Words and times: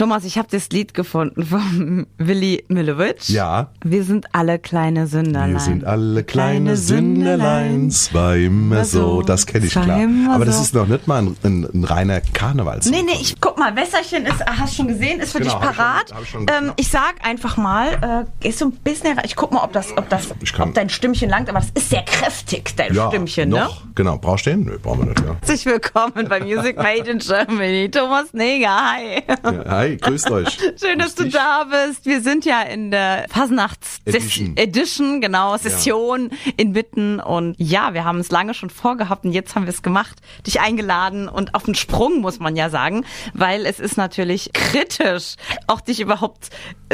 Thomas, 0.00 0.24
ich 0.24 0.38
habe 0.38 0.48
das 0.50 0.70
Lied 0.70 0.94
gefunden 0.94 1.44
von 1.44 2.06
Willi 2.16 2.64
Millowitsch. 2.68 3.28
Ja. 3.28 3.68
Wir 3.84 4.02
sind 4.02 4.34
alle 4.34 4.58
kleine 4.58 5.06
Sünderlein. 5.06 5.52
Wir 5.52 5.60
sind 5.60 5.84
alle 5.84 6.24
kleine 6.24 6.78
Sünderlein, 6.78 7.90
zwar 7.90 8.34
immer 8.36 8.86
so. 8.86 9.20
Das 9.20 9.44
kenne 9.44 9.66
ich 9.66 9.72
klar. 9.72 10.08
Aber 10.32 10.46
das 10.46 10.58
ist 10.58 10.72
noch 10.72 10.86
nicht 10.86 11.06
mal 11.06 11.18
ein, 11.20 11.36
ein, 11.42 11.68
ein 11.74 11.84
reiner 11.84 12.22
Karnevals. 12.22 12.88
Nee, 12.90 13.02
nee, 13.02 13.18
ich 13.20 13.42
guck 13.42 13.58
mal, 13.58 13.76
Wässerchen 13.76 14.24
ist, 14.24 14.42
hast 14.46 14.74
schon 14.74 14.88
gesehen, 14.88 15.20
ist 15.20 15.32
für 15.32 15.40
Genau, 15.40 15.58
dich 15.58 15.68
hab 15.68 15.70
ich 15.70 15.76
schon- 15.76 15.84
parat. 15.84 16.14
hab 16.14 16.22
ich 16.22 16.68
ähm, 16.68 16.72
ich 16.76 16.88
sag 16.88 17.16
einfach 17.22 17.58
mal, 17.58 18.26
äh, 18.42 18.48
ist 18.48 18.58
so 18.58 18.68
ein 18.68 18.72
bisschen, 18.72 19.20
ich 19.22 19.36
guck 19.36 19.52
mal, 19.52 19.62
ob 19.62 19.74
das, 19.74 19.94
ob 19.98 20.08
das, 20.08 20.28
ob 20.60 20.72
dein 20.72 20.88
Stimmchen 20.88 21.28
langt, 21.28 21.50
aber 21.50 21.60
das 21.60 21.68
ist 21.74 21.90
sehr 21.90 22.04
kräftig, 22.04 22.74
dein 22.74 22.94
Stimmchen, 22.94 23.50
ne? 23.50 23.64
noch. 23.64 23.82
Genau. 23.96 24.16
Brauchst 24.16 24.46
du 24.46 24.50
den? 24.52 24.64
Nö, 24.64 24.78
brauchen 24.82 25.00
wir 25.00 25.06
nicht. 25.08 25.20
Ja. 25.20 25.34
Herzlich 25.40 25.66
willkommen 25.66 26.26
bei 26.26 26.40
Music 26.40 26.78
Made 26.78 27.10
in 27.10 27.18
Germany. 27.18 27.90
Thomas 27.90 28.32
Neger, 28.32 28.70
hi. 28.70 29.22
Ja, 29.44 29.64
hi, 29.68 29.89
grüßt 29.96 30.30
euch. 30.30 30.58
Schön, 30.80 30.98
dass 30.98 31.14
du 31.14 31.28
da 31.28 31.64
bist. 31.64 32.06
Wir 32.06 32.20
sind 32.20 32.44
ja 32.44 32.62
in 32.62 32.90
der 32.90 33.26
Fasnachts 33.28 34.00
Edition. 34.04 35.20
Genau, 35.20 35.56
Session 35.56 36.30
inmitten. 36.56 37.20
Und 37.20 37.56
ja, 37.58 37.94
wir 37.94 38.04
haben 38.04 38.18
es 38.18 38.30
lange 38.30 38.54
schon 38.54 38.70
vorgehabt 38.70 39.24
und 39.24 39.32
jetzt 39.32 39.54
haben 39.54 39.64
wir 39.64 39.72
es 39.72 39.82
gemacht, 39.82 40.18
dich 40.46 40.60
eingeladen 40.60 41.28
und 41.28 41.54
auf 41.54 41.64
den 41.64 41.74
Sprung, 41.74 42.20
muss 42.20 42.38
man 42.38 42.56
ja 42.56 42.70
sagen, 42.70 43.04
weil 43.34 43.66
es 43.66 43.80
ist 43.80 43.96
natürlich 43.96 44.50
kritisch, 44.52 45.34
auch 45.66 45.80
dich 45.80 46.00
überhaupt 46.00 46.50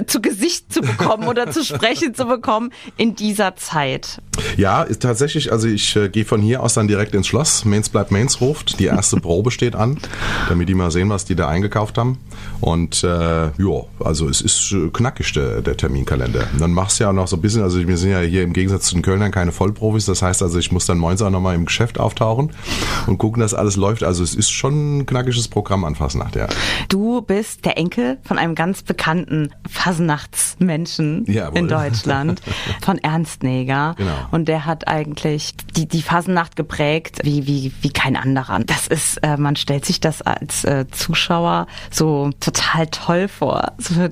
zu 0.06 0.20
Gesicht 0.20 0.72
zu 0.72 0.80
bekommen 0.82 1.28
oder 1.28 1.50
zu 1.50 1.64
sprechen 1.64 2.14
zu 2.14 2.26
bekommen 2.26 2.70
in 2.96 3.14
dieser 3.14 3.56
Zeit. 3.56 4.20
Ja, 4.56 4.82
ist 4.82 5.02
tatsächlich, 5.02 5.52
also 5.52 5.66
ich 5.68 5.96
äh, 5.96 6.08
gehe 6.08 6.24
von 6.24 6.40
hier 6.40 6.62
aus 6.62 6.74
dann 6.74 6.88
direkt 6.88 7.14
ins 7.14 7.26
Schloss. 7.26 7.64
Mainz 7.64 7.88
bleibt 7.88 8.10
Mainz 8.10 8.40
ruft. 8.40 8.78
Die 8.78 8.86
erste 8.86 9.16
Probe 9.16 9.50
steht 9.50 9.74
an, 9.74 9.98
damit 10.48 10.68
die 10.68 10.74
mal 10.74 10.90
sehen, 10.90 11.08
was 11.08 11.24
die 11.24 11.34
da 11.34 11.48
eingekauft 11.48 11.98
haben. 11.98 12.18
Und 12.60 12.85
äh, 13.02 13.08
ja, 13.08 13.82
also 14.00 14.28
es 14.28 14.40
ist 14.40 14.72
äh, 14.72 14.88
knackig, 14.90 15.32
der, 15.32 15.62
der 15.62 15.76
Terminkalender. 15.76 16.46
Und 16.52 16.60
dann 16.60 16.72
machst 16.72 16.98
du 16.98 17.04
ja 17.04 17.10
auch 17.10 17.14
noch 17.14 17.28
so 17.28 17.36
ein 17.36 17.42
bisschen, 17.42 17.62
also 17.62 17.86
wir 17.86 17.96
sind 17.96 18.10
ja 18.10 18.20
hier 18.20 18.42
im 18.42 18.52
Gegensatz 18.52 18.86
zu 18.86 18.94
den 18.94 19.02
Kölnern 19.02 19.30
keine 19.30 19.52
Vollprofis. 19.52 20.06
Das 20.06 20.22
heißt 20.22 20.42
also, 20.42 20.58
ich 20.58 20.72
muss 20.72 20.86
dann 20.86 20.98
morgens 20.98 21.22
auch 21.22 21.30
nochmal 21.30 21.54
im 21.54 21.66
Geschäft 21.66 21.98
auftauchen 21.98 22.52
und 23.06 23.18
gucken, 23.18 23.40
dass 23.40 23.54
alles 23.54 23.76
läuft. 23.76 24.04
Also 24.04 24.22
es 24.22 24.34
ist 24.34 24.50
schon 24.50 24.98
ein 24.98 25.06
knackiges 25.06 25.48
Programm 25.48 25.84
an 25.84 25.94
Fasnacht, 25.94 26.36
ja. 26.36 26.48
Du 26.88 27.22
bist 27.22 27.64
der 27.64 27.78
Enkel 27.78 28.18
von 28.24 28.38
einem 28.38 28.54
ganz 28.54 28.82
bekannten 28.82 29.50
Fasnachtsmenschen 29.68 31.24
Jawohl. 31.26 31.58
in 31.58 31.68
Deutschland, 31.68 32.42
von 32.82 32.98
Ernst 32.98 33.42
Neger. 33.42 33.94
Genau. 33.96 34.12
Und 34.30 34.48
der 34.48 34.66
hat 34.66 34.88
eigentlich 34.88 35.54
die, 35.76 35.86
die 35.86 36.02
Fasnacht 36.02 36.56
geprägt 36.56 37.20
wie, 37.22 37.46
wie, 37.46 37.72
wie 37.80 37.90
kein 37.90 38.16
anderer. 38.16 38.60
Das 38.60 38.86
ist, 38.86 39.18
äh, 39.18 39.36
man 39.36 39.56
stellt 39.56 39.84
sich 39.84 40.00
das 40.00 40.22
als 40.22 40.64
äh, 40.64 40.84
Zuschauer 40.90 41.66
so 41.90 42.30
total 42.40 42.75
toll 42.84 43.28
vor, 43.28 43.72
so 43.78 44.08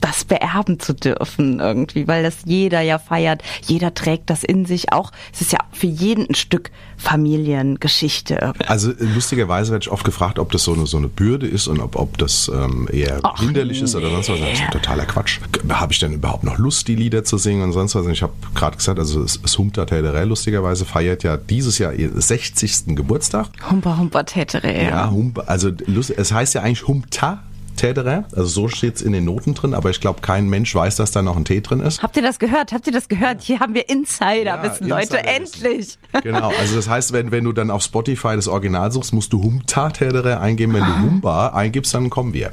das 0.00 0.24
beerben 0.24 0.78
zu 0.78 0.94
dürfen 0.94 1.58
irgendwie, 1.58 2.06
weil 2.06 2.22
das 2.22 2.38
jeder 2.44 2.80
ja 2.80 2.98
feiert. 2.98 3.42
Jeder 3.66 3.94
trägt 3.94 4.30
das 4.30 4.44
in 4.44 4.66
sich 4.66 4.92
auch. 4.92 5.10
Es 5.32 5.40
ist 5.40 5.52
ja 5.52 5.58
für 5.72 5.86
jeden 5.86 6.26
ein 6.28 6.34
Stück 6.34 6.70
Familiengeschichte. 6.96 8.54
Also 8.68 8.92
äh, 8.92 9.04
lustigerweise 9.14 9.72
werde 9.72 9.84
ich 9.84 9.90
oft 9.90 10.04
gefragt, 10.04 10.38
ob 10.38 10.52
das 10.52 10.64
so 10.64 10.72
eine, 10.72 10.86
so 10.86 10.96
eine 10.96 11.08
Bürde 11.08 11.46
ist 11.46 11.66
und 11.68 11.80
ob, 11.80 11.96
ob 11.96 12.16
das 12.18 12.50
ähm, 12.54 12.88
eher 12.90 13.20
Ach, 13.22 13.38
hinderlich 13.38 13.82
ist 13.82 13.94
oder 13.94 14.10
sonst 14.10 14.28
was. 14.30 14.40
Das 14.40 14.52
ist 14.52 14.70
totaler 14.72 15.04
Quatsch. 15.04 15.40
Habe 15.68 15.92
ich 15.92 15.98
denn 15.98 16.12
überhaupt 16.12 16.44
noch 16.44 16.58
Lust, 16.58 16.88
die 16.88 16.94
Lieder 16.94 17.24
zu 17.24 17.38
singen 17.38 17.62
und 17.62 17.72
sonst 17.72 17.94
was? 17.94 18.06
Und 18.06 18.12
ich 18.12 18.22
habe 18.22 18.32
gerade 18.54 18.76
gesagt, 18.76 18.98
also 18.98 19.22
das 19.22 19.58
Humta 19.58 19.84
Täterä 19.84 20.24
lustigerweise 20.24 20.84
feiert 20.84 21.22
ja 21.22 21.36
dieses 21.36 21.78
Jahr 21.78 21.92
ihr 21.92 22.10
60. 22.14 22.96
Geburtstag. 22.96 23.48
Humper, 23.70 23.98
humper, 23.98 24.24
tätere. 24.24 24.84
Ja, 24.84 25.10
Humpa, 25.10 25.42
also 25.42 25.70
es 26.16 26.32
heißt 26.32 26.54
ja 26.54 26.62
eigentlich 26.62 26.86
Humta 26.86 27.42
Täterä, 27.76 28.24
also 28.34 28.46
so 28.46 28.68
steht 28.68 28.96
es 28.96 29.02
in 29.02 29.12
den 29.12 29.24
Noten 29.24 29.54
drin, 29.54 29.74
aber 29.74 29.90
ich 29.90 30.00
glaube, 30.00 30.20
kein 30.20 30.48
Mensch 30.48 30.74
weiß, 30.74 30.96
dass 30.96 31.10
da 31.10 31.22
noch 31.22 31.36
ein 31.36 31.44
T 31.44 31.60
drin 31.60 31.80
ist. 31.80 32.02
Habt 32.02 32.16
ihr 32.16 32.22
das 32.22 32.38
gehört? 32.38 32.72
Habt 32.72 32.86
ihr 32.86 32.92
das 32.92 33.08
gehört? 33.08 33.42
Hier 33.42 33.60
haben 33.60 33.74
wir 33.74 33.88
Insider-Wissen, 33.88 34.88
Ja, 34.88 34.98
Leute. 34.98 35.18
Endlich. 35.18 35.98
Genau, 36.22 36.50
also 36.58 36.76
das 36.76 36.88
heißt, 36.88 37.12
wenn, 37.12 37.30
wenn 37.30 37.44
du 37.44 37.52
dann 37.52 37.70
auf 37.70 37.82
Spotify 37.82 38.36
das 38.36 38.48
Original 38.48 38.90
suchst, 38.90 39.12
musst 39.12 39.32
du 39.34 39.42
Humta 39.42 39.90
Tätere 39.90 40.40
eingeben. 40.40 40.72
Wenn 40.72 40.84
du 40.84 40.98
Humba 40.98 41.48
eingibst, 41.48 41.92
dann 41.94 42.10
kommen 42.10 42.32
wir. 42.32 42.52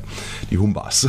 Die 0.52 0.58
Humbas. 0.58 1.08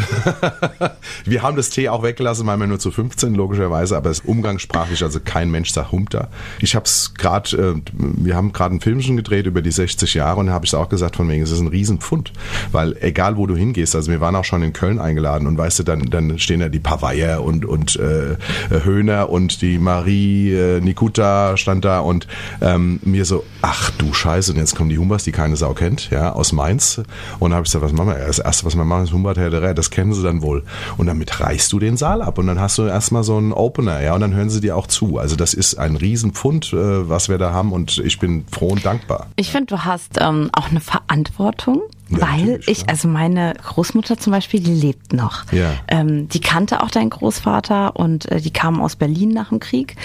wir 1.24 1.42
haben 1.42 1.56
das 1.56 1.70
T 1.70 1.88
auch 1.88 2.02
weggelassen, 2.02 2.46
weil 2.46 2.56
wir 2.58 2.66
nur 2.66 2.78
zu 2.78 2.90
15 2.90 3.34
logischerweise, 3.34 3.96
aber 3.96 4.10
es 4.10 4.20
ist 4.20 4.26
umgangssprachlich, 4.26 5.02
also 5.02 5.18
kein 5.22 5.50
Mensch 5.50 5.70
sagt 5.70 5.92
Humta. 5.92 6.28
Ich 6.60 6.74
habe 6.74 6.84
es 6.84 7.14
gerade, 7.14 7.56
äh, 7.56 7.74
wir 7.92 8.36
haben 8.36 8.52
gerade 8.52 8.70
einen 8.70 8.80
Film 8.80 9.00
schon 9.00 9.16
gedreht 9.16 9.46
über 9.46 9.62
die 9.62 9.72
60 9.72 10.14
Jahre 10.14 10.40
und 10.40 10.46
da 10.46 10.52
habe 10.52 10.64
ich 10.64 10.70
es 10.70 10.74
auch 10.74 10.88
gesagt, 10.88 11.16
von 11.16 11.28
wegen, 11.28 11.42
es 11.42 11.50
ist 11.50 11.60
ein 11.60 11.68
Riesenpfund, 11.68 12.32
weil 12.72 12.96
egal 13.00 13.36
wo 13.36 13.46
du 13.46 13.56
hingehst, 13.56 13.94
also 13.96 14.03
wir 14.08 14.20
waren 14.20 14.36
auch 14.36 14.44
schon 14.44 14.62
in 14.62 14.72
Köln 14.72 14.98
eingeladen 14.98 15.46
und 15.46 15.58
weißt 15.58 15.80
du, 15.80 15.82
dann, 15.82 16.10
dann 16.10 16.38
stehen 16.38 16.60
da 16.60 16.68
die 16.68 16.80
Paveier 16.80 17.42
und, 17.42 17.64
und 17.64 17.96
äh, 17.96 18.36
Höhner 18.70 19.30
und 19.30 19.62
die 19.62 19.78
Marie 19.78 20.52
äh, 20.52 20.80
Nikuta 20.80 21.56
stand 21.56 21.84
da 21.84 22.00
und 22.00 22.26
ähm, 22.60 23.00
mir 23.02 23.24
so, 23.24 23.44
ach 23.62 23.90
du 23.92 24.12
Scheiße, 24.12 24.52
und 24.52 24.58
jetzt 24.58 24.74
kommen 24.76 24.90
die 24.90 24.98
Humbas, 24.98 25.24
die 25.24 25.32
keine 25.32 25.56
Sau 25.56 25.74
kennt, 25.74 26.10
ja, 26.10 26.32
aus 26.32 26.52
Mainz. 26.52 26.98
Und 27.38 27.50
dann 27.50 27.54
habe 27.54 27.66
ich 27.66 27.72
gesagt, 27.72 27.84
was 27.84 27.92
machen 27.92 28.08
wir? 28.08 28.26
Das 28.26 28.38
erste, 28.38 28.66
was 28.66 28.76
wir 28.76 28.84
machen, 28.84 29.04
ist 29.04 29.12
Humbat 29.12 29.36
Herderä, 29.36 29.74
das 29.74 29.90
kennen 29.90 30.12
sie 30.12 30.22
dann 30.22 30.42
wohl. 30.42 30.64
Und 30.96 31.06
damit 31.06 31.40
reißt 31.40 31.72
du 31.72 31.78
den 31.78 31.96
Saal 31.96 32.22
ab 32.22 32.38
und 32.38 32.46
dann 32.46 32.60
hast 32.60 32.78
du 32.78 32.82
erstmal 32.82 33.24
so 33.24 33.36
einen 33.36 33.52
Opener, 33.52 34.02
ja, 34.02 34.14
und 34.14 34.20
dann 34.20 34.34
hören 34.34 34.50
sie 34.50 34.60
dir 34.60 34.76
auch 34.76 34.86
zu. 34.86 35.18
Also 35.18 35.36
das 35.36 35.54
ist 35.54 35.76
ein 35.76 35.96
Riesenpfund, 35.96 36.72
äh, 36.72 37.08
was 37.08 37.28
wir 37.28 37.38
da 37.38 37.52
haben 37.52 37.72
und 37.72 37.98
ich 37.98 38.18
bin 38.18 38.44
froh 38.50 38.68
und 38.68 38.84
dankbar. 38.84 39.28
Ich 39.36 39.50
finde, 39.50 39.66
du 39.66 39.84
hast 39.84 40.18
ähm, 40.20 40.50
auch 40.52 40.70
eine 40.70 40.80
Verantwortung, 40.80 41.82
weil 42.10 42.60
ich, 42.66 42.88
also 42.88 43.08
meine 43.08 43.54
Großmutter 43.54 44.18
zum 44.18 44.32
Beispiel, 44.32 44.60
die 44.60 44.74
lebt 44.74 45.12
noch. 45.12 45.50
Ja. 45.52 45.72
Ähm, 45.88 46.28
die 46.28 46.40
kannte 46.40 46.82
auch 46.82 46.90
deinen 46.90 47.10
Großvater 47.10 47.96
und 47.96 48.30
äh, 48.30 48.40
die 48.40 48.52
kam 48.52 48.80
aus 48.80 48.96
Berlin 48.96 49.30
nach 49.30 49.48
dem 49.48 49.60
Krieg. 49.60 49.96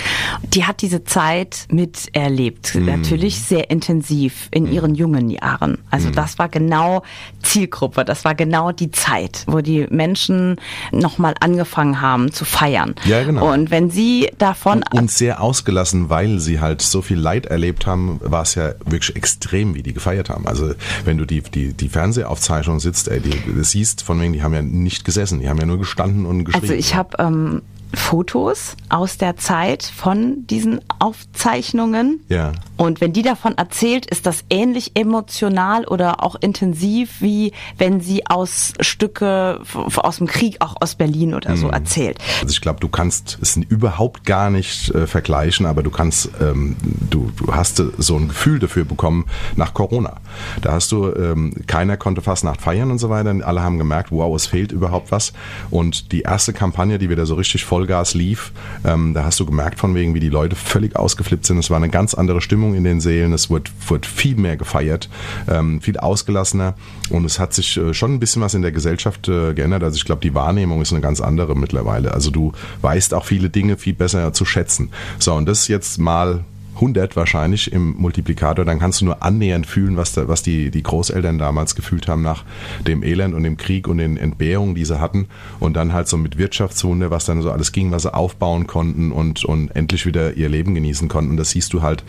Die 0.44 0.66
hat 0.66 0.82
diese 0.82 1.04
Zeit 1.04 1.68
miterlebt, 1.72 2.76
Mhm. 2.76 2.86
natürlich 2.86 3.42
sehr 3.42 3.70
intensiv 3.70 4.48
in 4.52 4.72
ihren 4.72 4.96
jungen 4.96 5.30
Jahren. 5.30 5.72
Mhm. 5.72 5.78
Also 5.92 6.10
das 6.10 6.40
war 6.40 6.48
genau 6.50 7.04
Zielgruppe, 7.44 8.06
das 8.06 8.24
war 8.26 8.36
genau 8.36 8.72
die 8.72 8.92
Zeit, 8.92 9.44
wo 9.48 9.62
die 9.62 9.88
Menschen 9.90 10.56
nochmal 10.92 11.36
angefangen 11.40 12.02
haben 12.02 12.32
zu 12.32 12.46
feiern. 12.46 12.96
Ja, 13.06 13.24
genau. 13.24 13.52
Und 13.52 13.72
wenn 13.72 13.90
sie 13.90 14.30
davon 14.38 14.84
Und 14.92 15.12
sehr 15.12 15.42
ausgelassen, 15.42 16.10
weil 16.10 16.40
sie 16.40 16.60
halt 16.60 16.82
so 16.82 17.02
viel 17.02 17.18
Leid 17.18 17.46
erlebt 17.46 17.86
haben, 17.86 18.20
war 18.24 18.44
es 18.44 18.56
ja 18.56 18.74
wirklich 18.86 19.16
extrem, 19.16 19.76
wie 19.76 19.84
die 19.84 19.94
gefeiert 19.94 20.30
haben. 20.30 20.48
Also 20.48 20.74
wenn 21.06 21.18
du 21.18 21.26
die, 21.26 21.42
die, 21.42 21.74
die 21.74 21.89
Fernsehaufzeichnung 21.90 22.80
sitzt, 22.80 23.08
ey, 23.08 23.20
die, 23.20 23.32
die 23.32 23.64
siehst, 23.64 24.04
von 24.04 24.20
wegen, 24.22 24.34
die 24.34 24.44
haben 24.44 24.54
ja 24.54 24.62
nicht 24.62 25.06
gesessen, 25.06 25.40
die 25.40 25.50
haben 25.50 25.60
ja 25.60 25.66
nur 25.66 25.80
gestanden 25.80 26.26
und 26.26 26.46
geschrieben. 26.46 26.64
Also 26.64 26.74
ich 26.74 26.96
habe 26.96 27.18
ähm, 27.20 27.62
Fotos 27.94 28.76
aus 28.90 29.18
der 29.18 29.38
Zeit 29.38 29.84
von 29.84 30.46
diesen 30.48 30.82
Aufzeichnungen. 31.00 32.24
Ja. 32.30 32.52
Und 32.78 33.02
wenn 33.02 33.14
die 33.14 33.24
davon 33.24 33.58
erzählt, 33.58 34.06
ist 34.06 34.26
das 34.26 34.44
ähnlich 34.50 34.92
emotional 34.96 35.86
oder 35.86 36.24
auch 36.24 36.36
intensiv, 36.36 37.20
wie 37.20 37.52
wenn 37.78 38.00
sie 38.00 38.26
aus 38.28 38.74
Stücke 38.80 39.62
aus 39.96 40.18
dem 40.18 40.28
Krieg, 40.28 40.58
auch 40.60 40.76
aus 40.80 40.96
Berlin 40.96 41.34
oder 41.34 41.58
so 41.58 41.70
erzählt. 41.70 42.18
Also 42.42 42.52
ich 42.52 42.62
glaube, 42.62 42.80
du 42.80 42.88
kannst 42.88 43.38
es 43.42 43.58
überhaupt 43.58 44.24
gar 44.24 44.50
nicht 44.50 44.90
äh, 44.92 45.08
vergleichen, 45.08 45.66
aber 45.66 45.84
du 45.84 45.90
kannst, 45.90 46.30
ähm, 46.42 46.78
du, 47.10 47.32
du 47.36 47.54
hast 47.54 47.80
äh, 47.80 47.86
so 47.98 48.16
ein 48.16 48.30
Gefühl 48.30 48.60
dafür 48.60 48.86
bekommen 48.86 49.26
nach 49.56 49.74
Corona. 49.74 50.18
Da 50.62 50.74
hast 50.74 50.92
du, 50.92 51.14
ähm, 51.14 51.54
keiner 51.68 51.98
konnte 51.98 52.22
Fastnacht 52.22 52.62
feiern 52.62 52.92
und 52.92 53.00
so 53.00 53.10
weiter. 53.10 53.36
Alle 53.46 53.62
haben 53.62 53.78
gemerkt, 53.78 54.12
wow, 54.12 54.36
es 54.36 54.48
fehlt 54.48 54.72
überhaupt 54.72 55.12
was. 55.12 55.34
Und 55.70 56.12
die 56.12 56.22
erste 56.22 56.54
Kampagne, 56.54 56.98
die 56.98 57.10
wieder 57.10 57.26
so 57.26 57.36
richtig 57.36 57.66
Vollgas 57.80 58.14
lief, 58.14 58.52
ähm, 58.84 59.14
da 59.14 59.24
hast 59.24 59.40
du 59.40 59.46
gemerkt 59.46 59.80
von 59.80 59.96
wegen, 59.96 60.14
wie 60.14 60.20
die 60.20 60.30
Leute 60.30 60.58
völlig 60.58 60.98
ausgeflippt 60.98 61.46
sind. 61.46 61.58
Es 61.60 61.70
war 61.70 61.78
eine 61.78 61.90
ganz 61.90 62.14
andere 62.14 62.42
Stimmung 62.42 62.76
in 62.76 62.84
den 62.84 63.00
Seelen. 63.00 63.32
Es 63.32 63.50
wurde, 63.50 63.72
wurde 63.88 64.06
viel 64.06 64.36
mehr 64.36 64.58
gefeiert, 64.58 65.10
ähm, 65.48 65.80
viel 65.80 65.98
ausgelassener. 65.98 66.76
Und 67.10 67.24
es 67.24 67.40
hat 67.40 67.54
sich 67.54 67.78
äh, 67.78 67.94
schon 67.94 68.14
ein 68.14 68.20
bisschen 68.20 68.42
was 68.42 68.54
in 68.54 68.62
der 68.62 68.74
Gesellschaft 68.74 69.30
äh, 69.30 69.54
geändert. 69.54 69.84
Also 69.84 69.96
ich 69.96 70.04
glaube, 70.04 70.22
die 70.22 70.36
Wahrnehmung 70.36 70.82
ist 70.82 70.92
eine 70.92 71.02
ganz 71.02 71.22
andere 71.22 71.56
mittlerweile. 71.56 72.14
Also 72.14 72.32
du 72.32 72.52
weißt 72.82 73.14
auch 73.14 73.24
viele 73.24 73.50
Dinge 73.50 73.78
viel 73.78 73.94
besser 73.94 74.34
zu 74.34 74.44
schätzen. 74.44 74.90
So, 75.20 75.34
und 75.34 75.46
das 75.46 75.70
jetzt 75.70 76.00
mal 76.00 76.44
100 76.80 77.16
wahrscheinlich 77.16 77.72
im 77.72 77.96
Multiplikator, 77.98 78.66
dann 78.66 78.80
kannst 78.80 79.02
du 79.02 79.06
nur 79.06 79.22
annähernd 79.22 79.68
fühlen, 79.68 79.98
was, 79.98 80.14
da, 80.14 80.28
was 80.28 80.42
die, 80.42 80.72
die 80.72 80.84
Großeltern 80.84 81.38
damals 81.38 81.76
gefühlt 81.76 82.08
haben 82.08 82.22
nach 82.22 82.44
dem 82.88 83.04
Elend 83.04 83.36
und 83.36 83.44
dem 83.44 83.58
Krieg 83.58 83.88
und 83.88 83.98
den 83.98 84.18
Entbehrungen, 84.18 84.76
die 84.76 84.86
sie 84.86 85.00
hatten. 85.00 85.28
Und 85.60 85.74
dann 85.74 85.94
halt 85.94 86.08
so 86.08 86.18
mit 86.18 86.38
Wirtschaftswunder, 86.38 87.12
was 87.12 87.26
dann 87.26 87.42
so 87.42 87.52
alles 87.52 87.72
ging, 87.72 87.92
was 87.92 88.04
sie 88.04 88.14
aufbauen 88.14 88.68
konnten 88.68 89.12
und, 89.12 89.44
und 89.46 89.70
endlich 89.76 90.06
wieder 90.06 90.36
ihr 90.36 90.50
Leben 90.50 90.74
genießen 90.74 91.08
konnten. 91.08 91.32
Und 91.32 91.38
das 91.38 91.52
siehst 91.52 91.74
du 91.74 91.82
halt 91.82 92.04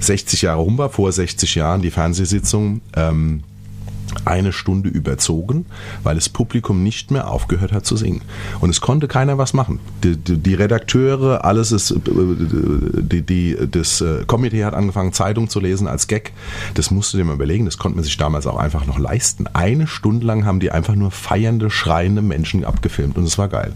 60 0.00 0.42
Jahre 0.42 0.62
Humber, 0.62 0.88
vor 0.88 1.12
60 1.12 1.54
Jahren, 1.54 1.82
die 1.82 1.90
Fernsehsitzung. 1.90 2.80
Ähm, 2.96 3.42
eine 4.24 4.52
Stunde 4.52 4.88
überzogen, 4.88 5.66
weil 6.02 6.14
das 6.14 6.28
Publikum 6.28 6.82
nicht 6.82 7.10
mehr 7.10 7.28
aufgehört 7.28 7.72
hat 7.72 7.86
zu 7.86 7.96
singen. 7.96 8.22
Und 8.60 8.70
es 8.70 8.80
konnte 8.80 9.08
keiner 9.08 9.38
was 9.38 9.52
machen. 9.52 9.80
Die, 10.02 10.16
die, 10.16 10.38
die 10.38 10.54
Redakteure, 10.54 11.44
alles 11.44 11.72
ist, 11.72 11.90
äh, 11.90 11.96
die, 12.04 13.22
die, 13.22 13.56
das 13.70 14.00
äh, 14.00 14.24
Komitee 14.26 14.64
hat 14.64 14.74
angefangen, 14.74 15.12
Zeitung 15.12 15.48
zu 15.48 15.60
lesen 15.60 15.86
als 15.86 16.06
Gag. 16.06 16.32
Das 16.74 16.90
musste 16.90 17.16
dir 17.16 17.24
mal 17.24 17.34
überlegen, 17.34 17.64
das 17.64 17.78
konnte 17.78 17.96
man 17.96 18.04
sich 18.04 18.16
damals 18.16 18.46
auch 18.46 18.56
einfach 18.56 18.86
noch 18.86 18.98
leisten. 18.98 19.46
Eine 19.52 19.86
Stunde 19.86 20.26
lang 20.26 20.44
haben 20.44 20.60
die 20.60 20.70
einfach 20.70 20.94
nur 20.94 21.10
feiernde, 21.10 21.70
schreiende 21.70 22.22
Menschen 22.22 22.64
abgefilmt 22.64 23.18
und 23.18 23.24
es 23.24 23.38
war 23.38 23.48
geil. 23.48 23.74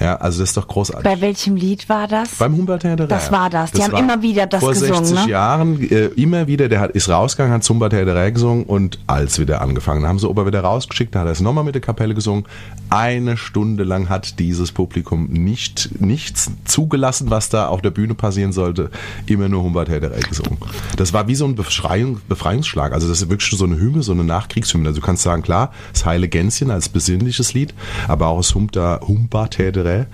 Ja, 0.00 0.16
also 0.16 0.40
das 0.40 0.50
ist 0.50 0.56
doch 0.56 0.66
großartig. 0.66 1.04
Bei 1.04 1.20
welchem 1.20 1.56
Lied 1.56 1.88
war 1.90 2.08
das? 2.08 2.36
Beim 2.36 2.56
Humboldt 2.56 2.82
Theater. 2.82 3.06
Das 3.06 3.30
war 3.30 3.50
das. 3.50 3.72
Die 3.72 3.82
haben 3.82 3.94
immer 3.94 4.22
wieder 4.22 4.46
das 4.46 4.60
vor 4.60 4.70
gesungen. 4.70 4.94
Vor 4.94 5.04
60 5.04 5.26
ne? 5.26 5.30
Jahren 5.30 5.90
äh, 5.90 6.06
immer 6.16 6.46
wieder. 6.46 6.68
Der 6.70 6.80
hat, 6.80 6.92
ist 6.92 7.08
rausgegangen, 7.10 7.52
hat 7.52 7.68
Humboldt 7.68 7.92
Theater 7.92 8.30
gesungen 8.30 8.64
und 8.64 8.98
als 9.06 9.38
wieder 9.38 9.60
angefangen. 9.60 10.02
Da 10.02 10.08
haben 10.08 10.18
sie 10.18 10.28
Ober 10.28 10.46
wieder 10.46 10.62
rausgeschickt, 10.62 11.14
da 11.14 11.20
hat 11.20 11.26
er 11.26 11.32
es 11.32 11.40
nochmal 11.40 11.64
mit 11.64 11.74
der 11.74 11.82
Kapelle 11.82 12.14
gesungen. 12.14 12.44
Eine 12.88 13.36
Stunde 13.36 13.84
lang 13.84 14.08
hat 14.08 14.38
dieses 14.38 14.72
Publikum 14.72 15.26
nicht 15.26 16.00
nichts 16.00 16.50
zugelassen, 16.64 17.30
was 17.30 17.50
da 17.50 17.68
auf 17.68 17.82
der 17.82 17.90
Bühne 17.90 18.14
passieren 18.14 18.52
sollte. 18.52 18.90
Immer 19.26 19.48
nur 19.48 19.62
Humboldt 19.62 19.88
Theater 19.88 20.10
gesungen. 20.10 20.58
Das 20.96 21.12
war 21.12 21.28
wie 21.28 21.34
so 21.34 21.44
ein 21.44 21.54
Befreiung, 21.54 22.20
Befreiungsschlag. 22.26 22.92
Also 22.92 23.06
das 23.06 23.20
ist 23.20 23.28
wirklich 23.28 23.50
so 23.50 23.64
eine 23.64 23.76
Hymne, 23.76 24.02
so 24.02 24.12
eine 24.12 24.24
Nachkriegshymne. 24.24 24.88
Also 24.88 25.00
du 25.00 25.06
kannst 25.06 25.22
sagen, 25.22 25.42
klar, 25.42 25.72
das 25.92 26.06
Heile 26.06 26.28
Gänschen 26.28 26.70
als 26.70 26.88
besinnliches 26.88 27.52
Lied, 27.52 27.74
aber 28.08 28.28
auch 28.28 28.38
das 28.38 28.54
Humboldt 28.54 29.58
Theater 29.90 30.06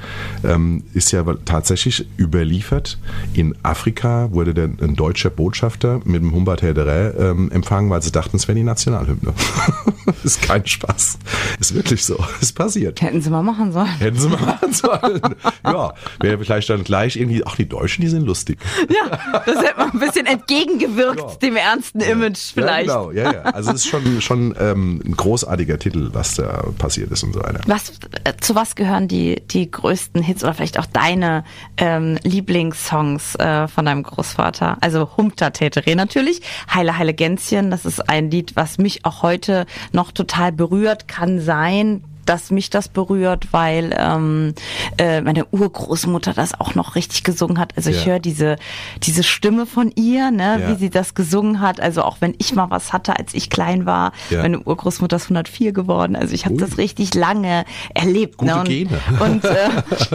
ähm, 0.45 0.85
ist 0.95 1.13
ja 1.13 1.25
tatsächlich 1.45 2.07
überliefert. 2.19 2.99
In 3.35 3.55
Afrika 3.63 4.33
wurde 4.33 4.55
der, 4.55 4.65
ein 4.65 4.97
deutscher 4.97 5.31
Botschafter 5.31 6.01
mit 6.05 6.23
dem 6.23 6.33
Humboldt 6.33 6.63
Herderä 6.63 7.11
ähm, 7.19 7.51
empfangen, 7.51 7.91
weil 7.91 8.03
sie 8.03 8.13
dachten, 8.13 8.37
es 8.37 8.49
wäre 8.49 8.57
die 8.57 8.65
Nationalhymne. 8.65 9.33
ist 10.25 10.43
kein 10.43 10.67
Spaß. 10.67 11.19
Ist 11.61 11.75
wirklich 11.75 12.05
so. 12.05 12.23
Ist 12.41 12.55
passiert. 12.55 13.01
Hätten 13.01 13.21
sie 13.21 13.31
mal 13.31 13.43
machen 13.43 13.73
sollen. 13.73 13.87
Hätten 13.87 14.19
sie 14.19 14.29
mal 14.29 14.41
machen 14.41 14.73
sollen. 14.73 15.21
ja, 15.65 15.95
wäre 16.21 16.39
vielleicht 16.39 16.71
dann 16.71 16.85
gleich 16.85 17.17
irgendwie, 17.17 17.45
ach, 17.45 17.57
die 17.57 17.69
Deutschen, 17.69 18.03
die 18.03 18.09
sind 18.09 18.25
lustig. 18.25 18.59
Ja, 18.89 19.43
das 19.47 19.59
hätte 19.63 19.77
man 19.79 19.91
ein 19.91 19.99
bisschen 19.99 20.27
entgegengewirkt, 20.27 21.21
ja. 21.21 21.37
dem 21.37 21.57
ernsten 21.57 22.01
Image 22.01 22.39
vielleicht. 22.55 22.89
Ja, 22.89 23.05
genau, 23.05 23.11
ja, 23.13 23.33
ja. 23.33 23.43
Also 23.43 23.71
es 23.71 23.77
ist 23.77 23.87
schon, 23.87 24.21
schon 24.21 24.55
ähm, 24.59 25.01
ein 25.05 25.17
großartiger 25.17 25.79
Titel, 25.79 26.11
was 26.13 26.37
da 26.37 26.65
passiert 26.79 27.11
ist 27.11 27.23
und 27.23 27.33
so 27.33 27.41
weiter. 27.41 27.61
Was, 27.67 27.93
äh, 28.25 28.33
zu 28.41 28.55
was 28.55 28.75
gehören 28.75 29.09
die 29.09 29.37
die, 29.51 29.66
größten 29.71 30.23
Hits 30.23 30.45
oder 30.45 30.55
vielleicht 30.55 30.79
auch 30.79 30.87
deine 30.87 31.45
ähm, 31.77 32.19
Lieblingssongs 32.23 33.35
äh, 33.37 33.69
von 33.69 33.85
deinem 33.85 34.03
Großvater? 34.03 34.79
Also 34.81 35.17
Humta 35.17 35.51
Tätere 35.51 35.97
natürlich. 35.97 36.43
Heile 36.73 36.99
Heile 36.99 37.15
Gänschen, 37.15 37.71
das 37.71 37.85
ist 37.85 38.09
ein 38.09 38.31
Lied, 38.31 38.57
was 38.57 38.79
mich 38.79 39.05
auch 39.05 39.23
heute 39.23 39.67
noch 39.93 40.13
total 40.13 40.53
berührt. 40.53 41.09
Kann 41.09 41.41
sein, 41.41 42.03
dass 42.27 42.51
mich 42.51 42.71
das 42.71 42.89
berührt, 42.89 43.53
weil 43.53 43.95
ähm, 43.99 44.55
äh, 44.99 45.21
meine 45.21 45.47
Urgroßmutter 45.47 46.35
das 46.35 46.59
auch 46.59 46.75
noch 46.75 46.95
richtig 46.95 47.25
gesungen 47.25 47.59
hat. 47.59 47.77
Also 47.77 47.91
ja. 47.91 47.97
ich 47.97 48.07
höre 48.07 48.19
diese 48.19 48.57
diese 49.03 49.23
Stimme 49.23 49.67
von 49.67 49.93
ihr, 49.95 50.31
ne, 50.31 50.61
ja. 50.61 50.69
wie 50.71 50.75
sie 50.77 50.91
das 50.91 51.15
gesungen 51.15 51.61
hat. 51.61 51.81
Also 51.81 52.03
auch 52.03 52.19
wenn 52.21 52.35
ich 52.39 52.55
mal 52.55 52.71
was 52.71 52.93
hatte, 52.93 53.19
als 53.19 53.35
ich 53.35 53.51
klein 53.51 53.87
war, 53.87 54.13
ja. 54.31 54.43
meine 54.43 54.61
Urgroßmutter 54.61 55.17
ist 55.17 55.25
104 55.25 55.73
geworden. 55.73 56.17
Also 56.17 56.35
ich 56.35 56.45
habe 56.45 56.57
das 56.57 56.79
richtig 56.79 57.15
lange 57.15 57.65
erlebt. 57.95 58.39
Gute 58.39 58.53
ne? 58.53 58.61
Und, 58.61 58.69
Gene. 58.69 59.01
und 59.21 59.45
äh, 59.45 59.69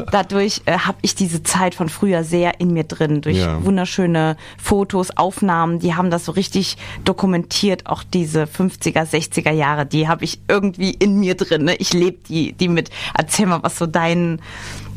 dadurch 0.11 0.61
äh, 0.65 0.77
habe 0.77 0.97
ich 1.01 1.15
diese 1.15 1.43
Zeit 1.43 1.75
von 1.75 1.89
früher 1.89 2.23
sehr 2.23 2.59
in 2.59 2.73
mir 2.73 2.83
drin 2.83 3.21
durch 3.21 3.41
wunderschöne 3.61 4.37
Fotos, 4.57 5.17
Aufnahmen. 5.17 5.79
Die 5.79 5.95
haben 5.95 6.11
das 6.11 6.25
so 6.25 6.31
richtig 6.31 6.77
dokumentiert. 7.03 7.87
Auch 7.87 8.03
diese 8.03 8.43
50er, 8.43 9.09
60er 9.09 9.51
Jahre, 9.51 9.85
die 9.85 10.07
habe 10.07 10.23
ich 10.23 10.39
irgendwie 10.47 10.91
in 10.91 11.19
mir 11.19 11.35
drin. 11.35 11.65
Ne? 11.65 11.75
Ich 11.75 11.93
lebt 12.01 12.30
die, 12.30 12.53
die 12.53 12.68
mit. 12.68 12.89
Erzähl 13.18 13.45
mal, 13.45 13.63
was 13.63 13.77
so 13.77 13.86
dein, 13.86 14.42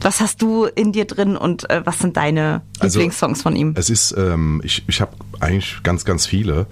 was 0.01 0.21
hast 0.21 0.43
du 0.43 0.65
in 0.65 0.93
dir 0.93 1.05
drin 1.05 1.37
und 1.37 1.69
äh, 1.71 1.83
was 1.85 1.99
sind 1.99 2.17
deine 2.17 2.63
also, 2.79 2.99
Lieblingssongs 2.99 3.43
von 3.43 3.57
ihm? 3.57 3.75
Es 3.77 3.91
ist, 3.91 4.15
ähm, 4.17 4.61
ich, 4.65 4.85
ich 4.87 5.01
habe 5.01 5.13
eigentlich 5.41 5.81
ganz, 5.83 6.05
ganz 6.05 6.27
viele, 6.27 6.67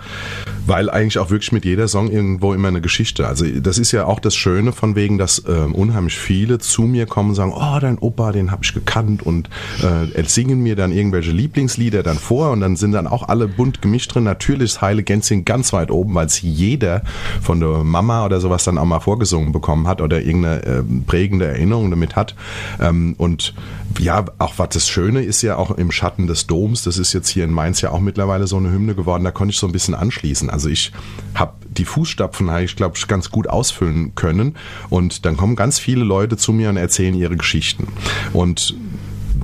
weil 0.67 0.91
eigentlich 0.91 1.19
auch 1.19 1.31
wirklich 1.31 1.53
mit 1.53 1.65
jeder 1.65 1.89
Song 1.89 2.11
irgendwo 2.11 2.55
immer 2.55 2.69
eine 2.69 2.81
Geschichte. 2.81 3.27
Also 3.27 3.45
das 3.47 3.79
ist 3.79 3.93
ja 3.93 4.07
auch 4.07 4.21
das 4.21 4.35
Schöne 4.35 4.73
von 4.73 4.97
wegen, 4.97 5.19
dass 5.19 5.43
ähm, 5.49 5.75
unheimlich 5.75 6.19
viele 6.19 6.59
zu 6.59 6.83
mir 6.83 7.07
kommen 7.07 7.31
und 7.31 7.35
sagen, 7.35 7.53
oh, 7.55 7.79
dein 7.81 7.99
Opa, 7.99 8.33
den 8.33 8.51
habe 8.51 8.65
ich 8.65 8.75
gekannt 8.75 9.23
und 9.23 9.49
äh, 9.83 10.23
singen 10.25 10.61
mir 10.61 10.77
dann 10.77 10.93
irgendwelche 10.93 11.33
Lieblingslieder 11.33 12.03
dann 12.03 12.19
vor 12.19 12.51
und 12.51 12.61
dann 12.61 12.77
sind 12.77 12.93
dann 12.93 13.07
auch 13.07 13.29
alle 13.29 13.49
bunt 13.49 13.83
gemischt 13.83 14.15
drin. 14.15 14.25
Natürlich 14.25 14.73
ist 14.73 14.83
Heile 14.83 15.03
Gänzchen 15.03 15.45
ganz 15.45 15.73
weit 15.73 15.91
oben, 15.91 16.15
weil 16.15 16.27
es 16.27 16.41
jeder 16.41 17.03
von 17.41 17.61
der 17.61 17.85
Mama 17.85 18.25
oder 18.25 18.41
sowas 18.41 18.65
dann 18.65 18.79
auch 18.79 18.85
mal 18.85 19.01
vorgesungen 19.01 19.53
bekommen 19.53 19.89
hat 19.89 20.01
oder 20.01 20.23
irgendeine 20.23 20.63
äh, 20.65 20.83
prägende 21.07 21.47
Erinnerung 21.47 21.91
damit 21.91 22.17
hat. 22.17 22.35
Ähm, 22.81 23.12
und 23.15 23.55
ja, 23.99 24.25
auch 24.39 24.55
was 24.57 24.71
das 24.71 24.89
Schöne 24.89 25.23
ist 25.23 25.43
ja 25.43 25.57
auch 25.57 25.71
im 25.73 25.91
Schatten 25.91 26.27
des 26.27 26.47
Doms, 26.47 26.83
das 26.83 26.99
ist 26.99 27.13
jetzt 27.13 27.29
hier 27.29 27.45
in 27.45 27.53
Mainz 27.53 27.81
ja 27.81 27.91
auch 27.91 28.01
mittlerweile 28.01 28.47
so 28.47 28.57
eine 28.57 28.71
Hymne 28.71 28.95
geworden, 28.95 29.25
da 29.25 29.31
konnte 29.31 29.53
ich 29.53 29.59
so 29.59 29.67
ein 29.67 29.73
bisschen 29.73 29.95
anschließen. 29.95 30.51
Also 30.51 30.69
ich 30.69 30.93
habe 31.35 31.55
die 31.69 31.85
Fußstapfen, 31.85 32.51
ich 32.59 32.77
glaube, 32.77 32.99
ganz 33.07 33.31
gut 33.31 33.49
ausfüllen 33.49 34.15
können 34.15 34.57
und 34.91 35.25
dann 35.25 35.37
kommen 35.37 35.57
ganz 35.57 35.79
viele 35.79 36.05
Leute 36.05 36.37
zu 36.37 36.53
mir 36.53 36.69
und 36.69 36.77
erzählen 36.77 37.15
ihre 37.15 37.37
Geschichten. 37.37 37.89
Und 38.33 38.75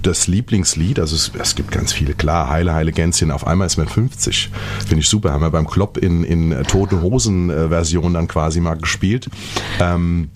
das 0.02 0.26
Lieblingslied, 0.26 1.00
also 1.00 1.16
es, 1.16 1.32
es, 1.38 1.54
gibt 1.54 1.70
ganz 1.70 1.92
viele, 1.92 2.14
klar, 2.14 2.48
Heile, 2.48 2.74
Heile 2.74 2.92
Gänschen, 2.92 3.30
auf 3.30 3.46
einmal 3.46 3.66
ist 3.66 3.76
man 3.76 3.88
50. 3.88 4.50
Finde 4.86 5.00
ich 5.00 5.08
super. 5.08 5.32
Haben 5.32 5.42
wir 5.42 5.50
beim 5.50 5.66
Klopp 5.66 5.96
in, 5.96 6.24
in 6.24 6.50
Tote 6.64 7.02
Hosen 7.02 7.50
äh, 7.50 7.68
Version 7.68 8.14
dann 8.14 8.28
quasi 8.28 8.60
mal 8.60 8.76
gespielt. 8.76 9.28
Ähm, 9.80 10.30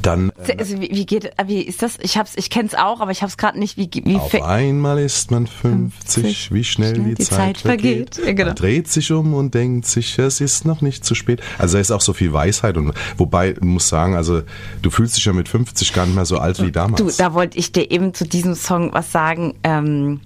dann. 0.00 0.32
Äh, 0.46 0.56
also 0.58 0.80
wie, 0.80 0.90
wie, 0.90 1.06
geht, 1.06 1.30
wie 1.46 1.60
ist 1.60 1.82
das? 1.82 1.98
Ich 2.00 2.16
hab's, 2.16 2.32
ich 2.36 2.50
kenn's 2.50 2.74
auch, 2.74 3.00
aber 3.00 3.10
ich 3.10 3.22
hab's 3.22 3.36
gerade 3.36 3.58
nicht. 3.58 3.76
Wie, 3.76 3.90
wie 4.04 4.16
auf 4.16 4.34
einmal 4.42 4.98
ist 4.98 5.30
man 5.30 5.46
50, 5.46 6.22
50 6.22 6.52
wie 6.52 6.64
schnell, 6.64 6.94
schnell 6.94 7.08
die, 7.08 7.14
die, 7.14 7.24
Zeit, 7.24 7.38
Zeit 7.38 7.58
vergeht. 7.58 8.14
vergeht. 8.14 8.36
Genau. 8.36 8.48
Man 8.48 8.56
dreht 8.56 8.88
sich 8.88 9.10
um 9.12 9.34
und 9.34 9.54
denkt 9.54 9.86
sich, 9.86 10.18
es 10.18 10.40
ist 10.40 10.64
noch 10.64 10.80
nicht 10.80 11.04
zu 11.04 11.14
spät. 11.14 11.40
Also 11.58 11.74
da 11.76 11.80
ist 11.80 11.90
auch 11.90 12.00
so 12.00 12.12
viel 12.12 12.32
Weisheit 12.32 12.76
und 12.76 12.92
wobei 13.16 13.52
du 13.52 13.64
musst 13.64 13.88
sagen, 13.88 14.14
also 14.14 14.42
du 14.80 14.90
fühlst 14.90 15.16
dich 15.16 15.24
ja 15.24 15.32
mit 15.32 15.48
50 15.48 15.92
gar 15.92 16.06
nicht 16.06 16.14
mehr 16.14 16.26
so 16.26 16.38
alt 16.38 16.62
wie 16.62 16.72
damals. 16.72 17.02
Du, 17.02 17.10
da 17.10 17.34
wollte 17.34 17.58
ich 17.58 17.72
dir 17.72 17.90
eben 17.90 18.14
zu 18.14 18.26
diesem 18.26 18.54
Song 18.54 18.92
was 18.92 19.12
sagen. 19.12 19.54
Ähm, 19.62 20.20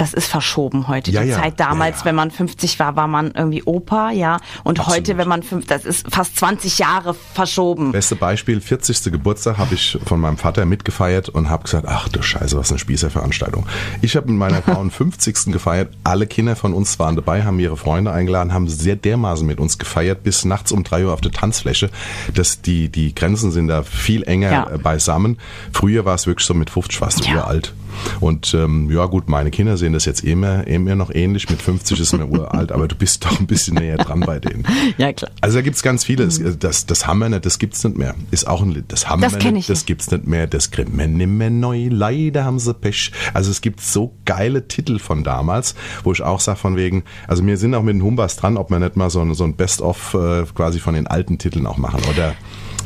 das 0.00 0.14
ist 0.14 0.28
verschoben 0.28 0.88
heute. 0.88 1.10
Ja, 1.10 1.22
die 1.22 1.28
ja, 1.28 1.36
Zeit 1.36 1.60
damals, 1.60 2.00
ja, 2.00 2.04
wenn 2.06 2.14
man 2.14 2.30
50 2.30 2.78
war, 2.78 2.96
war 2.96 3.06
man 3.06 3.32
irgendwie 3.32 3.62
Opa, 3.64 4.10
ja. 4.10 4.38
Und 4.64 4.80
Absolut. 4.80 5.00
heute, 5.00 5.18
wenn 5.18 5.28
man 5.28 5.42
50, 5.42 5.68
das 5.68 5.84
ist 5.84 6.06
fast 6.10 6.36
20 6.36 6.78
Jahre 6.78 7.12
verschoben. 7.12 7.92
Beste 7.92 8.16
Beispiel, 8.16 8.62
40. 8.62 9.12
Geburtstag 9.12 9.58
habe 9.58 9.74
ich 9.74 9.98
von 10.06 10.18
meinem 10.18 10.38
Vater 10.38 10.64
mitgefeiert 10.64 11.28
und 11.28 11.50
habe 11.50 11.64
gesagt, 11.64 11.86
ach 11.86 12.08
du 12.08 12.22
Scheiße, 12.22 12.56
was 12.56 12.70
eine 12.70 12.78
Spießerveranstaltung. 12.78 13.66
Ich 14.00 14.16
habe 14.16 14.28
mit 14.28 14.38
meiner 14.38 14.62
Frau 14.62 14.80
einen 14.80 14.90
50. 14.90 15.52
gefeiert. 15.52 15.92
Alle 16.02 16.26
Kinder 16.26 16.56
von 16.56 16.72
uns 16.72 16.98
waren 16.98 17.16
dabei, 17.16 17.44
haben 17.44 17.58
ihre 17.58 17.76
Freunde 17.76 18.10
eingeladen, 18.10 18.54
haben 18.54 18.68
sehr 18.68 18.96
dermaßen 18.96 19.46
mit 19.46 19.60
uns 19.60 19.76
gefeiert, 19.78 20.22
bis 20.22 20.46
nachts 20.46 20.72
um 20.72 20.82
drei 20.82 21.04
Uhr 21.04 21.12
auf 21.12 21.20
der 21.20 21.32
Tanzfläche. 21.32 21.90
Das, 22.34 22.62
die, 22.62 22.88
die 22.88 23.14
Grenzen 23.14 23.50
sind 23.50 23.68
da 23.68 23.82
viel 23.82 24.22
enger 24.22 24.50
ja. 24.50 24.76
beisammen. 24.78 25.36
Früher 25.74 26.06
war 26.06 26.14
es 26.14 26.26
wirklich 26.26 26.46
so 26.46 26.54
mit 26.54 26.70
50 26.70 27.00
warst 27.02 27.26
du 27.26 27.30
uralt. 27.34 27.74
Und 28.20 28.54
ähm, 28.54 28.90
ja 28.90 29.06
gut, 29.06 29.28
meine 29.28 29.50
Kinder 29.50 29.76
sehen 29.76 29.92
das 29.92 30.04
jetzt 30.04 30.24
immer, 30.24 30.66
immer 30.66 30.94
noch 30.94 31.10
ähnlich. 31.12 31.48
Mit 31.50 31.62
50 31.62 32.00
ist 32.00 32.12
mir 32.12 32.26
uralt, 32.26 32.72
aber 32.72 32.88
du 32.88 32.94
bist 32.94 33.24
doch 33.24 33.38
ein 33.38 33.46
bisschen 33.46 33.76
näher 33.76 33.96
dran 33.96 34.20
bei 34.20 34.38
denen. 34.38 34.64
Ja, 34.98 35.12
klar. 35.12 35.30
Also 35.40 35.58
da 35.58 35.62
gibt's 35.62 35.82
ganz 35.82 36.04
viele. 36.04 36.24
Das, 36.24 36.40
das, 36.58 36.86
das 36.86 37.06
haben 37.06 37.18
wir 37.18 37.28
nicht, 37.28 37.46
das 37.46 37.58
gibt's 37.58 37.82
nicht 37.84 37.96
mehr. 37.96 38.14
Ist 38.30 38.46
auch 38.46 38.62
ein 38.62 38.70
Lied. 38.70 38.86
Das 38.88 39.08
haben 39.08 39.22
das 39.22 39.34
wir 39.34 39.52
nicht, 39.52 39.68
das 39.68 39.86
gibt's 39.86 40.10
nicht 40.10 40.26
mehr. 40.26 40.46
Das 40.46 40.70
kriegt 40.70 40.94
man 40.94 41.14
nimmer 41.14 41.50
neu. 41.50 41.88
Leider 41.90 42.44
haben 42.44 42.58
sie 42.58 42.74
Pech. 42.74 43.12
Also 43.34 43.50
es 43.50 43.60
gibt 43.60 43.80
so 43.80 44.14
geile 44.24 44.68
Titel 44.68 44.98
von 44.98 45.24
damals, 45.24 45.74
wo 46.04 46.12
ich 46.12 46.22
auch 46.22 46.40
sage 46.40 46.58
von 46.58 46.76
wegen, 46.76 47.04
also 47.26 47.44
wir 47.46 47.56
sind 47.56 47.74
auch 47.74 47.82
mit 47.82 47.94
den 47.94 48.02
Humbas 48.02 48.36
dran, 48.36 48.56
ob 48.56 48.70
wir 48.70 48.78
nicht 48.78 48.96
mal 48.96 49.10
so 49.10 49.20
ein, 49.20 49.34
so 49.34 49.44
ein 49.44 49.54
Best-of 49.54 50.14
äh, 50.14 50.44
quasi 50.54 50.78
von 50.78 50.94
den 50.94 51.06
alten 51.06 51.38
Titeln 51.38 51.66
auch 51.66 51.78
machen. 51.78 52.00
Oder 52.10 52.34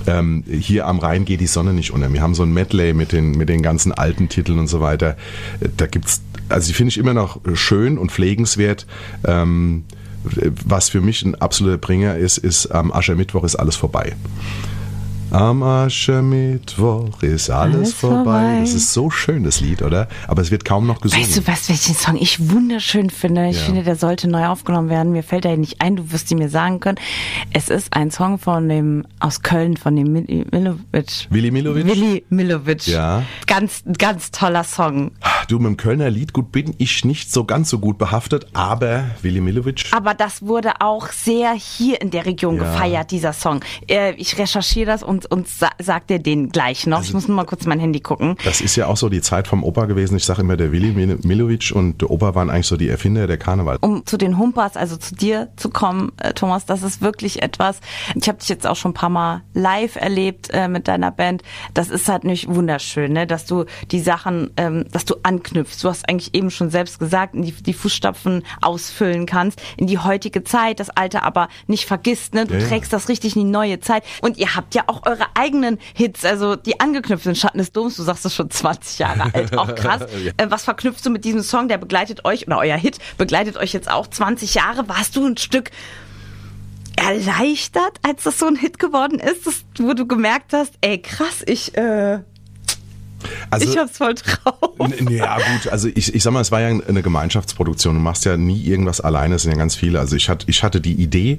ähm, 0.07 0.45
hier 0.47 0.87
am 0.87 0.99
Rhein 0.99 1.25
geht 1.25 1.41
die 1.41 1.47
Sonne 1.47 1.73
nicht 1.73 1.93
unter. 1.93 2.13
Wir 2.13 2.23
haben 2.23 2.35
so 2.35 2.43
ein 2.43 2.53
Medley 2.53 2.93
mit 2.93 3.13
den, 3.13 3.33
mit 3.33 3.49
den 3.49 3.63
ganzen 3.63 3.93
alten 3.93 4.29
Titeln 4.29 4.59
und 4.59 4.67
so 4.67 4.81
weiter. 4.81 5.17
Da 5.77 5.87
gibt's, 5.87 6.23
also 6.49 6.69
die 6.69 6.75
finde 6.75 6.91
ich 6.91 6.99
immer 6.99 7.15
noch 7.15 7.41
schön 7.55 7.99
und 7.99 8.13
pflegenswert. 8.13 8.87
Ähm, 9.25 9.85
was 10.67 10.89
für 10.89 11.01
mich 11.01 11.23
ein 11.23 11.35
absoluter 11.35 11.79
Bringer 11.79 12.17
ist, 12.17 12.39
ist 12.39 12.69
am 12.69 12.93
Aschermittwoch 12.93 13.45
ist 13.45 13.57
alles 13.57 13.77
vorbei. 13.77 14.15
Am 15.35 15.65
Aschermittwoch 15.65 17.21
ist 17.23 17.51
alles, 17.51 17.75
Alles 17.77 17.93
vorbei. 17.95 18.15
vorbei. 18.25 18.57
Das 18.61 18.73
ist 18.73 18.93
so 18.93 19.11
schön, 19.11 19.43
das 19.43 19.61
Lied, 19.61 19.83
oder? 19.83 20.07
Aber 20.29 20.41
es 20.43 20.53
wird 20.53 20.65
kaum 20.65 20.87
noch 20.87 21.01
gesungen. 21.01 21.25
Weißt 21.27 21.37
du 21.37 21.47
was, 21.49 21.69
welchen 21.69 21.97
Song 21.97 22.17
ich 22.17 22.51
wunderschön 22.51 23.11
finde? 23.11 23.49
Ich 23.49 23.57
Ja. 23.59 23.65
finde, 23.65 23.83
der 23.83 23.97
sollte 23.97 24.29
neu 24.29 24.47
aufgenommen 24.47 24.91
werden. 24.91 25.11
Mir 25.11 25.25
fällt 25.25 25.45
er 25.45 25.57
nicht 25.57 25.81
ein, 25.81 25.97
du 25.97 26.13
wirst 26.13 26.31
ihn 26.31 26.39
mir 26.39 26.49
sagen 26.49 26.79
können. 26.79 26.99
Es 27.53 27.69
ist 27.69 27.95
ein 27.97 28.13
Song 28.13 28.39
von 28.39 28.69
dem, 28.69 29.07
aus 29.19 29.43
Köln, 29.43 29.77
von 29.77 29.97
dem 29.97 30.13
Mil- 30.13 30.47
Milovic. 30.53 31.27
Willi 31.31 31.51
Milovic? 31.51 31.85
Willi 31.87 32.25
Milovic. 32.29 32.87
Ja. 32.87 33.25
Ganz, 33.49 33.83
ganz 33.99 34.31
toller 34.31 34.63
Song. 34.63 35.11
Du, 35.49 35.59
mit 35.59 35.67
dem 35.67 35.77
Kölner 35.77 36.11
Liedgut 36.11 36.53
bin 36.53 36.75
ich 36.79 37.05
nicht 37.05 37.33
so 37.33 37.45
ganz 37.45 37.71
so 37.71 37.81
gut 37.81 37.99
behaftet, 37.99 38.47
aber 38.53 39.07
Willi 39.23 39.41
Milovic, 39.41 39.87
Aber 39.91 40.15
das 40.15 40.43
wurde 40.43 40.81
auch 40.81 41.09
sehr 41.09 41.53
hier 41.55 42.01
in 42.01 42.11
der 42.13 42.25
Region 42.25 42.57
Ja. 42.57 42.63
gefeiert, 42.63 43.11
dieser 43.11 43.33
Song. 43.33 43.61
Äh, 43.91 44.13
ich 44.15 44.39
recherchiere 44.39 44.87
das 44.87 45.03
und, 45.03 45.24
und 45.27 45.49
sa 45.49 45.71
sag 45.81 46.07
dir 46.07 46.19
den 46.19 46.51
gleich 46.51 46.87
noch. 46.87 47.03
ich 47.03 47.13
muss 47.15 47.29
nur 47.29 47.37
mal 47.37 47.45
kurz 47.45 47.67
mein 47.67 47.81
Handy 47.81 48.01
gucken. 48.01 48.37
das 48.45 48.61
ist 48.61 48.77
ja 48.77 48.87
auch 48.87 48.97
so 48.97 49.09
die 49.09 49.21
Zeit 49.21 49.49
vom 49.49 49.63
Opa 49.65 49.87
gewesen. 49.87 50.17
Ich 50.17 50.25
sage 50.25 50.41
immer, 50.43 50.57
der 50.57 50.73
Willi 50.73 50.93
Mil- 50.93 51.19
Milovic 51.23 51.73
und 51.75 52.01
der 52.03 52.11
Opa 52.11 52.35
waren 52.35 52.51
eigentlich 52.51 52.67
so 52.67 52.77
die 52.77 52.89
Erfinder 52.89 53.27
der 53.27 53.39
Karneval. 53.39 53.79
um 53.81 54.05
zu 54.07 54.17
den 54.17 54.39
Humpas, 54.39 54.77
also 54.77 54.97
zu 54.97 55.15
dir 55.15 55.49
zu 55.57 55.71
kommen, 55.71 56.13
äh, 56.19 56.33
Thomas, 56.33 56.67
das 56.67 56.83
ist 56.83 57.01
wirklich 57.03 57.43
etwas. 57.43 57.81
Ich 58.15 58.29
habe 58.29 58.39
dich 58.39 58.49
jetzt 58.49 58.67
auch 58.67 58.77
schon 58.77 58.91
ein 58.93 58.95
paar 58.95 59.11
Mal 59.11 59.43
live 59.55 59.97
erlebt 59.97 60.49
äh, 60.53 60.69
mit 60.69 60.89
deiner 60.89 61.11
Band. 61.11 61.43
Das 61.75 61.91
ist 61.91 62.09
halt 62.09 62.25
nicht 62.25 62.49
wunderschön, 62.53 63.13
ne? 63.13 63.27
dass 63.27 63.47
du 63.47 63.65
die 63.91 64.01
Sachen, 64.01 64.51
ähm, 64.57 64.85
dass 64.93 65.05
du 65.05 65.15
anknüpfst. 65.23 65.83
Du 65.83 65.89
hast 65.89 66.09
eigentlich 66.09 66.35
eben 66.35 66.51
schon 66.51 66.71
selbst 66.71 66.99
gesagt, 66.99 67.35
die, 67.35 67.53
die 67.53 67.73
Fußstapfen 67.73 68.43
ausfüllen 68.61 69.27
kannst 69.27 69.61
in 69.77 69.87
die 69.87 69.99
heutige 69.99 70.45
Zeit, 70.45 70.81
das 70.81 70.91
Alte 70.91 71.23
aber 71.23 71.49
nicht 71.67 71.85
vergisst. 71.87 72.35
Ne? 72.35 72.47
Du 72.47 72.55
Ja, 72.55 72.61
ja. 72.61 72.67
trägst 72.69 72.93
das 72.93 73.09
richtig 73.09 73.37
in 73.37 73.45
die 73.45 73.51
neue 73.51 73.81
Zeit. 73.81 74.05
Und 74.23 74.37
ihr 74.39 74.55
habt 74.57 74.75
ja 74.75 74.85
auch 74.87 75.04
eure 75.07 75.27
eigenen 75.35 75.79
Hits, 75.95 76.25
also 76.25 76.57
die 76.57 76.81
angeknüpften 76.81 77.35
Schatten 77.35 77.59
des 77.59 77.73
Doms. 77.73 77.97
Du 77.97 78.03
sagst 78.03 78.25
es 78.25 78.35
schon 78.35 78.51
20 78.51 78.99
Jahre 78.99 79.35
alt, 79.35 79.57
auch 79.57 79.75
krass. 79.75 80.03
Ja. 80.23 80.33
Äh, 80.37 80.51
was 80.51 80.65
verknüpfst 80.65 81.05
du 81.05 81.11
mit 81.11 81.25
diesem 81.25 81.43
Song? 81.43 81.69
Der 81.69 81.79
begleitet 81.79 82.25
euch, 82.25 82.47
oder 82.47 82.59
euer 82.59 82.77
Hit 82.77 82.99
begleitet 83.19 83.57
euch 83.57 83.73
jetzt 83.73 83.91
auch 83.91 84.07
20 84.07 84.55
Jahre. 84.55 84.89
Warst 84.89 85.17
du 85.17 85.27
ein 85.27 85.37
Stück 85.37 85.71
erleichtert, 86.97 87.99
als 88.03 88.23
das 88.25 88.39
so 88.39 88.47
ein 88.47 88.57
Hit 88.57 88.79
geworden 88.79 89.19
ist, 89.19 89.65
wo 89.79 89.95
du 89.95 90.07
gemerkt 90.07 90.53
hast, 90.53 90.75
ey 90.81 90.99
krass, 90.99 91.43
ich, 91.47 91.77
äh, 91.77 92.21
Also, 93.51 93.69
ich 93.69 93.77
hab's 93.77 93.99
voll 93.99 94.15
drauf. 94.15 94.71
Ja 95.09 95.37
gut, 95.37 95.69
also 95.71 95.89
ich, 95.95 96.15
ich 96.15 96.23
sag 96.23 96.33
mal, 96.33 96.41
es 96.41 96.51
war 96.51 96.61
ja 96.61 96.69
eine 96.69 97.03
Gemeinschaftsproduktion. 97.03 97.95
Du 97.95 98.01
machst 98.01 98.25
ja 98.25 98.37
nie 98.37 98.63
irgendwas 98.63 99.01
alleine, 99.01 99.37
es 99.37 99.43
sind 99.43 99.53
ja 99.53 99.59
ganz 99.59 99.75
viele. 99.75 100.01
Also 100.01 100.17
ich 100.17 100.29
hatte, 100.29 100.47
ich 100.49 100.63
hatte 100.63 100.81
die 100.81 100.95
Idee 100.95 101.39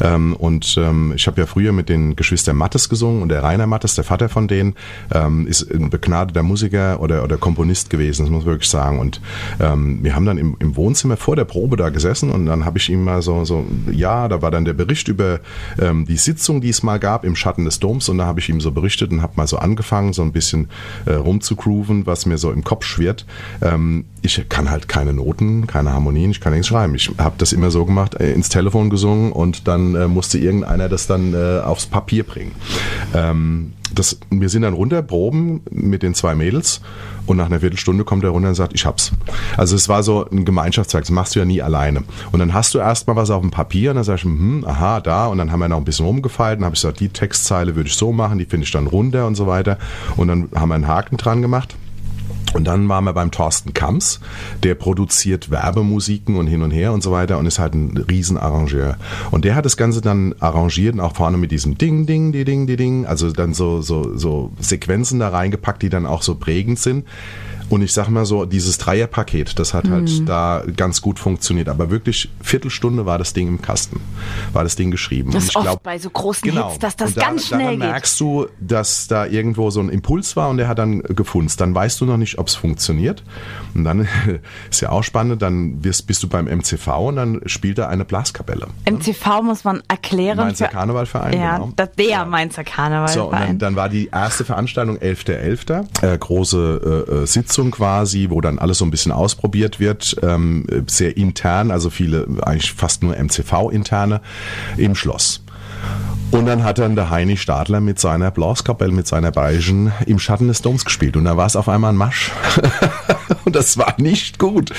ähm, 0.00 0.34
und 0.36 0.76
ähm, 0.78 1.12
ich 1.16 1.26
habe 1.26 1.40
ja 1.40 1.46
früher 1.46 1.72
mit 1.72 1.88
den 1.88 2.16
Geschwistern 2.16 2.56
Mattes 2.56 2.88
gesungen 2.88 3.22
und 3.22 3.28
der 3.28 3.42
Rainer 3.42 3.66
Mattes, 3.66 3.94
der 3.94 4.04
Vater 4.04 4.28
von 4.28 4.48
denen, 4.48 4.74
ähm, 5.12 5.46
ist 5.46 5.70
ein 5.70 5.90
begnadeter 5.90 6.42
Musiker 6.42 7.00
oder, 7.00 7.24
oder 7.24 7.36
Komponist 7.36 7.90
gewesen, 7.90 8.24
das 8.24 8.30
muss 8.30 8.44
man 8.44 8.52
wirklich 8.52 8.70
sagen. 8.70 8.98
Und 8.98 9.20
ähm, 9.60 10.02
wir 10.02 10.14
haben 10.14 10.26
dann 10.26 10.38
im, 10.38 10.56
im 10.60 10.76
Wohnzimmer 10.76 11.16
vor 11.16 11.36
der 11.36 11.44
Probe 11.44 11.76
da 11.76 11.90
gesessen 11.90 12.30
und 12.30 12.46
dann 12.46 12.64
habe 12.64 12.78
ich 12.78 12.88
ihm 12.88 13.04
mal 13.04 13.22
so, 13.22 13.44
so, 13.44 13.64
ja, 13.90 14.28
da 14.28 14.42
war 14.42 14.50
dann 14.50 14.64
der 14.64 14.74
Bericht 14.74 15.08
über 15.08 15.40
ähm, 15.80 16.06
die 16.06 16.16
Sitzung, 16.16 16.60
die 16.60 16.68
es 16.68 16.82
mal 16.82 16.98
gab 16.98 17.24
im 17.24 17.36
Schatten 17.36 17.64
des 17.64 17.80
Doms 17.80 18.08
und 18.08 18.18
da 18.18 18.26
habe 18.26 18.40
ich 18.40 18.48
ihm 18.48 18.60
so 18.60 18.70
berichtet 18.70 19.10
und 19.10 19.22
habe 19.22 19.34
mal 19.36 19.46
so 19.46 19.58
angefangen, 19.58 20.12
so 20.12 20.22
ein 20.22 20.32
bisschen 20.32 20.68
äh, 21.06 21.14
rumzugrooven, 21.24 22.06
was 22.06 22.26
mir 22.26 22.38
so 22.38 22.50
im 22.52 22.64
Kopf 22.64 22.84
schwirrt. 22.84 23.26
Ähm, 23.62 24.04
ich 24.22 24.48
kann 24.48 24.70
halt 24.70 24.88
keine 24.88 25.12
Noten, 25.12 25.66
keine 25.66 25.92
Harmonien, 25.92 26.30
ich 26.30 26.40
kann 26.40 26.52
nichts 26.52 26.68
schreiben. 26.68 26.94
Ich 26.94 27.10
habe 27.18 27.34
das 27.38 27.52
immer 27.52 27.70
so 27.70 27.84
gemacht, 27.84 28.14
äh, 28.14 28.32
ins 28.32 28.48
Telefon 28.48 28.90
gesungen 28.90 29.32
und 29.32 29.68
dann 29.68 29.94
äh, 29.94 30.08
musste 30.08 30.38
irgendeiner 30.38 30.88
das 30.88 31.06
dann 31.06 31.34
äh, 31.34 31.60
aufs 31.60 31.86
Papier 31.86 32.24
bringen. 32.24 32.52
Ähm, 33.14 33.72
das, 33.94 34.18
wir 34.30 34.48
sind 34.48 34.62
dann 34.62 34.74
runter, 34.74 35.04
mit 35.70 36.02
den 36.02 36.14
zwei 36.14 36.34
Mädels 36.34 36.80
und 37.26 37.36
nach 37.36 37.46
einer 37.46 37.60
Viertelstunde 37.60 38.04
kommt 38.04 38.24
er 38.24 38.30
runter 38.30 38.48
und 38.48 38.54
sagt, 38.54 38.74
ich 38.74 38.84
hab's. 38.84 39.12
Also 39.56 39.76
es 39.76 39.88
war 39.88 40.02
so 40.02 40.28
ein 40.30 40.44
Gemeinschaftswerk, 40.44 41.04
das 41.04 41.10
machst 41.10 41.34
du 41.34 41.38
ja 41.40 41.44
nie 41.44 41.62
alleine. 41.62 42.04
Und 42.32 42.40
dann 42.40 42.52
hast 42.52 42.74
du 42.74 42.78
erstmal 42.78 43.16
was 43.16 43.30
auf 43.30 43.40
dem 43.40 43.50
Papier 43.50 43.90
und 43.90 43.96
dann 43.96 44.04
sagst 44.04 44.24
du, 44.24 44.28
hm, 44.28 44.64
aha, 44.66 45.00
da 45.00 45.26
und 45.26 45.38
dann 45.38 45.52
haben 45.52 45.60
wir 45.60 45.68
noch 45.68 45.78
ein 45.78 45.84
bisschen 45.84 46.06
rumgefeilt 46.06 46.58
und 46.58 46.64
habe 46.64 46.74
ich 46.74 46.82
gesagt, 46.82 47.00
die 47.00 47.08
Textzeile 47.08 47.76
würde 47.76 47.88
ich 47.88 47.96
so 47.96 48.12
machen, 48.12 48.38
die 48.38 48.44
finde 48.44 48.64
ich 48.64 48.70
dann 48.70 48.86
runter 48.86 49.26
und 49.26 49.34
so 49.34 49.46
weiter. 49.46 49.78
Und 50.16 50.28
dann 50.28 50.48
haben 50.54 50.68
wir 50.68 50.74
einen 50.74 50.88
Haken 50.88 51.16
dran 51.16 51.42
gemacht. 51.42 51.76
Und 52.52 52.64
dann 52.64 52.88
waren 52.88 53.04
wir 53.04 53.12
beim 53.12 53.30
Thorsten 53.30 53.74
Kamps, 53.74 54.20
der 54.62 54.74
produziert 54.74 55.50
Werbemusiken 55.50 56.36
und 56.36 56.46
hin 56.46 56.62
und 56.62 56.70
her 56.70 56.92
und 56.92 57.02
so 57.02 57.10
weiter 57.10 57.38
und 57.38 57.46
ist 57.46 57.58
halt 57.58 57.74
ein 57.74 57.96
Riesenarrangeur. 57.96 58.96
Und 59.30 59.44
der 59.44 59.54
hat 59.54 59.64
das 59.64 59.76
Ganze 59.76 60.00
dann 60.00 60.34
arrangiert 60.38 60.94
und 60.94 61.00
auch 61.00 61.16
vorne 61.16 61.36
mit 61.36 61.50
diesem 61.50 61.78
Ding, 61.78 62.06
Ding, 62.06 62.32
die 62.32 62.44
Ding, 62.44 62.66
die 62.66 62.76
Ding, 62.76 63.06
also 63.06 63.32
dann 63.32 63.54
so, 63.54 63.82
so, 63.82 64.16
so 64.16 64.52
Sequenzen 64.60 65.18
da 65.18 65.30
reingepackt, 65.30 65.82
die 65.82 65.88
dann 65.88 66.06
auch 66.06 66.22
so 66.22 66.34
prägend 66.34 66.78
sind. 66.78 67.06
Und 67.70 67.82
ich 67.82 67.92
sag 67.92 68.08
mal 68.08 68.24
so, 68.26 68.44
dieses 68.44 68.78
Dreierpaket, 68.78 69.58
das 69.58 69.74
hat 69.74 69.88
halt 69.88 70.28
da 70.28 70.62
ganz 70.76 71.00
gut 71.00 71.18
funktioniert. 71.18 71.68
Aber 71.68 71.90
wirklich 71.90 72.30
Viertelstunde 72.42 73.06
war 73.06 73.18
das 73.18 73.32
Ding 73.32 73.48
im 73.48 73.62
Kasten, 73.62 74.00
war 74.52 74.64
das 74.64 74.76
Ding 74.76 74.90
geschrieben. 74.90 75.30
Das 75.30 75.44
und 75.44 75.48
ist 75.48 75.50
ich 75.50 75.56
oft 75.56 75.64
glaub, 75.64 75.82
bei 75.82 75.98
so 75.98 76.10
großen 76.10 76.48
Genau. 76.48 76.68
Hits, 76.70 76.78
dass 76.80 76.96
das 76.96 77.14
da, 77.14 77.20
ganz 77.22 77.46
schnell 77.46 77.60
daran 77.60 77.80
geht. 77.80 77.88
merkst 77.88 78.20
du, 78.20 78.46
dass 78.60 79.08
da 79.08 79.26
irgendwo 79.26 79.70
so 79.70 79.80
ein 79.80 79.88
Impuls 79.88 80.36
war 80.36 80.48
und 80.50 80.58
der 80.58 80.68
hat 80.68 80.78
dann 80.78 81.00
gefunzt. 81.02 81.60
Dann 81.60 81.74
weißt 81.74 82.00
du 82.00 82.04
noch 82.06 82.16
nicht, 82.18 82.38
ob 82.38 82.48
es 82.48 82.54
funktioniert. 82.54 83.22
Und 83.74 83.84
dann 83.84 84.06
ist 84.70 84.80
ja 84.80 84.90
auch 84.90 85.02
spannend, 85.02 85.42
dann 85.42 85.82
wirst, 85.82 86.06
bist 86.06 86.22
du 86.22 86.28
beim 86.28 86.46
MCV 86.46 86.86
und 87.08 87.16
dann 87.16 87.40
spielt 87.46 87.78
er 87.78 87.88
eine 87.88 88.04
Blaskapelle. 88.04 88.66
MCV 88.88 89.42
muss 89.42 89.64
man 89.64 89.82
erklären. 89.88 90.36
Mainzer 90.36 90.68
Karnevalverein, 90.68 91.40
Ja, 91.40 91.56
genau. 91.56 91.72
das, 91.76 91.90
der 91.92 92.24
Mainzer 92.26 92.64
Karnevalverein. 92.64 93.14
So, 93.14 93.30
und 93.30 93.32
dann, 93.40 93.58
dann 93.58 93.76
war 93.76 93.88
die 93.88 94.08
erste 94.12 94.44
Veranstaltung 94.44 94.98
11.11., 94.98 96.04
äh, 96.14 96.18
große 96.18 97.06
äh, 97.10 97.22
äh, 97.22 97.26
Sitzung 97.54 97.70
quasi, 97.70 98.30
wo 98.30 98.40
dann 98.40 98.58
alles 98.58 98.78
so 98.78 98.84
ein 98.84 98.90
bisschen 98.90 99.12
ausprobiert 99.12 99.78
wird, 99.78 100.16
ähm, 100.24 100.66
äh, 100.68 100.80
sehr 100.88 101.16
intern, 101.16 101.70
also 101.70 101.88
viele, 101.88 102.26
eigentlich 102.42 102.72
fast 102.72 103.04
nur 103.04 103.16
MCV-interne 103.16 104.20
im 104.76 104.96
Schloss. 104.96 105.40
Und 106.34 106.46
dann 106.46 106.64
hat 106.64 106.80
dann 106.80 106.96
der 106.96 107.10
Heini 107.10 107.36
Stadler 107.36 107.80
mit 107.80 108.00
seiner 108.00 108.32
Blaskapelle, 108.32 108.90
mit 108.90 109.06
seiner 109.06 109.30
Bayerischen 109.30 109.92
im 110.04 110.18
Schatten 110.18 110.48
des 110.48 110.62
Doms 110.62 110.84
gespielt. 110.84 111.16
Und 111.16 111.26
da 111.26 111.36
war 111.36 111.46
es 111.46 111.54
auf 111.54 111.68
einmal 111.68 111.92
ein 111.92 111.96
Masch. 111.96 112.32
Und 113.44 113.54
das 113.54 113.78
war 113.78 113.94
nicht 113.98 114.40
gut. 114.40 114.72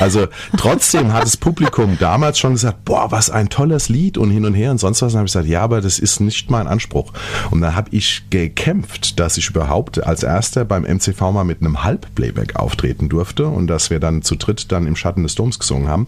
Also 0.00 0.28
trotzdem 0.56 1.12
hat 1.12 1.24
das 1.24 1.36
Publikum 1.36 1.98
damals 2.00 2.38
schon 2.38 2.52
gesagt, 2.52 2.86
boah, 2.86 3.10
was 3.10 3.28
ein 3.28 3.50
tolles 3.50 3.90
Lied 3.90 4.16
und 4.16 4.30
hin 4.30 4.46
und 4.46 4.54
her 4.54 4.70
und 4.70 4.78
sonst 4.78 5.02
was. 5.02 5.08
Und 5.08 5.12
dann 5.12 5.18
habe 5.18 5.26
ich 5.26 5.32
gesagt, 5.34 5.48
ja, 5.48 5.60
aber 5.60 5.82
das 5.82 5.98
ist 5.98 6.20
nicht 6.20 6.50
mein 6.50 6.66
Anspruch. 6.66 7.12
Und 7.50 7.60
dann 7.60 7.74
habe 7.74 7.90
ich 7.92 8.22
gekämpft, 8.30 9.20
dass 9.20 9.36
ich 9.36 9.50
überhaupt 9.50 10.02
als 10.02 10.22
erster 10.22 10.64
beim 10.64 10.84
MCV 10.84 11.20
mal 11.30 11.44
mit 11.44 11.60
einem 11.60 11.84
Halbplayback 11.84 12.56
auftreten 12.56 13.10
durfte 13.10 13.48
und 13.48 13.66
dass 13.66 13.90
wir 13.90 14.00
dann 14.00 14.22
zu 14.22 14.36
dritt 14.36 14.72
dann 14.72 14.86
im 14.86 14.96
Schatten 14.96 15.24
des 15.24 15.34
Doms 15.34 15.58
gesungen 15.58 15.88
haben. 15.88 16.06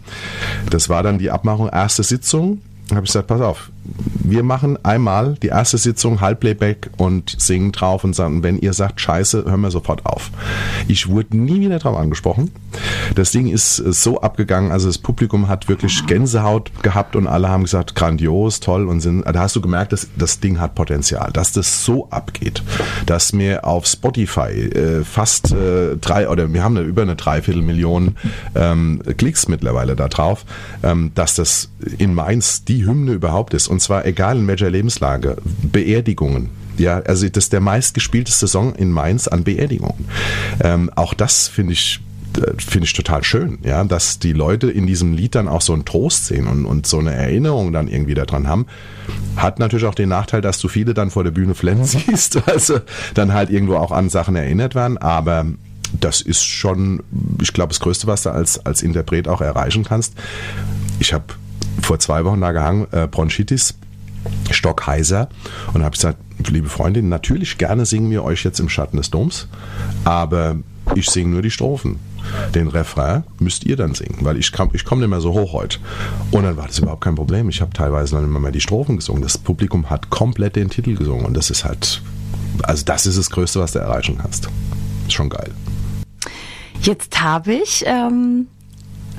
Das 0.70 0.88
war 0.88 1.02
dann 1.02 1.18
die 1.18 1.30
Abmachung, 1.30 1.68
erste 1.68 2.02
Sitzung. 2.02 2.62
Habe 2.90 3.00
ich 3.00 3.12
gesagt, 3.12 3.28
pass 3.28 3.42
auf, 3.42 3.70
wir 4.24 4.42
machen 4.42 4.78
einmal 4.84 5.34
die 5.42 5.48
erste 5.48 5.76
Sitzung 5.76 6.20
Halbplayback 6.20 6.90
und 6.96 7.36
singen 7.38 7.72
drauf 7.72 8.04
und 8.04 8.14
sagen, 8.14 8.42
wenn 8.42 8.58
ihr 8.58 8.72
sagt 8.72 9.00
Scheiße, 9.00 9.44
hören 9.44 9.60
wir 9.60 9.70
sofort 9.70 10.06
auf. 10.06 10.30
Ich 10.88 11.08
wurde 11.08 11.36
nie 11.36 11.60
wieder 11.60 11.78
drauf 11.78 11.96
angesprochen. 11.96 12.50
Das 13.14 13.30
Ding 13.30 13.48
ist 13.48 13.76
so 13.76 14.20
abgegangen, 14.20 14.72
also 14.72 14.86
das 14.86 14.98
Publikum 14.98 15.48
hat 15.48 15.68
wirklich 15.68 16.06
Gänsehaut 16.06 16.70
gehabt 16.82 17.16
und 17.16 17.26
alle 17.26 17.48
haben 17.48 17.64
gesagt, 17.64 17.94
grandios, 17.94 18.60
toll 18.60 18.88
und 18.88 19.00
sind, 19.00 19.22
da 19.24 19.40
hast 19.40 19.54
du 19.56 19.60
gemerkt, 19.60 19.92
dass 19.92 20.08
das 20.16 20.40
Ding 20.40 20.58
hat 20.58 20.74
Potenzial, 20.74 21.30
dass 21.32 21.52
das 21.52 21.84
so 21.84 22.08
abgeht, 22.10 22.62
dass 23.06 23.32
mir 23.32 23.66
auf 23.66 23.86
Spotify 23.86 24.50
äh, 24.50 25.04
fast 25.04 25.52
äh, 25.52 25.96
drei 25.96 26.28
oder 26.28 26.52
wir 26.52 26.64
haben 26.64 26.76
eine, 26.76 26.86
über 26.86 27.02
eine 27.02 27.16
Dreiviertelmillion 27.16 28.16
ähm, 28.54 29.02
Klicks 29.16 29.48
mittlerweile 29.48 29.96
da 29.96 30.08
drauf, 30.08 30.44
ähm, 30.82 31.12
dass 31.14 31.34
das 31.34 31.70
in 31.98 32.14
Mainz 32.14 32.64
die 32.64 32.86
Hymne 32.86 33.12
überhaupt 33.12 33.54
ist 33.54 33.68
und 33.74 33.80
zwar 33.80 34.06
egal 34.06 34.38
in 34.38 34.46
welcher 34.46 34.70
Lebenslage, 34.70 35.36
Beerdigungen. 35.44 36.50
Ja, 36.78 37.00
also 37.00 37.28
das 37.28 37.44
ist 37.44 37.52
der 37.52 37.60
meistgespielteste 37.60 38.46
Song 38.46 38.72
in 38.76 38.92
Mainz 38.92 39.26
an 39.26 39.42
Beerdigungen. 39.42 40.06
Ähm, 40.60 40.90
auch 40.94 41.12
das 41.12 41.48
finde 41.48 41.72
ich 41.72 42.00
äh, 42.36 42.52
finde 42.58 42.86
ich 42.86 42.92
total 42.92 43.24
schön, 43.24 43.58
ja, 43.64 43.82
dass 43.82 44.20
die 44.20 44.32
Leute 44.32 44.70
in 44.70 44.86
diesem 44.86 45.12
Lied 45.12 45.34
dann 45.34 45.48
auch 45.48 45.60
so 45.60 45.72
einen 45.72 45.84
Trost 45.84 46.26
sehen 46.26 46.46
und, 46.46 46.66
und 46.66 46.86
so 46.86 47.00
eine 47.00 47.12
Erinnerung 47.12 47.72
dann 47.72 47.88
irgendwie 47.88 48.14
daran 48.14 48.46
haben. 48.46 48.66
Hat 49.34 49.58
natürlich 49.58 49.86
auch 49.86 49.94
den 49.96 50.08
Nachteil, 50.08 50.40
dass 50.40 50.60
du 50.60 50.68
viele 50.68 50.94
dann 50.94 51.10
vor 51.10 51.24
der 51.24 51.32
Bühne 51.32 51.56
flennen 51.56 51.84
siehst, 51.84 52.48
also 52.48 52.78
dann 53.14 53.32
halt 53.32 53.50
irgendwo 53.50 53.74
auch 53.74 53.90
an 53.90 54.08
Sachen 54.08 54.36
erinnert 54.36 54.76
werden, 54.76 54.98
aber 54.98 55.46
das 56.00 56.20
ist 56.20 56.44
schon, 56.44 57.02
ich 57.42 57.52
glaube, 57.52 57.70
das 57.70 57.80
Größte, 57.80 58.06
was 58.06 58.22
du 58.22 58.30
als, 58.30 58.64
als 58.64 58.82
Interpret 58.82 59.26
auch 59.26 59.40
erreichen 59.40 59.82
kannst. 59.82 60.14
Ich 61.00 61.12
habe 61.12 61.24
vor 61.82 61.98
zwei 61.98 62.24
Wochen 62.24 62.40
da 62.40 62.52
gehangen, 62.52 62.86
äh, 62.92 63.06
Bronchitis, 63.06 63.74
stockheiser 64.50 65.28
und 65.72 65.82
habe 65.82 65.92
gesagt, 65.92 66.18
liebe 66.48 66.68
Freundin, 66.68 67.08
natürlich 67.08 67.58
gerne 67.58 67.86
singen 67.86 68.10
wir 68.10 68.24
euch 68.24 68.44
jetzt 68.44 68.60
im 68.60 68.68
Schatten 68.68 68.96
des 68.96 69.10
Doms, 69.10 69.48
aber 70.04 70.56
ich 70.94 71.10
singe 71.10 71.30
nur 71.30 71.42
die 71.42 71.50
Strophen. 71.50 71.98
Den 72.54 72.68
Refrain 72.68 73.24
müsst 73.38 73.64
ihr 73.64 73.76
dann 73.76 73.94
singen, 73.94 74.18
weil 74.22 74.38
ich, 74.38 74.50
kam, 74.50 74.70
ich 74.72 74.86
komme 74.86 75.02
nicht 75.02 75.10
mehr 75.10 75.20
so 75.20 75.34
hoch 75.34 75.52
heute. 75.52 75.78
Und 76.30 76.44
dann 76.44 76.56
war 76.56 76.66
das 76.66 76.78
überhaupt 76.78 77.02
kein 77.02 77.16
Problem. 77.16 77.50
Ich 77.50 77.60
habe 77.60 77.72
teilweise 77.74 78.14
noch 78.14 78.22
immer 78.22 78.40
mehr 78.40 78.50
die 78.50 78.62
Strophen 78.62 78.96
gesungen. 78.96 79.22
Das 79.22 79.36
Publikum 79.36 79.90
hat 79.90 80.08
komplett 80.08 80.56
den 80.56 80.70
Titel 80.70 80.94
gesungen 80.94 81.26
und 81.26 81.34
das 81.36 81.50
ist 81.50 81.64
halt, 81.64 82.00
also 82.62 82.82
das 82.84 83.04
ist 83.04 83.18
das 83.18 83.28
Größte, 83.28 83.60
was 83.60 83.72
du 83.72 83.78
erreichen 83.80 84.18
kannst. 84.20 84.48
Ist 85.06 85.12
schon 85.12 85.28
geil. 85.28 85.50
Jetzt 86.80 87.20
habe 87.20 87.52
ich 87.52 87.84
ähm, 87.86 88.46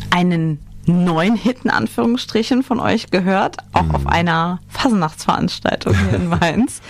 einen 0.10 0.60
neuen 0.86 1.36
Hit 1.36 1.60
in 1.64 1.70
Anführungsstrichen 1.70 2.64
von 2.64 2.80
euch 2.80 3.10
gehört, 3.12 3.58
auch 3.74 3.84
mhm. 3.84 3.96
auf 3.96 4.08
einer 4.08 4.60
Fasernachtsveranstaltung 4.70 5.96
hier 5.96 6.20
in 6.20 6.28
Mainz. 6.28 6.82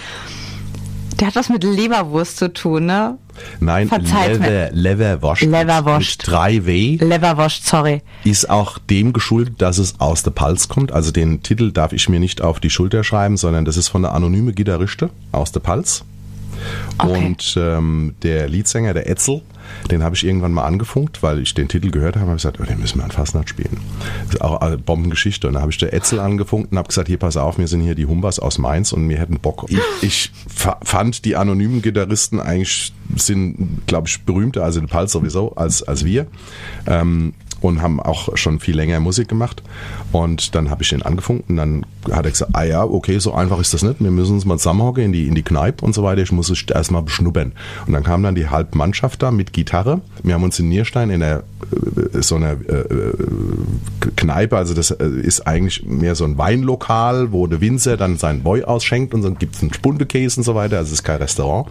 Der 1.20 1.28
hat 1.28 1.36
was 1.36 1.50
mit 1.50 1.64
Leberwurst 1.64 2.38
zu 2.38 2.52
tun, 2.52 2.88
ne? 2.88 3.18
Nein, 3.60 3.90
Lever, 3.90 4.70
Leverwurst. 4.72 5.42
Leverwurst. 5.42 6.28
Mit 6.28 6.36
3W. 6.36 7.04
Leverwurst, 7.04 7.66
sorry. 7.66 8.02
Ist 8.24 8.50
auch 8.50 8.78
dem 8.78 9.14
geschuldet, 9.14 9.62
dass 9.62 9.78
es 9.78 10.00
aus 10.00 10.24
der 10.24 10.32
Palz 10.32 10.68
kommt. 10.68 10.92
Also 10.92 11.12
den 11.12 11.42
Titel 11.42 11.72
darf 11.72 11.94
ich 11.94 12.10
mir 12.10 12.20
nicht 12.20 12.42
auf 12.42 12.60
die 12.60 12.70
Schulter 12.70 13.04
schreiben, 13.04 13.38
sondern 13.38 13.66
das 13.66 13.78
ist 13.78 13.88
von 13.88 14.02
der 14.02 14.14
anonyme 14.14 14.54
Gitarriste 14.54 15.10
aus 15.32 15.52
der 15.52 15.62
Palz. 15.62 16.04
Okay. 16.98 17.26
Und 17.26 17.56
ähm, 17.58 18.16
der 18.24 18.48
Leadsänger, 18.48 18.94
der 18.94 19.10
Etzel, 19.10 19.42
den 19.92 20.04
habe 20.04 20.16
ich 20.16 20.26
irgendwann 20.26 20.52
mal 20.52 20.66
angefunkt, 20.66 21.24
weil 21.24 21.40
ich 21.40 21.54
den 21.54 21.68
Titel 21.68 21.92
gehört 21.92 22.16
habe 22.16 22.26
und 22.26 22.30
habe 22.32 22.38
gesagt, 22.38 22.60
oh, 22.62 22.64
den 22.64 22.80
müssen 22.80 23.00
wir 23.00 23.04
an 23.04 23.12
Fastnacht 23.12 23.50
spielen. 23.50 23.78
Das 24.26 24.36
ist 24.36 24.42
auch 24.42 24.62
eine 24.62 24.78
Bombengeschichte. 24.78 25.48
Und 25.48 25.54
dann 25.54 25.62
habe 25.62 25.72
ich 25.72 25.78
der 25.78 25.94
Etzel 25.94 26.20
angefunkt 26.20 26.72
und 26.72 26.78
habe 26.78 26.88
gesagt, 26.88 27.08
hier 27.08 27.18
pass 27.18 27.38
auf, 27.38 27.58
wir 27.58 27.68
sind 27.68 27.82
hier 27.82 27.96
die 27.96 28.06
Humbas 28.06 28.40
aus 28.40 28.58
Mainz 28.58 28.92
und 28.92 29.08
wir 29.08 29.18
hätten 29.18 29.40
Bock. 29.40 29.66
Ich, 29.70 29.80
ich 30.02 30.32
fand, 30.48 31.26
die 31.26 31.36
anonymen 31.36 31.82
Gitarristen 31.82 32.40
eigentlich 32.40 32.94
sind, 33.16 33.86
glaube 33.88 34.08
ich, 34.08 34.24
berühmter, 34.24 34.64
also 34.64 34.80
den 34.80 34.90
Pals 34.90 35.12
sowieso, 35.12 35.54
als, 35.56 35.84
als 35.84 36.06
wir. 36.06 36.28
Ähm, 36.88 37.34
und 37.66 37.82
haben 37.82 38.00
auch 38.00 38.36
schon 38.38 38.60
viel 38.60 38.76
länger 38.76 39.00
Musik 39.00 39.28
gemacht. 39.28 39.64
Und 40.12 40.56
dann 40.56 40.70
habe 40.70 40.84
ich 40.84 40.92
ihn 40.92 41.02
angefunkt 41.02 41.50
und 41.50 41.58
dann 41.58 41.86
hat 42.12 42.26
er 42.26 42.32
gesagt, 42.32 42.52
ah 42.54 42.64
ja, 42.64 42.84
okay, 42.84 43.18
so 43.20 43.34
einfach 43.34 43.60
ist 43.60 43.74
das 43.74 43.84
nicht. 43.84 44.00
Wir 44.00 44.12
müssen 44.12 44.36
uns 44.36 44.46
mal 44.46 44.58
zusammenhocken 44.58 45.04
in 45.04 45.12
die, 45.12 45.28
in 45.28 45.36
die 45.36 45.44
Kneipe 45.44 45.84
und 45.84 45.94
so 45.94 46.04
weiter. 46.04 46.22
Ich 46.22 46.32
muss 46.32 46.50
es 46.50 46.64
erstmal 46.64 47.02
beschnuppern. 47.02 47.54
Und 47.88 47.94
dann 47.94 48.04
kam 48.04 48.24
dann 48.24 48.36
die 48.36 48.50
Halbmannschaft 48.50 49.24
da 49.24 49.32
mit 49.32 49.52
Gitarre. 49.52 50.02
Wir 50.24 50.36
haben 50.36 50.44
uns 50.44 50.60
in 50.60 50.70
Nierstein 50.70 51.10
in 51.10 51.22
der, 51.22 51.44
äh, 52.14 52.22
so 52.22 52.36
einer 52.36 52.52
äh, 52.52 52.82
äh, 52.82 53.14
Kneipe, 54.16 54.58
also 54.58 54.74
das 54.74 54.92
äh, 54.92 55.08
ist 55.08 55.48
eigentlich 55.48 55.86
mehr 55.86 56.16
so 56.16 56.26
ein 56.26 56.38
Weinlokal, 56.38 57.32
wo 57.32 57.48
der 57.48 57.62
Winzer 57.62 57.98
dann 57.98 58.18
seinen 58.18 58.44
Boy 58.44 58.64
ausschenkt 58.64 59.14
und 59.14 59.24
dann 59.24 59.38
gibt 59.38 59.56
es 59.56 59.62
einen 59.62 59.74
Spundekäse 59.74 60.40
und 60.40 60.44
so 60.44 60.56
weiter. 60.56 60.78
Also 60.78 60.90
es 60.90 61.00
ist 61.00 61.04
kein 61.04 61.18
Restaurant. 61.18 61.68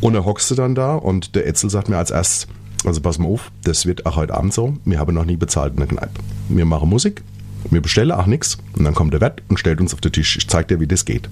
Und 0.00 0.14
er 0.14 0.24
hockste 0.24 0.54
dann 0.54 0.74
da 0.74 0.94
und 0.94 1.34
der 1.34 1.46
Etzel 1.46 1.68
sagt 1.68 1.88
mir 1.88 1.98
als 1.98 2.10
erstes, 2.10 2.46
also 2.84 3.00
pass 3.00 3.18
mal 3.18 3.28
auf, 3.28 3.50
das 3.64 3.86
wird 3.86 4.06
auch 4.06 4.16
heute 4.16 4.34
Abend 4.34 4.54
so. 4.54 4.76
Wir 4.84 4.98
haben 4.98 5.14
noch 5.14 5.24
nie 5.24 5.36
bezahlt 5.36 5.74
in 5.74 5.78
der 5.78 5.86
Kneipe. 5.86 6.20
Wir 6.48 6.64
machen 6.64 6.88
Musik, 6.88 7.22
wir 7.70 7.80
bestellen 7.80 8.12
auch 8.12 8.26
nichts 8.26 8.58
und 8.76 8.84
dann 8.84 8.94
kommt 8.94 9.12
der 9.12 9.20
Wirt 9.20 9.42
und 9.48 9.58
stellt 9.58 9.80
uns 9.80 9.92
auf 9.92 10.00
den 10.00 10.12
Tisch. 10.12 10.36
Ich 10.36 10.48
zeig 10.48 10.68
dir, 10.68 10.80
wie 10.80 10.86
das 10.86 11.04
geht. 11.04 11.28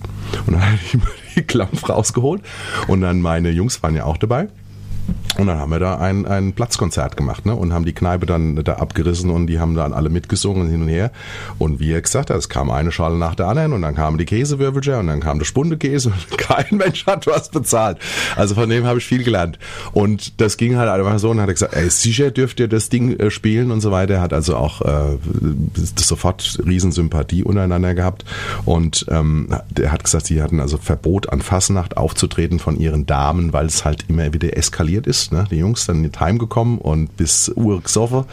Und 0.46 0.54
dann 0.54 0.62
habe 0.66 0.78
ich 0.84 0.98
die 1.34 1.42
Klampf 1.42 1.88
rausgeholt 1.88 2.42
und 2.86 3.00
dann 3.00 3.20
meine 3.20 3.50
Jungs 3.50 3.82
waren 3.82 3.94
ja 3.94 4.04
auch 4.04 4.16
dabei. 4.16 4.48
Und 5.38 5.46
dann 5.46 5.58
haben 5.58 5.70
wir 5.70 5.78
da 5.78 5.98
ein, 5.98 6.26
ein 6.26 6.52
Platzkonzert 6.52 7.16
gemacht 7.16 7.46
ne? 7.46 7.54
und 7.54 7.72
haben 7.72 7.84
die 7.84 7.92
Kneipe 7.92 8.26
dann 8.26 8.56
da 8.56 8.74
abgerissen 8.74 9.30
und 9.30 9.46
die 9.46 9.60
haben 9.60 9.76
dann 9.76 9.92
alle 9.92 10.08
mitgesungen 10.08 10.68
hin 10.68 10.82
und 10.82 10.88
her. 10.88 11.12
Und 11.58 11.78
wie 11.78 11.92
er 11.92 12.02
gesagt 12.02 12.30
hat, 12.30 12.36
es 12.36 12.48
kam 12.48 12.70
eine 12.70 12.90
Schale 12.90 13.16
nach 13.16 13.36
der 13.36 13.46
anderen 13.46 13.72
und 13.72 13.82
dann 13.82 13.94
kamen 13.94 14.18
die 14.18 14.24
Käsewürfelchen 14.24 14.94
und 14.94 15.06
dann 15.06 15.20
kam 15.20 15.38
der 15.38 15.46
Spundekäse 15.46 16.08
und 16.08 16.38
kein 16.38 16.76
Mensch 16.76 17.06
hat 17.06 17.28
was 17.28 17.50
bezahlt. 17.50 17.98
Also 18.34 18.56
von 18.56 18.68
dem 18.68 18.84
habe 18.84 18.98
ich 18.98 19.06
viel 19.06 19.22
gelernt. 19.22 19.60
Und 19.92 20.40
das 20.40 20.56
ging 20.56 20.76
halt 20.76 20.88
einfach 20.90 21.20
so 21.20 21.30
und 21.30 21.40
hat 21.40 21.48
gesagt, 21.50 21.72
ey, 21.76 21.88
sicher 21.88 22.32
dürft 22.32 22.58
ihr 22.58 22.66
das 22.66 22.88
Ding 22.88 23.16
äh, 23.20 23.30
spielen 23.30 23.70
und 23.70 23.80
so 23.80 23.92
weiter. 23.92 24.14
Er 24.14 24.22
hat 24.22 24.32
also 24.32 24.56
auch 24.56 24.82
äh, 24.82 25.18
sofort 25.94 26.58
Riesensympathie 26.66 27.44
untereinander 27.44 27.94
gehabt. 27.94 28.24
Und 28.64 29.06
ähm, 29.08 29.54
der 29.70 29.92
hat 29.92 30.02
gesagt, 30.02 30.26
sie 30.26 30.42
hatten 30.42 30.58
also 30.58 30.78
Verbot 30.78 31.28
an 31.28 31.42
Fasnacht 31.42 31.96
aufzutreten 31.96 32.58
von 32.58 32.76
ihren 32.76 33.06
Damen, 33.06 33.52
weil 33.52 33.66
es 33.66 33.84
halt 33.84 34.06
immer 34.08 34.34
wieder 34.34 34.56
eskaliert 34.56 35.06
ist 35.06 35.27
ist. 35.28 35.32
Ne? 35.32 35.44
Die 35.50 35.56
Jungs 35.56 35.86
dann 35.86 36.02
nicht 36.02 36.18
heimgekommen 36.20 36.78
und 36.78 37.16
bis 37.16 37.48
Uhr 37.54 37.80
gesoffen 37.80 38.24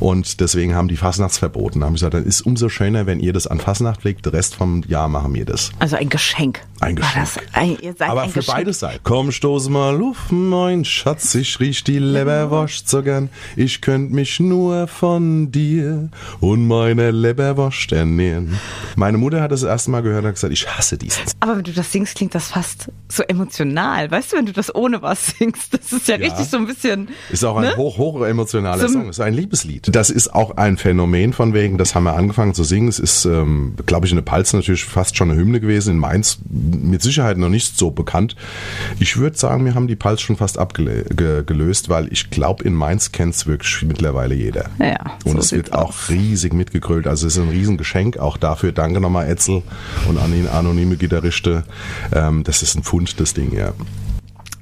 und 0.00 0.40
deswegen 0.40 0.74
haben 0.74 0.88
die 0.88 0.96
Fasnachts 0.96 1.38
verboten. 1.38 1.80
Da 1.80 1.86
haben 1.86 1.94
gesagt, 1.94 2.14
dann 2.14 2.24
ist 2.24 2.42
umso 2.42 2.68
schöner, 2.68 3.06
wenn 3.06 3.20
ihr 3.20 3.32
das 3.32 3.46
an 3.46 3.60
Fasnacht 3.60 4.04
legt, 4.04 4.26
der 4.26 4.32
Rest 4.32 4.56
vom 4.56 4.82
Jahr 4.86 5.08
machen 5.08 5.34
wir 5.34 5.44
das. 5.44 5.70
Also 5.78 5.96
ein 5.96 6.08
Geschenk. 6.08 6.60
Ein 6.80 6.96
Geschenk. 6.96 7.28
Ein, 7.52 7.78
Aber 7.98 8.22
ein 8.22 8.30
für 8.30 8.40
Geschenk. 8.40 8.58
beide 8.58 8.72
Seiten. 8.72 9.00
Komm, 9.02 9.32
stoß 9.32 9.68
mal 9.68 10.00
auf, 10.02 10.30
mein 10.30 10.84
Schatz, 10.84 11.34
ich 11.34 11.60
riech 11.60 11.84
die 11.84 11.98
Leberwurst 11.98 12.88
so 12.88 13.02
gern. 13.02 13.30
Ich 13.56 13.80
könnt 13.80 14.12
mich 14.12 14.40
nur 14.40 14.86
von 14.86 15.50
dir 15.50 16.10
und 16.40 16.66
meiner 16.66 17.12
Leberwurst 17.12 17.92
ernähren. 17.92 18.58
Meine 18.96 19.18
Mutter 19.18 19.40
hat 19.40 19.52
das 19.52 19.62
erste 19.62 19.90
Mal 19.90 20.02
gehört 20.02 20.22
und 20.22 20.28
hat 20.28 20.34
gesagt, 20.34 20.52
ich 20.52 20.68
hasse 20.68 20.98
diesen. 20.98 21.22
Aber 21.40 21.56
wenn 21.56 21.64
du 21.64 21.72
das 21.72 21.90
singst, 21.90 22.16
klingt 22.16 22.34
das 22.34 22.48
fast 22.48 22.90
so 23.08 23.22
emotional. 23.22 24.10
Weißt 24.10 24.32
du, 24.32 24.36
wenn 24.36 24.46
du 24.46 24.52
das 24.52 24.74
ohne 24.74 25.00
was 25.02 25.26
singst, 25.38 25.74
das 25.74 25.92
ist 25.92 26.08
ja, 26.08 26.16
ja 26.16 26.23
richtig 26.30 26.48
so 26.48 26.56
ein 26.56 26.66
bisschen. 26.66 27.08
Ist 27.30 27.44
auch 27.44 27.56
ein 27.56 27.64
ne? 27.64 27.76
hoch, 27.76 27.98
hoch 27.98 28.22
emotionaler 28.24 28.88
Song. 28.88 29.08
Ist 29.08 29.20
ein 29.20 29.34
Liebeslied. 29.34 29.94
Das 29.94 30.10
ist 30.10 30.34
auch 30.34 30.56
ein 30.56 30.76
Phänomen 30.76 31.32
von 31.32 31.54
wegen, 31.54 31.78
das 31.78 31.94
haben 31.94 32.04
wir 32.04 32.14
angefangen 32.14 32.54
zu 32.54 32.64
singen. 32.64 32.88
Es 32.88 32.98
ist, 32.98 33.24
ähm, 33.24 33.74
glaube 33.86 34.06
ich, 34.06 34.12
in 34.12 34.16
der 34.16 34.22
Palz 34.22 34.52
natürlich 34.52 34.84
fast 34.84 35.16
schon 35.16 35.30
eine 35.30 35.40
Hymne 35.40 35.60
gewesen. 35.60 35.94
In 35.94 35.98
Mainz 35.98 36.38
mit 36.48 37.02
Sicherheit 37.02 37.36
noch 37.38 37.48
nicht 37.48 37.78
so 37.78 37.90
bekannt. 37.90 38.36
Ich 38.98 39.16
würde 39.16 39.36
sagen, 39.36 39.64
wir 39.64 39.74
haben 39.74 39.88
die 39.88 39.96
Palz 39.96 40.20
schon 40.20 40.36
fast 40.36 40.58
abgelöst, 40.58 41.88
weil 41.88 42.12
ich 42.12 42.30
glaube, 42.30 42.64
in 42.64 42.74
Mainz 42.74 43.12
kennt 43.12 43.34
es 43.34 43.46
wirklich 43.46 43.82
mittlerweile 43.82 44.34
jeder. 44.34 44.70
Ja, 44.78 45.18
und 45.24 45.32
so 45.32 45.38
es 45.38 45.52
wird 45.52 45.72
auch 45.72 45.92
riesig 46.08 46.52
mitgegrölt. 46.52 47.06
Also 47.06 47.26
es 47.26 47.36
ist 47.36 47.42
ein 47.42 47.48
Riesengeschenk. 47.48 48.18
Auch 48.18 48.36
dafür 48.36 48.72
danke 48.72 49.00
nochmal 49.00 49.28
Etzel 49.28 49.62
und 50.08 50.18
an 50.18 50.34
ihn 50.34 50.48
anonyme 50.48 50.96
Gitarriste. 50.96 51.64
Ähm, 52.12 52.44
das 52.44 52.62
ist 52.62 52.76
ein 52.76 52.82
Pfund, 52.82 53.20
das 53.20 53.34
Ding, 53.34 53.54
ja. 53.54 53.72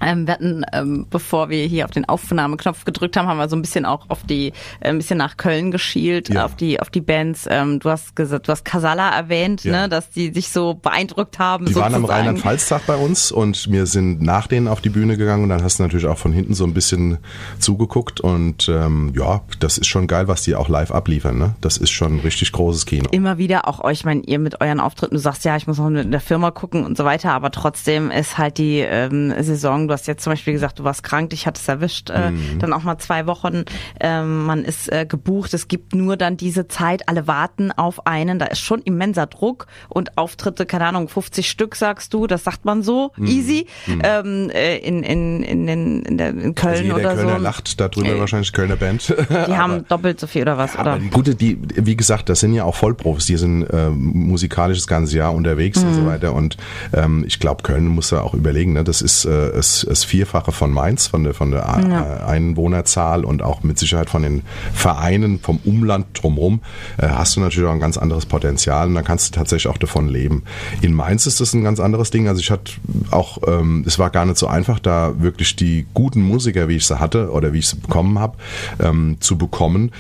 Ähm, 0.05 0.27
wir 0.27 0.35
hatten, 0.35 0.65
ähm, 0.73 1.07
bevor 1.09 1.49
wir 1.49 1.65
hier 1.67 1.85
auf 1.85 1.91
den 1.91 2.09
Aufnahmeknopf 2.09 2.85
gedrückt 2.85 3.17
haben, 3.17 3.29
haben 3.29 3.39
wir 3.39 3.49
so 3.49 3.57
ein 3.57 3.63
bisschen 3.63 3.85
auch 3.85 4.09
auf 4.09 4.25
die, 4.25 4.49
äh, 4.81 4.89
ein 4.89 4.99
bisschen 4.99 5.19
nach 5.19 5.37
Köln 5.37 5.71
geschielt, 5.71 6.29
ja. 6.29 6.45
auf 6.45 6.57
die, 6.57 6.81
auf 6.81 6.91
die 6.91 7.01
Bands. 7.01 7.47
Ähm, 7.49 7.81
du 7.81 7.91
hast 7.91 8.17
gesagt, 8.17 8.49
du 8.49 8.53
hast 8.53 8.65
Casala 8.65 9.11
erwähnt, 9.11 9.65
ja. 9.65 9.73
ne, 9.73 9.89
dass 9.89 10.11
die 10.11 10.33
sich 10.33 10.51
so 10.51 10.75
beeindruckt 10.75 11.39
haben. 11.39 11.67
Die 11.67 11.73
sozusagen. 11.73 11.95
waren 11.95 12.05
am 12.05 12.11
Rheinland-Pfalz-Tag 12.11 12.87
bei 12.87 12.97
uns 12.97 13.33
und 13.33 13.71
wir 13.71 13.87
sind 13.87 14.23
nach 14.23 14.47
denen 14.47 14.69
auf 14.69 14.81
die 14.81 14.91
Bühne 14.91 15.17
gegangen 15.17 15.45
und 15.45 15.49
dann 15.49 15.63
hast 15.63 15.79
du 15.79 15.83
natürlich 15.83 16.07
auch 16.07 16.19
von 16.19 16.33
hinten 16.33 16.55
so 16.55 16.65
ein 16.65 16.75
bisschen 16.75 17.19
zugeguckt 17.59 18.21
und 18.21 18.69
ähm, 18.69 19.13
ja, 19.17 19.43
das 19.61 19.79
ist 19.79 19.87
schon 19.87 20.07
geil, 20.07 20.29
was 20.29 20.43
die 20.43 20.55
auch 20.55 20.69
live 20.69 20.91
abliefern. 20.91 21.39
Ne? 21.39 21.55
Das 21.61 21.77
ist 21.77 21.91
schon 21.91 22.17
ein 22.17 22.21
richtig 22.21 22.53
großes 22.53 22.87
Kino. 22.87 23.09
Immer 23.11 23.39
wieder 23.39 23.69
auch 23.69 23.83
euch, 23.83 24.05
mein, 24.05 24.23
ihr 24.23 24.39
mit 24.39 24.61
euren 24.61 24.81
Auftritten, 24.81 25.15
du 25.15 25.21
sagst 25.21 25.45
ja, 25.45 25.57
ich 25.57 25.67
muss 25.67 25.79
noch 25.79 25.89
in 25.89 26.11
der 26.11 26.21
Firma 26.21 26.51
gucken 26.51 26.85
und 26.85 26.97
so 26.97 27.05
weiter, 27.05 27.33
aber 27.33 27.51
trotzdem 27.51 28.11
ist 28.11 28.39
halt 28.39 28.59
die 28.59 28.81
ähm, 28.81 29.33
Saison 29.43 29.89
du 29.93 29.95
hast 29.95 30.07
jetzt 30.07 30.25
zum 30.25 30.33
Beispiel 30.33 30.55
gesagt, 30.55 30.79
du 30.79 30.85
warst 30.85 31.03
krank, 31.03 31.31
dich 31.31 31.47
hat 31.47 31.59
es 31.59 31.69
erwischt, 31.69 32.09
äh, 32.09 32.31
mhm. 32.31 32.59
dann 32.59 32.73
auch 32.73 32.83
mal 32.83 32.97
zwei 32.99 33.27
Wochen, 33.27 33.65
ähm, 34.01 34.45
man 34.47 34.65
ist 34.65 34.91
äh, 34.91 35.05
gebucht, 35.05 35.53
es 35.53 35.69
gibt 35.69 35.95
nur 35.95 36.17
dann 36.17 36.39
diese 36.39 36.67
Zeit, 36.67 37.09
alle 37.09 37.27
warten 37.27 37.73
auf 37.73 38.07
einen, 38.07 38.39
da 38.39 38.47
ist 38.47 38.61
schon 38.61 38.81
immenser 38.81 39.27
Druck 39.27 39.67
und 39.91 40.17
Auftritte, 40.17 40.65
keine 40.65 40.87
Ahnung, 40.87 41.09
50 41.09 41.49
Stück 41.49 41.77
sagst 41.77 42.15
du, 42.15 42.27
das 42.27 42.45
sagt 42.45 42.65
man 42.65 42.83
so, 42.83 43.13
mhm. 43.17 43.27
easy, 43.27 43.67
mhm. 43.87 44.03
Ähm, 44.03 44.51
äh, 44.51 44.79
in, 44.79 45.03
in, 45.03 45.43
in, 45.43 45.69
in, 45.69 46.03
in, 46.03 46.19
der, 46.19 46.31
in 46.31 46.55
Köln 46.55 46.73
also 46.73 46.83
jeder 46.83 46.97
oder 46.97 47.15
Kölner 47.15 47.37
so. 47.37 47.43
lacht 47.43 47.81
darüber 47.81 48.09
äh, 48.09 48.19
wahrscheinlich, 48.19 48.53
Kölner 48.53 48.77
Band. 48.77 49.15
Die 49.29 49.35
haben 49.57 49.87
doppelt 49.89 50.19
so 50.19 50.27
viel 50.27 50.43
oder 50.43 50.57
was, 50.57 50.79
oder? 50.79 50.99
Die 50.99 51.11
gute, 51.11 51.35
die, 51.35 51.59
wie 51.75 51.97
gesagt, 51.97 52.31
das 52.31 52.41
sind 52.41 52.55
ja 52.55 52.65
auch 52.65 52.77
Vollprofis, 52.77 53.27
die 53.27 53.37
sind 53.37 53.65
äh, 53.65 53.91
musikalisch 53.91 54.79
das 54.79 54.87
ganze 54.87 55.19
Jahr 55.19 55.35
unterwegs 55.35 55.83
und 55.83 55.95
so 55.95 56.01
mhm. 56.01 56.07
weiter 56.07 56.35
und 56.35 56.57
ähm, 56.95 57.25
ich 57.27 57.39
glaube, 57.39 57.63
Köln 57.63 57.87
muss 57.87 58.09
da 58.09 58.23
auch 58.23 58.33
überlegen, 58.33 58.73
ne? 58.73 58.85
das 58.85 59.03
ist 59.03 59.27
äh, 59.27 59.43
es, 59.51 59.82
es 59.85 60.05
vier 60.05 60.23
Vierfache 60.23 60.53
von 60.53 60.73
Mainz, 60.73 61.09
von 61.09 61.25
der, 61.25 61.35
von 61.35 61.51
der 61.51 61.61
ja. 61.61 62.27
Einwohnerzahl 62.27 63.25
und 63.25 63.43
auch 63.43 63.65
mit 63.65 63.77
Sicherheit 63.79 64.09
von 64.09 64.23
den 64.23 64.43
Vereinen 64.73 65.41
vom 65.41 65.59
Umland 65.65 66.07
drumherum, 66.15 66.61
äh, 66.99 67.09
hast 67.09 67.35
du 67.35 67.41
natürlich 67.41 67.69
auch 67.69 67.73
ein 67.73 67.81
ganz 67.81 67.99
anderes 67.99 68.27
Potenzial 68.27 68.87
und 68.87 68.95
dann 68.95 69.05
kannst 69.05 69.29
du 69.29 69.39
tatsächlich 69.39 69.67
auch 69.73 69.79
davon 69.79 70.09
leben. 70.09 70.45
In 70.81 70.95
Mainz 70.95 71.27
ist 71.27 71.41
das 71.41 71.55
ein 71.55 71.65
ganz 71.65 71.81
anderes 71.81 72.11
Ding. 72.11 72.29
Also 72.29 72.41
ich 72.41 72.53
hatte 72.53 72.73
auch, 73.11 73.39
ähm, 73.47 73.83
es 73.85 73.99
war 73.99 74.11
gar 74.11 74.25
nicht 74.25 74.39
so 74.39 74.47
einfach, 74.47 74.79
da 74.79 75.21
wirklich 75.21 75.57
die 75.57 75.87
guten 75.93 76.23
Musiker, 76.23 76.69
wie 76.69 76.77
ich 76.77 76.87
sie 76.87 77.01
hatte 77.01 77.31
oder 77.33 77.53
wie 77.53 77.59
ich 77.59 77.69
sie 77.69 77.77
bekommen 77.77 78.21
habe, 78.21 78.37
ähm, 78.79 79.17
zu 79.19 79.37
bekommen, 79.37 79.91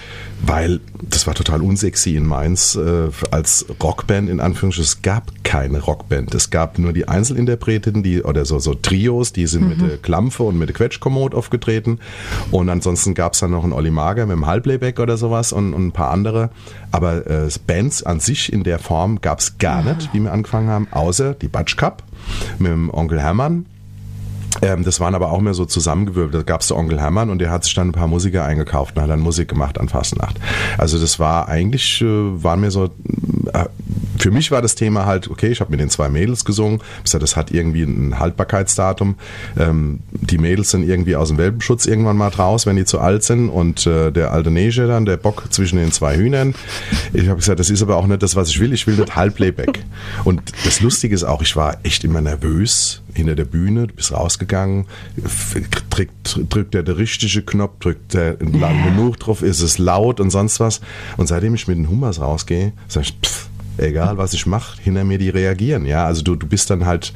weil 0.45 0.81
das 1.01 1.27
war 1.27 1.35
total 1.35 1.63
unsexy 1.63 2.17
in 2.17 2.27
Mainz 2.27 2.75
äh, 2.75 3.09
als 3.31 3.67
Rockband 3.83 4.29
in 4.29 4.41
Anführungsstrichen. 4.41 4.89
Es 4.89 5.03
gab 5.03 5.33
keine 5.45 5.81
Rockband. 5.81 6.35
Es 6.35 6.51
gab 6.51 6.79
nur 6.79 6.93
die 6.93 7.09
Einzelinterpreten, 7.09 8.03
die 8.03 8.23
oder 8.23 8.45
so, 8.45 8.59
so 8.59 8.75
Trios, 8.75 9.33
die 9.33 9.47
sind 9.47 9.63
mhm. 9.63 9.69
mit 9.69 9.81
der 9.81 9.99
Klampfe 9.99 10.43
und 10.43 10.59
mit 10.59 10.69
der 10.69 10.75
Quetschkommode 10.75 11.37
aufgetreten. 11.37 12.01
Und 12.51 12.69
ansonsten 12.69 13.15
gab 13.15 13.35
es 13.35 13.41
dann 13.41 13.53
noch 13.53 13.63
einen 13.63 13.73
Olli 13.73 13.91
Mager 13.91 14.27
mit 14.27 14.37
dem 14.37 14.47
Halbplayback 14.47 14.99
oder 14.99 15.17
sowas 15.17 15.53
und, 15.53 15.75
und 15.75 15.87
ein 15.87 15.93
paar 15.93 16.11
andere. 16.11 16.51
Aber 16.91 17.27
äh, 17.27 17.49
Bands 17.67 18.03
an 18.03 18.21
sich 18.21 18.53
in 18.53 18.65
der 18.65 18.79
Form 18.79 19.21
gab 19.21 19.39
es 19.39 19.59
gar 19.59 19.83
nicht, 19.83 20.13
wie 20.13 20.21
wir 20.21 20.33
angefangen 20.33 20.69
haben, 20.69 20.89
außer 20.91 21.35
die 21.35 21.49
Batsch 21.49 21.77
Cup 21.77 22.03
mit 22.59 22.71
dem 22.71 22.91
Onkel 22.91 23.21
Hermann 23.21 23.67
Ähm, 24.61 24.85
das 24.85 25.01
waren 25.01 25.15
aber 25.15 25.33
auch 25.33 25.41
mehr 25.41 25.55
so 25.55 25.65
zusammengewirbelt. 25.65 26.35
Da 26.35 26.43
gab 26.43 26.61
es 26.61 26.73
Onkel 26.73 27.01
Hermann 27.01 27.31
und 27.31 27.39
der 27.39 27.51
hat 27.51 27.65
sich 27.65 27.75
dann 27.75 27.89
ein 27.89 27.93
paar 27.93 28.09
Musiker 28.09 28.45
eingekauft 28.45 28.97
und 28.97 29.03
hat 29.03 29.11
dann 29.11 29.21
Musik 29.21 29.49
gemacht 29.49 29.81
an 29.81 29.89
Fastnacht. 29.89 30.39
Also 30.79 30.99
das 30.99 31.19
war 31.19 31.49
eigentlich, 31.49 32.03
äh, 32.03 32.05
war 32.07 32.57
mir 32.57 32.71
so, 32.71 32.85
äh, 33.53 33.67
für 34.23 34.31
mich 34.31 34.53
war 34.53 34.63
das 34.63 34.77
Thema 34.77 35.05
halt, 35.05 35.29
okay, 35.29 35.49
ich 35.49 35.61
habe 35.61 35.73
mit 35.73 35.81
den 35.81 35.91
zwei 35.91 36.09
Mädels 36.09 36.45
gesungen. 36.45 36.81
Das 37.11 37.35
hat 37.35 37.51
irgendwie 37.51 37.83
ein 37.83 38.21
Haltbarkeitsdatum. 38.21 39.17
Ähm, 39.59 39.99
die 40.13 40.39
Mädels 40.39 40.71
sind 40.71 40.89
irgendwie 40.89 41.17
aus 41.17 41.29
dem 41.29 41.39
Welpenschutz 41.39 41.87
irgendwann 41.87 42.17
mal 42.17 42.31
draus, 42.31 42.65
wenn 42.65 42.77
die 42.77 42.85
zu 42.85 43.01
alt 43.01 43.25
sind. 43.25 43.49
Und 43.49 43.85
äh, 43.85 44.13
der 44.13 44.31
alte 44.31 44.53
Neger 44.53 44.87
dann, 44.87 45.07
der 45.07 45.17
Bock 45.17 45.47
zwischen 45.51 45.77
den 45.77 45.91
zwei 45.91 46.17
Hühnern. 46.17 46.55
Ich 47.13 47.27
habe 47.27 47.41
gesagt, 47.41 47.59
das 47.59 47.69
ist 47.69 47.83
aber 47.83 47.97
auch 47.97 48.07
nicht 48.07 48.23
das, 48.23 48.37
was 48.37 48.49
ich 48.49 48.61
will. 48.61 48.73
Ich 48.73 48.87
will 48.87 48.95
das 48.95 49.17
Halbplayback. 49.17 49.85
Und 50.23 50.41
das 50.65 50.81
Lustige 50.81 51.17
ist 51.17 51.25
auch, 51.25 51.43
ich 51.43 51.57
war 51.57 51.79
echt 51.83 52.05
immer 52.05 52.21
nervös 52.21 53.03
hinter 53.15 53.35
der 53.35 53.45
Bühne, 53.45 53.89
du 53.89 53.95
bist 53.95 54.13
rausgegangen, 54.13 54.87
drückt, 55.91 56.39
drückt 56.49 56.75
der 56.75 56.83
der 56.83 56.97
richtige 56.97 57.43
Knopf, 57.43 57.81
drückt 57.81 58.15
der 58.15 58.37
lang 58.41 58.85
genug 58.85 59.19
drauf, 59.19 59.43
ist 59.43 59.61
es 59.61 59.79
laut 59.79 60.21
und 60.21 60.31
sonst 60.31 60.61
was. 60.61 60.81
Und 61.17 61.27
seitdem 61.27 61.55
ich 61.55 61.67
mit 61.69 61.77
den 61.77 61.91
Hummers 61.91 62.21
rausgehe, 62.21 62.73
sag 62.89 63.03
ich, 63.03 63.19
pff, 63.23 63.42
egal 63.79 64.19
was 64.19 64.35
ich 64.35 64.47
mache, 64.47 64.81
hinter 64.83 65.05
mir 65.05 65.19
die 65.19 65.31
reagieren. 65.31 65.87
Ja, 65.87 66.07
also 66.07 66.23
du, 66.23 66.37
du 66.37 66.47
bist 66.47 66.71
dann 66.71 66.87
halt 66.87 67.13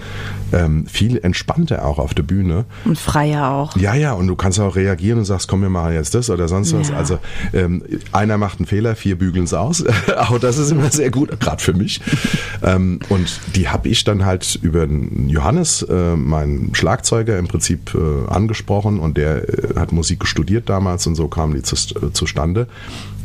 ähm, 0.52 0.86
viel 0.86 1.18
entspannter 1.18 1.84
auch 1.84 1.98
auf 1.98 2.14
der 2.14 2.22
Bühne. 2.22 2.64
Und 2.84 2.98
freier 2.98 3.50
auch. 3.50 3.76
Ja, 3.76 3.94
ja, 3.94 4.12
und 4.12 4.26
du 4.26 4.36
kannst 4.36 4.60
auch 4.60 4.76
reagieren 4.76 5.18
und 5.18 5.24
sagst, 5.24 5.48
komm, 5.48 5.62
wir 5.62 5.70
machen 5.70 5.92
jetzt 5.92 6.14
das 6.14 6.30
oder 6.30 6.48
sonst 6.48 6.72
ja. 6.72 6.80
was. 6.80 6.90
Also 6.92 7.18
ähm, 7.52 7.82
einer 8.12 8.38
macht 8.38 8.58
einen 8.58 8.66
Fehler, 8.66 8.96
vier 8.96 9.16
bügeln 9.18 9.44
es 9.44 9.54
aus. 9.54 9.84
auch 10.16 10.38
das 10.38 10.58
ist 10.58 10.70
immer 10.70 10.90
sehr 10.90 11.10
gut, 11.10 11.38
gerade 11.40 11.62
für 11.62 11.74
mich. 11.74 12.00
ähm, 12.62 13.00
und 13.08 13.40
die 13.54 13.68
habe 13.68 13.88
ich 13.88 14.04
dann 14.04 14.24
halt 14.24 14.58
über 14.62 14.86
Johannes, 15.26 15.82
äh, 15.82 16.16
meinen 16.16 16.74
Schlagzeuger, 16.74 17.38
im 17.38 17.48
Prinzip 17.48 17.94
äh, 17.94 18.32
angesprochen 18.32 18.98
und 18.98 19.16
der 19.16 19.48
äh, 19.48 19.78
hat 19.78 19.92
Musik 19.92 20.26
studiert 20.26 20.68
damals 20.68 21.06
und 21.06 21.14
so 21.14 21.28
kamen 21.28 21.54
die 21.54 21.62
zu, 21.62 21.74
äh, 21.74 22.12
zustande. 22.12 22.66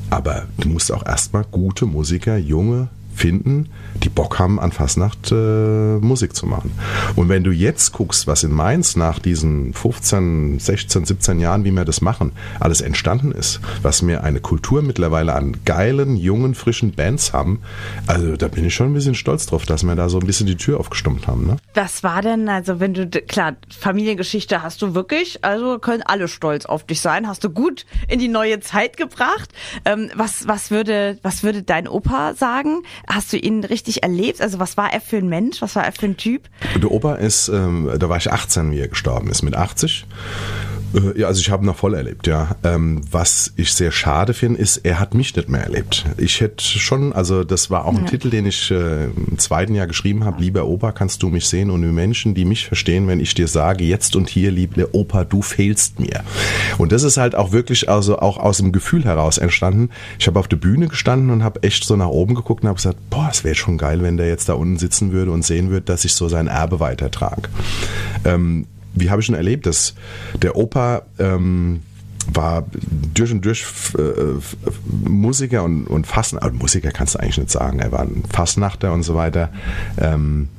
Aber 0.09 0.43
du 0.57 0.67
musst 0.67 0.91
auch 0.91 1.05
erstmal 1.05 1.45
gute 1.49 1.85
Musiker, 1.85 2.35
junge, 2.35 2.89
finden, 3.15 3.69
die 4.03 4.09
Bock 4.09 4.39
haben, 4.39 4.59
an 4.59 4.71
Fastnacht 4.71 5.31
äh, 5.31 5.35
Musik 5.35 6.35
zu 6.35 6.45
machen. 6.45 6.71
Und 7.15 7.29
wenn 7.29 7.43
du 7.43 7.51
jetzt 7.51 7.91
guckst, 7.93 8.27
was 8.27 8.43
in 8.43 8.51
Mainz 8.51 8.95
nach 8.95 9.19
diesen 9.19 9.73
15, 9.73 10.59
16, 10.59 11.05
17 11.05 11.39
Jahren, 11.39 11.63
wie 11.63 11.71
wir 11.71 11.85
das 11.85 12.01
machen, 12.01 12.31
alles 12.59 12.81
entstanden 12.81 13.31
ist, 13.31 13.59
was 13.81 14.05
wir 14.05 14.23
eine 14.23 14.39
Kultur 14.39 14.81
mittlerweile 14.81 15.33
an 15.33 15.57
geilen, 15.65 16.15
jungen, 16.17 16.55
frischen 16.55 16.93
Bands 16.93 17.33
haben, 17.33 17.61
also 18.07 18.35
da 18.35 18.47
bin 18.47 18.65
ich 18.65 18.73
schon 18.73 18.87
ein 18.87 18.93
bisschen 18.93 19.15
stolz 19.15 19.45
drauf, 19.45 19.65
dass 19.65 19.83
wir 19.83 19.95
da 19.95 20.09
so 20.09 20.19
ein 20.19 20.25
bisschen 20.25 20.47
die 20.47 20.57
Tür 20.57 20.79
aufgestummt 20.79 21.27
haben. 21.27 21.45
Ne? 21.45 21.57
Was 21.73 22.03
war 22.03 22.21
denn, 22.21 22.49
also 22.49 22.79
wenn 22.79 22.93
du, 22.93 23.07
klar, 23.07 23.55
Familiengeschichte 23.69 24.61
hast 24.61 24.81
du 24.81 24.95
wirklich, 24.95 25.43
also 25.43 25.79
können 25.79 26.03
alle 26.03 26.27
stolz 26.27 26.65
auf 26.65 26.85
dich 26.85 27.01
sein, 27.01 27.27
hast 27.27 27.43
du 27.43 27.49
gut 27.49 27.85
in 28.07 28.19
die 28.19 28.27
neue 28.27 28.59
Zeit 28.59 28.97
gebracht. 28.97 29.51
Ähm, 29.85 30.09
was, 30.15 30.47
was, 30.47 30.71
würde, 30.71 31.17
was 31.21 31.43
würde 31.43 31.63
dein 31.63 31.87
Opa 31.87 32.33
sagen? 32.33 32.83
Hast 33.13 33.33
du 33.33 33.37
ihn 33.37 33.63
richtig 33.65 34.03
erlebt? 34.03 34.41
Also 34.41 34.59
was 34.59 34.77
war 34.77 34.93
er 34.93 35.01
für 35.01 35.17
ein 35.17 35.27
Mensch? 35.27 35.61
Was 35.61 35.75
war 35.75 35.83
er 35.83 35.91
für 35.91 36.05
ein 36.05 36.15
Typ? 36.15 36.43
Der 36.81 36.89
Opa 36.89 37.15
ist, 37.15 37.49
ähm, 37.49 37.91
da 37.99 38.07
war 38.07 38.17
ich 38.17 38.31
18, 38.31 38.71
wie 38.71 38.79
er 38.79 38.87
gestorben 38.87 39.29
ist, 39.29 39.41
mit 39.41 39.55
80. 39.55 40.05
Äh, 40.93 41.21
ja, 41.21 41.27
also 41.27 41.39
ich 41.39 41.49
habe 41.49 41.65
noch 41.65 41.75
voll 41.75 41.93
erlebt, 41.93 42.27
ja. 42.27 42.55
Ähm, 42.63 43.01
was 43.09 43.53
ich 43.55 43.73
sehr 43.73 43.91
schade 43.91 44.33
finde, 44.33 44.59
ist, 44.59 44.77
er 44.77 44.99
hat 44.99 45.13
mich 45.13 45.35
nicht 45.35 45.49
mehr 45.49 45.63
erlebt. 45.63 46.05
Ich 46.17 46.41
hätte 46.41 46.63
schon, 46.63 47.13
also 47.13 47.43
das 47.43 47.69
war 47.69 47.85
auch 47.85 47.95
ein 47.95 48.05
ja. 48.05 48.09
Titel, 48.09 48.29
den 48.29 48.45
ich 48.45 48.71
äh, 48.71 49.05
im 49.05 49.37
zweiten 49.37 49.75
Jahr 49.75 49.87
geschrieben 49.87 50.25
habe. 50.25 50.41
Lieber 50.41 50.65
Opa, 50.65 50.91
kannst 50.91 51.23
du 51.23 51.29
mich 51.29 51.47
sehen? 51.47 51.69
Und 51.69 51.81
die 51.81 51.87
Menschen, 51.87 52.33
die 52.33 52.45
mich 52.45 52.67
verstehen, 52.67 53.07
wenn 53.07 53.19
ich 53.19 53.33
dir 53.33 53.47
sage, 53.47 53.83
jetzt 53.83 54.15
und 54.15 54.29
hier, 54.29 54.51
lieber 54.51 54.93
Opa, 54.93 55.23
du 55.23 55.41
fehlst 55.41 55.99
mir. 55.99 56.23
Und 56.77 56.91
das 56.91 57.03
ist 57.03 57.17
halt 57.17 57.35
auch 57.35 57.51
wirklich 57.51 57.89
also 57.89 58.19
auch 58.19 58.37
aus 58.37 58.57
dem 58.57 58.71
Gefühl 58.71 59.05
heraus 59.05 59.37
entstanden. 59.37 59.89
Ich 60.19 60.27
habe 60.27 60.39
auf 60.39 60.47
der 60.47 60.57
Bühne 60.57 60.87
gestanden 60.87 61.29
und 61.29 61.43
habe 61.43 61.63
echt 61.63 61.83
so 61.83 61.95
nach 61.95 62.07
oben 62.07 62.35
geguckt 62.35 62.63
und 62.63 62.69
habe 62.69 62.77
gesagt, 62.77 62.97
boah, 63.09 63.29
es 63.31 63.43
wäre 63.43 63.55
schon 63.55 63.77
geil, 63.77 64.01
wenn 64.01 64.17
der 64.17 64.27
jetzt 64.27 64.49
da 64.49 64.53
unten 64.53 64.77
sitzen 64.77 65.11
würde 65.11 65.31
und 65.31 65.43
sehen 65.45 65.69
würde, 65.69 65.85
dass 65.85 66.05
ich 66.05 66.13
so 66.13 66.27
sein 66.27 66.47
Erbe 66.47 66.79
weitertrage. 66.79 67.49
Ähm, 68.25 68.65
wie 68.93 69.09
habe 69.09 69.21
ich 69.21 69.25
schon 69.25 69.35
erlebt, 69.35 69.65
dass 69.65 69.95
der 70.41 70.55
Opa 70.55 71.03
ähm, 71.19 71.81
war 72.33 72.65
durch 73.13 73.31
und 73.31 73.43
durch 73.43 73.65
äh, 73.97 75.09
Musiker 75.09 75.63
und, 75.63 75.87
und 75.87 76.07
Fastnachter, 76.07 76.47
also 76.47 76.57
Musiker 76.57 76.91
kannst 76.91 77.15
du 77.15 77.19
eigentlich 77.19 77.37
nicht 77.37 77.51
sagen, 77.51 77.79
er 77.79 77.91
war 77.91 78.01
ein 78.01 78.23
Fastnachter 78.31 78.93
und 78.93 79.03
so 79.03 79.15
weiter. 79.15 79.49
Ähm, 79.97 80.49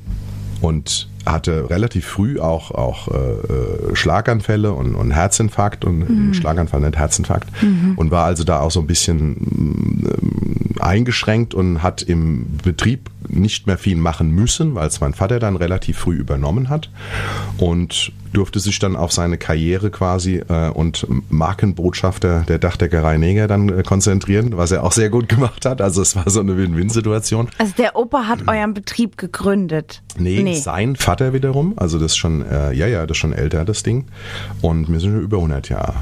und 0.61 1.09
hatte 1.27 1.71
relativ 1.71 2.07
früh 2.07 2.41
auch, 2.41 2.71
auch 2.71 3.09
äh, 3.09 3.13
äh 3.13 3.97
Schlaganfälle 3.97 4.73
und, 4.73 4.95
und 4.95 5.11
Herzinfarkt 5.11 5.85
und 5.85 6.09
mhm. 6.09 6.35
Schlaganfall, 6.35 6.81
nicht 6.81 6.97
Herzinfarkt. 6.97 7.49
Mhm. 7.63 7.95
Und 7.97 8.11
war 8.11 8.25
also 8.25 8.45
da 8.45 8.61
auch 8.61 8.71
so 8.71 8.81
ein 8.81 8.87
bisschen 8.87 10.05
äh, 10.05 10.81
eingeschränkt 10.81 11.55
und 11.55 11.83
hat 11.83 12.03
im 12.03 12.59
Betrieb 12.63 13.11
nicht 13.29 13.67
mehr 13.67 13.79
viel 13.79 13.97
machen 13.97 14.31
müssen, 14.31 14.75
weil 14.75 14.89
es 14.89 15.01
mein 15.01 15.15
Vater 15.15 15.39
dann 15.39 15.57
relativ 15.57 15.99
früh 15.99 16.17
übernommen 16.17 16.69
hat. 16.69 16.91
Und 17.59 18.13
durfte 18.33 18.61
sich 18.61 18.79
dann 18.79 18.97
auf 18.97 19.13
seine 19.13 19.39
Karriere 19.39 19.91
quasi 19.91 20.43
äh, 20.49 20.71
und 20.71 21.07
Markenbotschafter 21.31 22.45
der 22.49 22.59
Dachdeckerei 22.59 23.19
Neger 23.19 23.47
dann 23.47 23.69
äh, 23.69 23.83
konzentrieren, 23.83 24.57
was 24.57 24.71
er 24.73 24.85
auch 24.85 24.93
sehr 24.93 25.11
gut 25.11 25.29
gemacht 25.29 25.67
hat. 25.67 25.81
Also 25.81 26.03
es 26.03 26.17
war 26.17 26.29
so 26.29 26.41
eine 26.41 26.57
Win-Win-Situation. 26.57 27.49
Also 27.59 27.75
der 27.77 27.97
Opa 27.97 28.27
hat 28.27 28.49
euren 28.49 28.75
Betrieb 28.75 29.17
gegründet? 29.17 30.03
Nee, 30.19 30.43
nee. 30.43 30.55
sein 30.55 30.97
Vater 30.97 31.33
wiederum. 31.33 31.75
Also 31.77 31.99
das 31.99 32.13
ist 32.13 32.17
schon, 32.17 32.43
äh, 32.43 32.73
ja, 32.73 32.87
ja, 32.87 33.07
das 33.07 33.17
ist 33.17 33.21
schon 33.21 33.33
älter, 33.33 33.65
das 33.65 33.83
Ding. 33.83 34.07
Und 34.61 34.91
wir 34.91 35.01
sind 35.01 35.21
über 35.21 35.39
100 35.39 35.69
Jahre. 35.69 35.95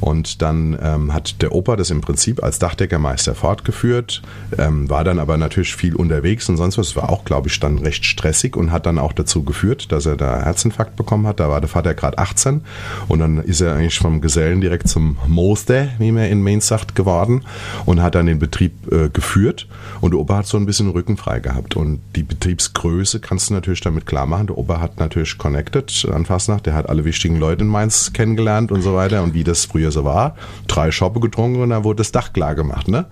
Und 0.00 0.42
dann 0.42 0.78
ähm, 0.82 1.12
hat 1.14 1.42
der 1.42 1.52
Opa 1.52 1.76
das 1.76 1.90
im 1.90 2.00
Prinzip 2.00 2.42
als 2.42 2.58
Dachdeckermeister 2.58 3.34
fortgeführt, 3.34 4.22
ähm, 4.56 4.88
war 4.88 5.04
dann 5.04 5.18
aber 5.18 5.36
natürlich 5.36 5.74
viel 5.74 5.94
unterwegs 5.94 6.48
und 6.48 6.56
sonst 6.56 6.78
was. 6.78 6.96
War 6.96 7.10
auch, 7.10 7.24
glaube 7.24 7.48
ich, 7.48 7.60
dann 7.60 7.78
recht 7.78 8.04
stressig 8.04 8.56
und 8.56 8.72
hat 8.72 8.86
dann 8.86 8.98
auch 8.98 9.12
dazu 9.12 9.42
geführt, 9.42 9.92
dass 9.92 10.06
er 10.06 10.16
da 10.16 10.42
Herzinfarkt 10.42 10.96
bekommen 10.96 11.26
hat. 11.26 11.40
Da 11.40 11.48
war 11.48 11.60
der 11.60 11.68
Vater 11.68 11.94
gerade 11.94 12.18
18 12.18 12.62
und 13.08 13.18
dann 13.18 13.38
ist 13.38 13.60
er 13.60 13.74
eigentlich 13.74 13.98
vom 13.98 14.20
Gesellen 14.20 14.60
direkt 14.60 14.88
zum 14.88 15.18
Moster, 15.26 15.88
wie 15.98 16.12
man 16.12 16.24
in 16.24 16.42
Mainz 16.42 16.66
sagt, 16.66 16.94
geworden 16.94 17.44
und 17.86 18.02
hat 18.02 18.14
dann 18.14 18.26
den 18.26 18.38
Betrieb 18.38 18.90
äh, 18.92 19.08
geführt 19.08 19.66
und 20.00 20.12
der 20.12 20.20
Opa 20.20 20.38
hat 20.38 20.46
so 20.46 20.56
ein 20.56 20.66
bisschen 20.66 20.90
Rücken 20.90 21.16
frei 21.16 21.40
gehabt 21.40 21.76
und 21.76 22.00
die 22.16 22.22
Betriebsgröße 22.22 23.20
kannst 23.20 23.50
du 23.50 23.54
natürlich 23.54 23.80
damit 23.80 24.06
klar 24.06 24.26
machen. 24.26 24.48
Der 24.48 24.58
Opa 24.58 24.80
hat 24.80 24.98
natürlich 24.98 25.38
connected 25.38 26.06
an 26.12 26.26
Fastnacht, 26.26 26.66
der 26.66 26.74
hat 26.74 26.88
alle 26.88 27.04
wichtigen 27.04 27.38
Leute 27.38 27.62
in 27.64 27.68
Mainz 27.68 28.12
kennengelernt 28.12 28.72
und 28.72 28.82
so 28.82 28.94
weiter 28.94 29.22
und 29.22 29.34
wie 29.34 29.44
das 29.44 29.64
früher 29.64 29.77
so 29.90 30.04
war. 30.04 30.36
Drei 30.66 30.90
Schoppe 30.90 31.20
getrunken 31.20 31.60
und 31.60 31.70
dann 31.70 31.84
wurde 31.84 31.98
das 31.98 32.12
Dach 32.12 32.32
klar 32.32 32.54
gemacht, 32.54 32.88
ne? 32.88 33.06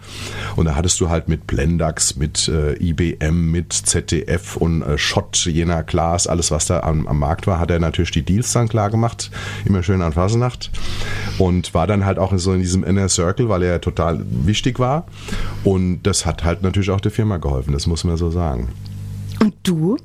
Und 0.57 0.67
da 0.67 0.75
hattest 0.75 1.01
du 1.01 1.09
halt 1.09 1.29
mit 1.29 1.47
Blendax, 1.47 2.17
mit 2.17 2.49
äh, 2.49 2.75
IBM, 2.83 3.51
mit 3.51 3.73
ZDF 3.73 4.57
und 4.57 4.83
äh, 4.83 4.99
Schott, 4.99 5.37
jener 5.47 5.83
Glas, 5.83 6.27
alles 6.27 6.51
was 6.51 6.67
da 6.67 6.81
am, 6.81 7.07
am 7.07 7.19
Markt 7.19 7.47
war, 7.47 7.59
hat 7.59 7.71
er 7.71 7.79
natürlich 7.79 8.11
die 8.11 8.23
Deals 8.23 8.53
dann 8.53 8.69
klar 8.69 8.91
gemacht, 8.91 9.31
immer 9.65 9.83
schön 9.83 10.03
an 10.03 10.13
Fasenacht 10.13 10.71
und 11.39 11.75
war 11.75 11.87
dann 11.87 12.05
halt 12.05 12.19
auch 12.19 12.37
so 12.37 12.53
in 12.53 12.61
diesem 12.61 12.85
Inner 12.85 13.09
Circle, 13.09 13.49
weil 13.49 13.63
er 13.63 13.81
total 13.81 14.25
wichtig 14.29 14.79
war 14.79 15.07
und 15.65 16.03
das 16.03 16.27
hat 16.27 16.45
halt 16.45 16.63
natürlich 16.63 16.91
auch 16.91 17.01
der 17.01 17.13
Firma 17.13 17.39
geholfen, 17.39 17.73
das 17.73 17.87
muss 17.87 18.05
man 18.05 18.17
so 18.17 18.31
sagen. 18.31 18.69
Und 19.41 19.55
du? 19.63 19.97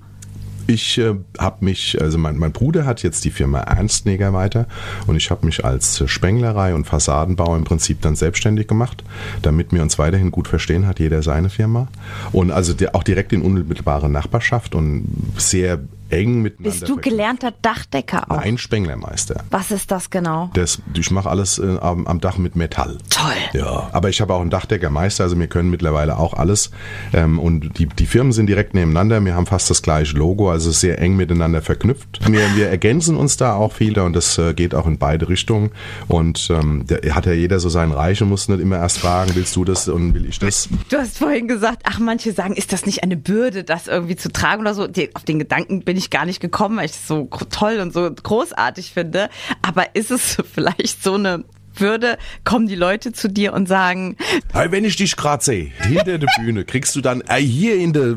Ich 0.71 0.97
äh, 0.99 1.15
habe 1.37 1.65
mich, 1.65 2.01
also 2.01 2.17
mein, 2.17 2.37
mein, 2.37 2.53
Bruder 2.53 2.85
hat 2.85 3.03
jetzt 3.03 3.25
die 3.25 3.29
Firma 3.29 3.59
Ernstneger 3.59 4.31
weiter 4.31 4.67
und 5.05 5.17
ich 5.17 5.29
habe 5.29 5.45
mich 5.45 5.65
als 5.65 6.01
Spenglerei 6.09 6.73
und 6.73 6.85
Fassadenbau 6.85 7.57
im 7.57 7.65
Prinzip 7.65 8.01
dann 8.01 8.15
selbstständig 8.15 8.67
gemacht, 8.67 9.03
damit 9.41 9.73
wir 9.73 9.81
uns 9.81 9.99
weiterhin 9.99 10.31
gut 10.31 10.47
verstehen, 10.47 10.87
hat 10.87 10.99
jeder 10.99 11.23
seine 11.23 11.49
Firma. 11.49 11.89
Und 12.31 12.51
also 12.51 12.71
der, 12.71 12.95
auch 12.95 13.03
direkt 13.03 13.33
in 13.33 13.41
unmittelbare 13.41 14.09
Nachbarschaft 14.09 14.73
und 14.73 15.07
sehr 15.35 15.79
eng 16.11 16.41
miteinander. 16.41 16.79
Bist 16.79 16.89
du 16.89 16.97
gelernter 16.97 17.53
Dachdecker 17.61 18.29
auch? 18.29 18.37
Nein, 18.37 18.57
Spenglermeister. 18.57 19.43
Was 19.49 19.71
ist 19.71 19.91
das 19.91 20.09
genau? 20.09 20.49
Das, 20.53 20.81
ich 20.93 21.11
mache 21.11 21.29
alles 21.29 21.59
äh, 21.59 21.77
am, 21.79 22.07
am, 22.07 22.19
Dach 22.19 22.37
mit 22.37 22.55
Metall. 22.55 22.97
Toll. 23.09 23.31
Ja, 23.53 23.89
aber 23.93 24.09
ich 24.09 24.21
habe 24.21 24.33
auch 24.33 24.41
einen 24.41 24.49
Dachdeckermeister, 24.49 25.23
also 25.23 25.39
wir 25.39 25.47
können 25.47 25.69
mittlerweile 25.69 26.17
auch 26.17 26.33
alles. 26.33 26.71
Ähm, 27.13 27.39
und 27.39 27.77
die, 27.77 27.87
die 27.87 28.05
Firmen 28.05 28.31
sind 28.31 28.47
direkt 28.47 28.73
nebeneinander. 28.73 29.23
Wir 29.23 29.35
haben 29.35 29.45
fast 29.45 29.69
das 29.69 29.81
gleiche 29.81 30.17
Logo, 30.17 30.51
also 30.51 30.71
sehr 30.71 30.99
eng 30.99 31.15
miteinander 31.15 31.61
verknüpft. 31.61 32.19
Wir, 32.29 32.55
wir 32.55 32.69
ergänzen 32.69 33.15
uns 33.17 33.37
da 33.37 33.55
auch 33.55 33.73
viel 33.73 33.91
und 33.99 34.13
das 34.13 34.37
äh, 34.37 34.53
geht 34.53 34.73
auch 34.73 34.87
in 34.87 34.97
beide 34.97 35.29
Richtungen. 35.29 35.71
Und 36.07 36.49
ähm, 36.49 36.85
der, 36.87 37.15
hat 37.15 37.25
ja 37.25 37.33
jeder 37.33 37.59
so 37.59 37.69
seinen 37.69 37.91
Reich 37.91 38.21
und 38.21 38.29
muss 38.29 38.47
nicht 38.47 38.59
immer 38.59 38.77
erst 38.77 38.99
fragen, 38.99 39.31
willst 39.35 39.55
du 39.55 39.65
das 39.65 39.87
und 39.87 40.13
will 40.13 40.25
ich 40.25 40.39
das? 40.39 40.69
Du 40.89 40.97
hast 40.97 41.17
vorhin 41.17 41.47
gesagt, 41.47 41.83
ach, 41.83 41.99
manche 41.99 42.31
sagen, 42.31 42.55
ist 42.55 42.73
das 42.73 42.85
nicht 42.85 43.03
eine 43.03 43.17
Bürde, 43.17 43.63
das 43.63 43.87
irgendwie 43.87 44.15
zu 44.15 44.31
tragen 44.31 44.61
oder 44.61 44.73
so? 44.73 44.87
Die, 44.87 45.13
auf 45.15 45.23
den 45.23 45.39
Gedanken 45.39 45.81
bin 45.81 45.97
ich 45.97 46.00
ich 46.01 46.09
gar 46.09 46.25
nicht 46.25 46.39
gekommen, 46.39 46.77
weil 46.77 46.85
ich 46.85 46.91
es 46.91 47.07
so 47.07 47.29
toll 47.49 47.79
und 47.79 47.93
so 47.93 48.09
großartig 48.11 48.91
finde. 48.91 49.29
Aber 49.61 49.95
ist 49.95 50.11
es 50.11 50.37
vielleicht 50.53 51.03
so 51.03 51.15
eine 51.15 51.45
würde, 51.79 52.17
kommen 52.43 52.67
die 52.67 52.75
Leute 52.75 53.13
zu 53.13 53.29
dir 53.29 53.53
und 53.53 53.67
sagen, 53.67 54.17
hey, 54.53 54.71
wenn 54.71 54.85
ich 54.85 54.95
dich 54.95 55.15
gerade 55.15 55.43
sehe, 55.43 55.71
hinter 55.87 56.17
der 56.17 56.27
Bühne, 56.39 56.65
kriegst 56.65 56.95
du 56.95 57.01
dann, 57.01 57.21
ey, 57.21 57.45
hier 57.45 57.75
in 57.75 57.93
der 57.93 58.15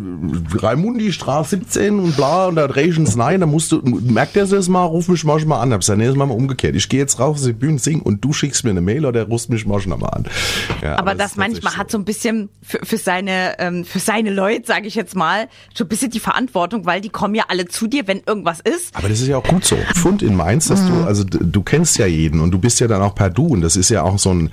Raimundi 0.55 1.12
Straße 1.12 1.57
17 1.57 1.99
und 1.99 2.17
bla, 2.17 2.47
und 2.47 2.57
da 2.57 2.67
regens 2.67 3.17
nein, 3.17 3.40
da 3.40 3.47
musst 3.47 3.73
du, 3.73 3.81
merkt 3.83 4.37
er 4.37 4.47
das 4.47 4.69
mal, 4.69 4.85
ruf 4.85 5.09
mich 5.09 5.25
manchmal 5.25 5.61
an. 5.61 5.73
Hab 5.73 5.81
gesagt, 5.81 5.99
nee, 5.99 6.07
das 6.07 6.17
machen 6.17 6.31
wir 6.31 6.37
umgekehrt. 6.37 6.75
Ich 6.75 6.88
gehe 6.88 7.01
jetzt 7.01 7.19
rauf 7.19 7.37
auf 7.37 7.43
die 7.43 7.53
Bühne 7.53 7.79
singen 7.79 8.03
und 8.03 8.25
du 8.25 8.33
schickst 8.33 8.64
mir 8.64 8.71
eine 8.71 8.81
Mail 8.81 9.07
oder 9.07 9.25
rufst 9.25 9.51
mich 9.51 9.67
manchmal 9.67 9.99
mal 9.99 10.09
an. 10.09 10.25
Ja, 10.83 10.93
aber, 10.93 10.99
aber 10.99 11.14
das, 11.14 11.31
das 11.33 11.37
manchmal 11.37 11.73
so. 11.73 11.79
hat 11.79 11.90
so 11.90 11.99
ein 11.99 12.05
bisschen 12.05 12.49
für, 12.62 12.81
für 12.83 12.97
seine, 12.97 13.59
ähm, 13.59 13.85
für 13.85 13.99
seine 13.99 14.31
Leute, 14.31 14.67
sage 14.67 14.87
ich 14.87 14.95
jetzt 14.95 15.14
mal, 15.14 15.49
so 15.75 15.85
ein 15.85 15.88
bisschen 15.88 16.11
die 16.11 16.21
Verantwortung, 16.21 16.87
weil 16.87 17.01
die 17.01 17.09
kommen 17.09 17.35
ja 17.35 17.45
alle 17.49 17.67
zu 17.67 17.87
dir, 17.87 18.07
wenn 18.07 18.23
irgendwas 18.27 18.61
ist. 18.61 18.95
Aber 18.97 19.09
das 19.09 19.21
ist 19.21 19.29
ja 19.29 19.38
auch 19.38 19.45
gut 19.45 19.64
so. 19.64 19.77
Fund 19.95 20.23
in 20.23 20.37
Mainz, 20.37 20.69
dass 20.69 20.83
mhm. 20.83 20.88
du, 20.88 21.05
also 21.05 21.25
du 21.25 21.62
kennst 21.62 21.99
ja 21.99 22.07
jeden 22.07 22.40
und 22.40 22.51
du 22.51 22.59
bist 22.59 22.81
ja 22.81 22.87
dann 22.87 23.03
auch 23.03 23.14
per 23.14 23.31
Du 23.31 23.44
und 23.47 23.61
das 23.61 23.77
ist 23.77 23.91
ja 23.91 24.03
auch 24.03 24.19
so 24.19 24.31
ein, 24.31 24.51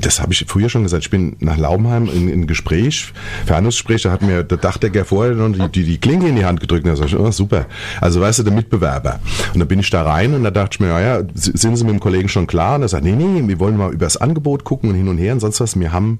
das 0.00 0.20
habe 0.20 0.32
ich 0.32 0.44
früher 0.48 0.68
schon 0.68 0.82
gesagt, 0.82 1.04
ich 1.04 1.10
bin 1.10 1.36
nach 1.40 1.56
Laubenheim 1.56 2.08
in, 2.08 2.28
in 2.28 2.46
Gespräch, 2.46 3.12
Verhandlungsgespräch, 3.46 4.02
da 4.02 4.10
hat 4.10 4.22
mir 4.22 4.44
der 4.44 4.58
Dachdecker 4.58 5.04
vorher 5.04 5.34
noch 5.34 5.52
die, 5.52 5.68
die, 5.68 5.84
die 5.84 5.98
Klinge 5.98 6.28
in 6.28 6.36
die 6.36 6.44
Hand 6.44 6.60
gedrückt 6.60 6.84
und 6.84 6.90
da 6.90 6.96
sag 6.96 7.06
ich, 7.06 7.18
oh, 7.18 7.30
super. 7.30 7.66
Also 8.00 8.20
weißt 8.20 8.40
du, 8.40 8.42
der 8.44 8.52
Mitbewerber. 8.52 9.20
Und 9.52 9.60
dann 9.60 9.68
bin 9.68 9.80
ich 9.80 9.90
da 9.90 10.02
rein 10.02 10.34
und 10.34 10.44
da 10.44 10.50
dachte 10.50 10.76
ich 10.76 10.80
mir, 10.80 10.88
naja, 10.88 11.22
sind 11.34 11.76
Sie 11.76 11.84
mit 11.84 11.92
dem 11.92 12.00
Kollegen 12.00 12.28
schon 12.28 12.46
klar? 12.46 12.76
Und 12.76 12.82
er 12.82 12.88
sagt, 12.88 13.04
nee, 13.04 13.12
nee, 13.12 13.42
wir 13.46 13.60
wollen 13.60 13.76
mal 13.76 13.92
über 13.92 14.06
das 14.06 14.16
Angebot 14.16 14.64
gucken 14.64 14.90
und 14.90 14.96
hin 14.96 15.08
und 15.08 15.18
her 15.18 15.32
und 15.32 15.40
sonst 15.40 15.60
was. 15.60 15.78
Wir 15.78 15.92
haben 15.92 16.18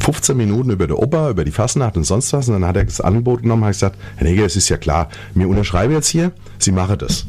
15 0.00 0.36
Minuten 0.36 0.70
über 0.70 0.86
der 0.86 0.98
Oper, 0.98 1.30
über 1.30 1.44
die 1.44 1.50
Fasnacht 1.50 1.96
und 1.96 2.04
sonst 2.04 2.32
was. 2.32 2.48
Und 2.48 2.54
dann 2.54 2.66
hat 2.66 2.76
er 2.76 2.84
das 2.84 3.00
Angebot 3.00 3.42
genommen, 3.42 3.64
hat 3.64 3.72
gesagt, 3.72 3.98
Herr 4.16 4.26
Neger, 4.26 4.44
es 4.44 4.56
ist 4.56 4.68
ja 4.68 4.76
klar, 4.76 5.08
mir 5.34 5.48
unterschreibe 5.48 5.92
jetzt 5.92 6.08
hier, 6.08 6.32
Sie 6.58 6.72
machen 6.72 6.98
das. 6.98 7.26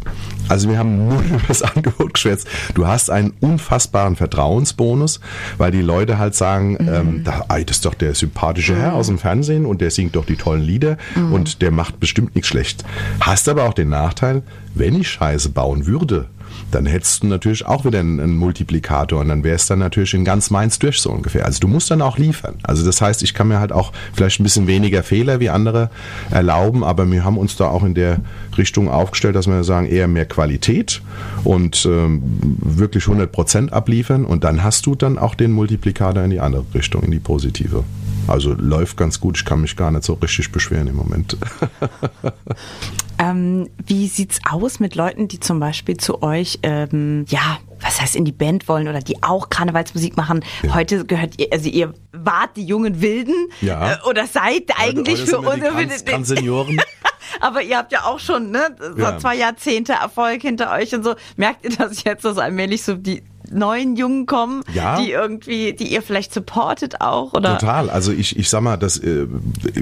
Also 0.48 0.70
wir 0.70 0.78
haben 0.78 1.08
nur 1.08 1.22
über 1.30 1.40
das 1.48 1.62
Angebot 1.62 2.14
geschwätzt. 2.14 2.48
Du 2.74 2.88
hast 2.88 3.10
einen 3.10 3.34
unfassbaren 3.40 4.16
Vertrauensbonus, 4.16 5.20
weil 5.58 5.72
die 5.72 5.82
Leute 5.82 6.18
halt 6.18 6.36
sagen, 6.36 6.78
mhm. 6.80 6.90
ähm, 6.90 7.24
da, 7.24 7.46
das 7.48 7.78
ist 7.78 7.86
doch 7.86 7.94
der 7.94 8.16
sympathische 8.16 8.76
Herr 8.76 8.94
aus 8.94 9.08
dem 9.08 9.20
Fernsehen 9.20 9.66
und 9.66 9.82
der 9.82 9.92
singt 9.92 10.16
doch 10.16 10.26
die 10.26 10.36
tollen 10.36 10.62
Lieder 10.62 10.98
mhm. 11.16 11.34
und 11.34 11.62
der 11.62 11.72
macht 11.72 12.00
bestimmt 12.00 12.36
nichts 12.36 12.48
schlecht. 12.48 12.84
Hast 13.20 13.48
aber 13.48 13.66
auch 13.66 13.74
den 13.74 13.90
Nachteil, 13.90 14.44
wenn 14.74 15.00
ich 15.00 15.10
Scheiße 15.10 15.50
bauen 15.50 15.86
würde, 15.86 16.28
dann 16.72 16.86
hättest 16.86 17.24
du 17.24 17.28
natürlich 17.28 17.66
auch 17.66 17.86
wieder 17.86 18.00
einen, 18.00 18.20
einen 18.20 18.36
Multiplikator 18.36 19.20
und 19.20 19.30
dann 19.30 19.44
wäre 19.44 19.56
es 19.56 19.68
dann 19.68 19.80
natürlich 19.80 20.14
in 20.14 20.26
ganz 20.26 20.50
Mainz 20.50 20.80
durch 20.80 21.00
so 21.02 21.12
ungefähr. 21.12 21.46
Also 21.46 21.60
du 21.60 21.68
musst 21.68 21.90
dann 21.92 22.02
auch 22.02 22.18
liefern. 22.18 22.56
Also 22.64 22.86
das 22.86 23.02
heißt, 23.02 23.24
ich 23.24 23.34
kann 23.34 23.48
mir 23.48 23.60
halt 23.60 23.72
auch 23.72 23.92
vielleicht 24.14 24.40
ein 24.40 24.44
bisschen 24.44 24.68
weniger 24.68 25.04
Fehler 25.04 25.40
wie 25.40 25.50
andere 25.50 25.90
erlauben, 26.30 26.84
aber 26.84 27.10
wir 27.10 27.24
haben 27.24 27.38
uns 27.38 27.56
da 27.56 27.68
auch 27.68 27.84
in 27.84 27.94
der 27.94 28.20
Richtung 28.58 28.90
aufgestellt, 28.90 29.36
dass 29.36 29.48
wir 29.48 29.64
sagen, 29.64 29.88
eher 29.88 30.08
mehr 30.08 30.26
Qualität 30.26 31.02
und 31.44 31.86
ähm, 31.86 32.22
wirklich 32.60 33.06
100 33.06 33.32
Prozent 33.32 33.74
abliefern 33.74 34.26
und 34.26 34.44
dann 34.44 34.64
hast 34.64 34.86
du 34.86 34.96
dann 34.96 35.18
auch 35.18 35.36
den 35.36 35.52
Multiplikator 35.52 36.24
in 36.24 36.30
die 36.30 36.40
andere 36.40 36.66
Richtung, 36.74 37.04
in 37.04 37.12
die 37.12 37.20
positive. 37.20 37.84
Also 38.28 38.54
läuft 38.54 38.96
ganz 38.96 39.20
gut. 39.20 39.38
Ich 39.38 39.46
kann 39.46 39.62
mich 39.62 39.76
gar 39.76 39.90
nicht 39.92 40.04
so 40.04 40.14
richtig 40.14 40.52
beschweren 40.52 40.88
im 40.88 40.96
Moment. 40.96 41.36
ähm, 43.20 43.70
wie 43.86 44.08
sieht's 44.08 44.40
aus 44.50 44.80
mit 44.80 44.96
Leuten, 44.96 45.28
die 45.28 45.40
zum 45.40 45.60
Beispiel 45.60 45.98
zu 45.98 46.24
euch, 46.24 46.60
ähm, 46.64 47.26
ja, 47.28 47.60
was 47.82 48.02
heißt 48.02 48.16
in 48.16 48.26
die 48.26 48.32
Band 48.32 48.68
wollen 48.68 48.88
oder 48.88 49.00
die 49.00 49.22
auch 49.22 49.50
Karnevalsmusik 49.50 50.16
machen? 50.18 50.44
Ja. 50.64 50.74
Heute 50.74 51.06
gehört 51.06 51.40
ihr, 51.40 51.48
also 51.52 51.70
ihr 51.70 51.94
wart 52.14 52.56
die 52.56 52.66
jungen 52.66 53.02
Wilden 53.02 53.36
ja. 53.62 53.94
äh, 53.94 53.98
oder 54.08 54.26
seid 54.26 54.72
eigentlich 54.78 55.22
für 55.22 55.40
unsere 55.40 56.26
Senioren. 56.26 56.82
Aber 57.42 57.62
ihr 57.62 57.78
habt 57.78 57.92
ja 57.92 58.06
auch 58.06 58.20
schon 58.20 58.52
ne, 58.52 58.76
so 58.80 59.02
ja. 59.02 59.18
zwei 59.20 59.36
Jahrzehnte 59.36 59.94
Erfolg 59.94 60.42
hinter 60.42 60.72
euch 60.72 60.96
und 60.96 61.04
so. 61.04 61.16
Merkt 61.36 61.64
ihr 61.64 61.76
das 61.76 62.04
jetzt, 62.04 62.26
dass 62.26 62.38
allmählich 62.38 62.84
so 62.84 62.96
die 62.96 63.22
neuen 63.52 63.96
Jungen 63.96 64.26
kommen, 64.26 64.64
ja. 64.74 65.00
die 65.00 65.12
irgendwie, 65.12 65.74
die 65.74 65.92
ihr 65.92 66.02
vielleicht 66.02 66.34
supportet 66.34 67.02
auch? 67.02 67.34
Oder? 67.34 67.58
Total. 67.58 67.90
Also 67.90 68.12
ich, 68.12 68.38
ich 68.38 68.50
sag 68.50 68.62
mal, 68.62 68.78
das, 68.78 68.98
äh, 68.98 69.28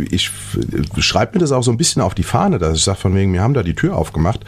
ich 0.10 0.32
schreibe 1.00 1.34
mir 1.34 1.40
das 1.40 1.52
auch 1.52 1.64
so 1.64 1.72
ein 1.72 1.78
bisschen 1.78 2.02
auf 2.02 2.16
die 2.16 2.24
Fahne, 2.24 2.58
dass 2.58 2.78
ich 2.78 2.84
sage 2.84 2.98
von 2.98 3.16
wegen, 3.16 3.34
wir 3.34 3.42
haben 3.42 3.54
da 3.54 3.64
die 3.64 3.76
Tür 3.76 3.96
aufgemacht, 3.96 4.42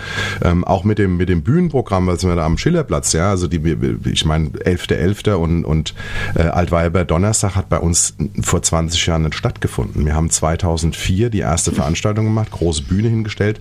ähm, 0.44 0.64
auch 0.64 0.84
mit 0.84 0.98
dem, 0.98 1.18
mit 1.18 1.30
dem 1.30 1.44
Bühnenprogramm, 1.44 2.08
was 2.08 2.24
wir 2.24 2.36
da 2.36 2.46
am 2.46 2.58
Schillerplatz, 2.58 3.14
ja, 3.14 3.30
also 3.30 3.48
die, 3.48 3.60
ich 4.06 4.26
meine, 4.26 4.50
11.11. 4.50 5.30
.11. 5.30 5.34
und, 5.34 5.66
und 5.66 5.94
äh, 6.36 6.44
Altweiber 6.44 7.06
Donnerstag 7.06 7.56
hat 7.56 7.70
bei 7.70 7.80
uns 7.80 8.16
vor 8.42 8.62
20 8.62 9.06
Jahren 9.06 9.24
nicht 9.24 9.36
stattgefunden. 9.36 10.06
Wir 10.06 10.16
haben 10.16 10.30
2004 10.30 11.30
die 11.30 11.40
erste 11.40 11.72
Veranstaltung 11.72 12.26
gemacht, 12.26 12.52
große 12.52 12.84
Bühne 12.84 13.10
hingestellt. 13.10 13.60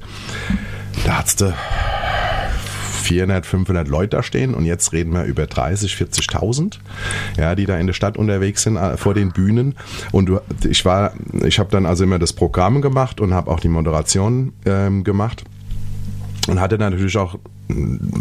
Da 1.04 1.18
hat's 1.18 1.36
du 1.36 1.54
400, 3.08 3.46
500 3.46 3.88
Leute 3.88 4.16
da 4.18 4.22
stehen 4.22 4.54
und 4.54 4.66
jetzt 4.66 4.92
reden 4.92 5.12
wir 5.14 5.24
über 5.24 5.46
30, 5.46 5.94
40.000, 5.94 6.78
ja, 7.38 7.54
die 7.54 7.64
da 7.64 7.78
in 7.78 7.86
der 7.86 7.94
Stadt 7.94 8.18
unterwegs 8.18 8.62
sind 8.62 8.76
äh, 8.76 8.98
vor 8.98 9.14
den 9.14 9.32
Bühnen. 9.32 9.76
Und 10.12 10.26
du, 10.26 10.40
ich 10.68 10.84
war, 10.84 11.14
ich 11.42 11.58
habe 11.58 11.70
dann 11.70 11.86
also 11.86 12.04
immer 12.04 12.18
das 12.18 12.34
Programm 12.34 12.82
gemacht 12.82 13.20
und 13.20 13.32
habe 13.32 13.50
auch 13.50 13.60
die 13.60 13.68
Moderation 13.68 14.52
ähm, 14.66 15.04
gemacht 15.04 15.44
und 16.48 16.60
hatte 16.60 16.76
natürlich 16.76 17.16
auch 17.16 17.38